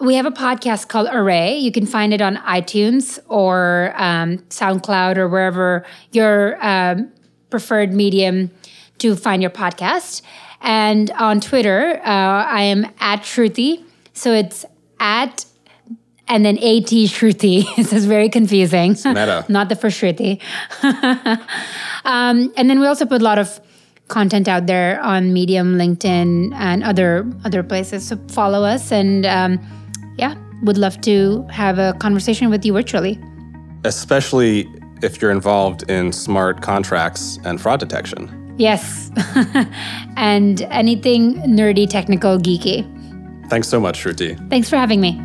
We 0.00 0.16
have 0.16 0.26
a 0.26 0.32
podcast 0.32 0.88
called 0.88 1.08
Array. 1.12 1.56
You 1.56 1.70
can 1.70 1.86
find 1.86 2.12
it 2.12 2.20
on 2.20 2.36
itunes 2.36 3.20
or 3.28 3.94
um, 3.96 4.38
soundcloud 4.48 5.16
or 5.16 5.28
wherever 5.28 5.84
your 6.10 6.58
um, 6.64 7.12
preferred 7.48 7.92
medium 7.92 8.50
to 8.98 9.14
find 9.14 9.40
your 9.40 9.50
podcast. 9.50 10.22
And 10.60 11.10
on 11.12 11.40
twitter 11.42 12.00
uh, 12.02 12.44
i 12.48 12.62
am 12.62 12.86
at 12.98 13.20
shruti 13.20 13.84
so 14.14 14.32
it's 14.32 14.64
at 14.98 15.44
and 16.26 16.42
then 16.42 16.56
at 16.56 16.88
shruti 17.12 17.66
this 17.76 17.92
is 17.92 18.06
very 18.06 18.30
confusing. 18.30 18.92
Meta. 19.04 19.44
not 19.50 19.68
the 19.68 19.76
first 19.76 20.00
shruti 20.00 20.40
um, 22.04 22.50
and 22.56 22.70
then 22.70 22.80
we 22.80 22.86
also 22.86 23.04
put 23.04 23.20
a 23.20 23.24
lot 23.24 23.38
of 23.38 23.60
content 24.08 24.48
out 24.48 24.66
there 24.66 25.00
on 25.02 25.34
medium 25.34 25.76
linkedin 25.76 26.54
and 26.54 26.82
other 26.82 27.30
other 27.44 27.62
places 27.62 28.08
so 28.08 28.16
follow 28.28 28.64
us. 28.64 28.90
And 28.90 29.26
um, 29.26 29.60
yeah, 30.18 30.34
would 30.62 30.78
love 30.78 31.00
to 31.02 31.46
have 31.50 31.78
a 31.78 31.94
conversation 31.98 32.50
with 32.50 32.64
you 32.64 32.72
virtually. 32.72 33.20
Especially 33.84 34.68
if 35.02 35.20
you're 35.20 35.30
involved 35.30 35.88
in 35.90 36.12
smart 36.12 36.62
contracts 36.62 37.38
and 37.44 37.60
fraud 37.60 37.80
detection. 37.80 38.54
Yes. 38.56 39.10
and 40.16 40.62
anything 40.62 41.34
nerdy, 41.42 41.88
technical, 41.88 42.38
geeky. 42.38 42.90
Thanks 43.50 43.68
so 43.68 43.80
much, 43.80 44.02
Shruti. 44.02 44.38
Thanks 44.48 44.70
for 44.70 44.76
having 44.76 45.00
me. 45.00 45.20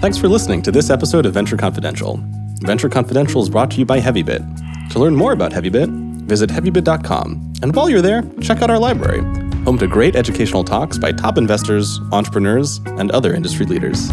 Thanks 0.00 0.16
for 0.16 0.28
listening 0.28 0.62
to 0.62 0.72
this 0.72 0.90
episode 0.90 1.26
of 1.26 1.34
Venture 1.34 1.56
Confidential. 1.56 2.20
Venture 2.62 2.88
Confidential 2.88 3.42
is 3.42 3.50
brought 3.50 3.70
to 3.72 3.78
you 3.78 3.84
by 3.84 4.00
Heavybit. 4.00 4.90
To 4.90 4.98
learn 4.98 5.14
more 5.14 5.32
about 5.32 5.52
Heavybit, 5.52 6.07
visit 6.28 6.50
heavybit.com. 6.50 7.54
And 7.62 7.74
while 7.74 7.90
you're 7.90 8.02
there, 8.02 8.22
check 8.40 8.62
out 8.62 8.70
our 8.70 8.78
library, 8.78 9.20
home 9.64 9.78
to 9.78 9.86
great 9.86 10.14
educational 10.14 10.62
talks 10.62 10.98
by 10.98 11.10
top 11.12 11.38
investors, 11.38 11.98
entrepreneurs, 12.12 12.80
and 12.86 13.10
other 13.10 13.34
industry 13.34 13.66
leaders. 13.66 14.10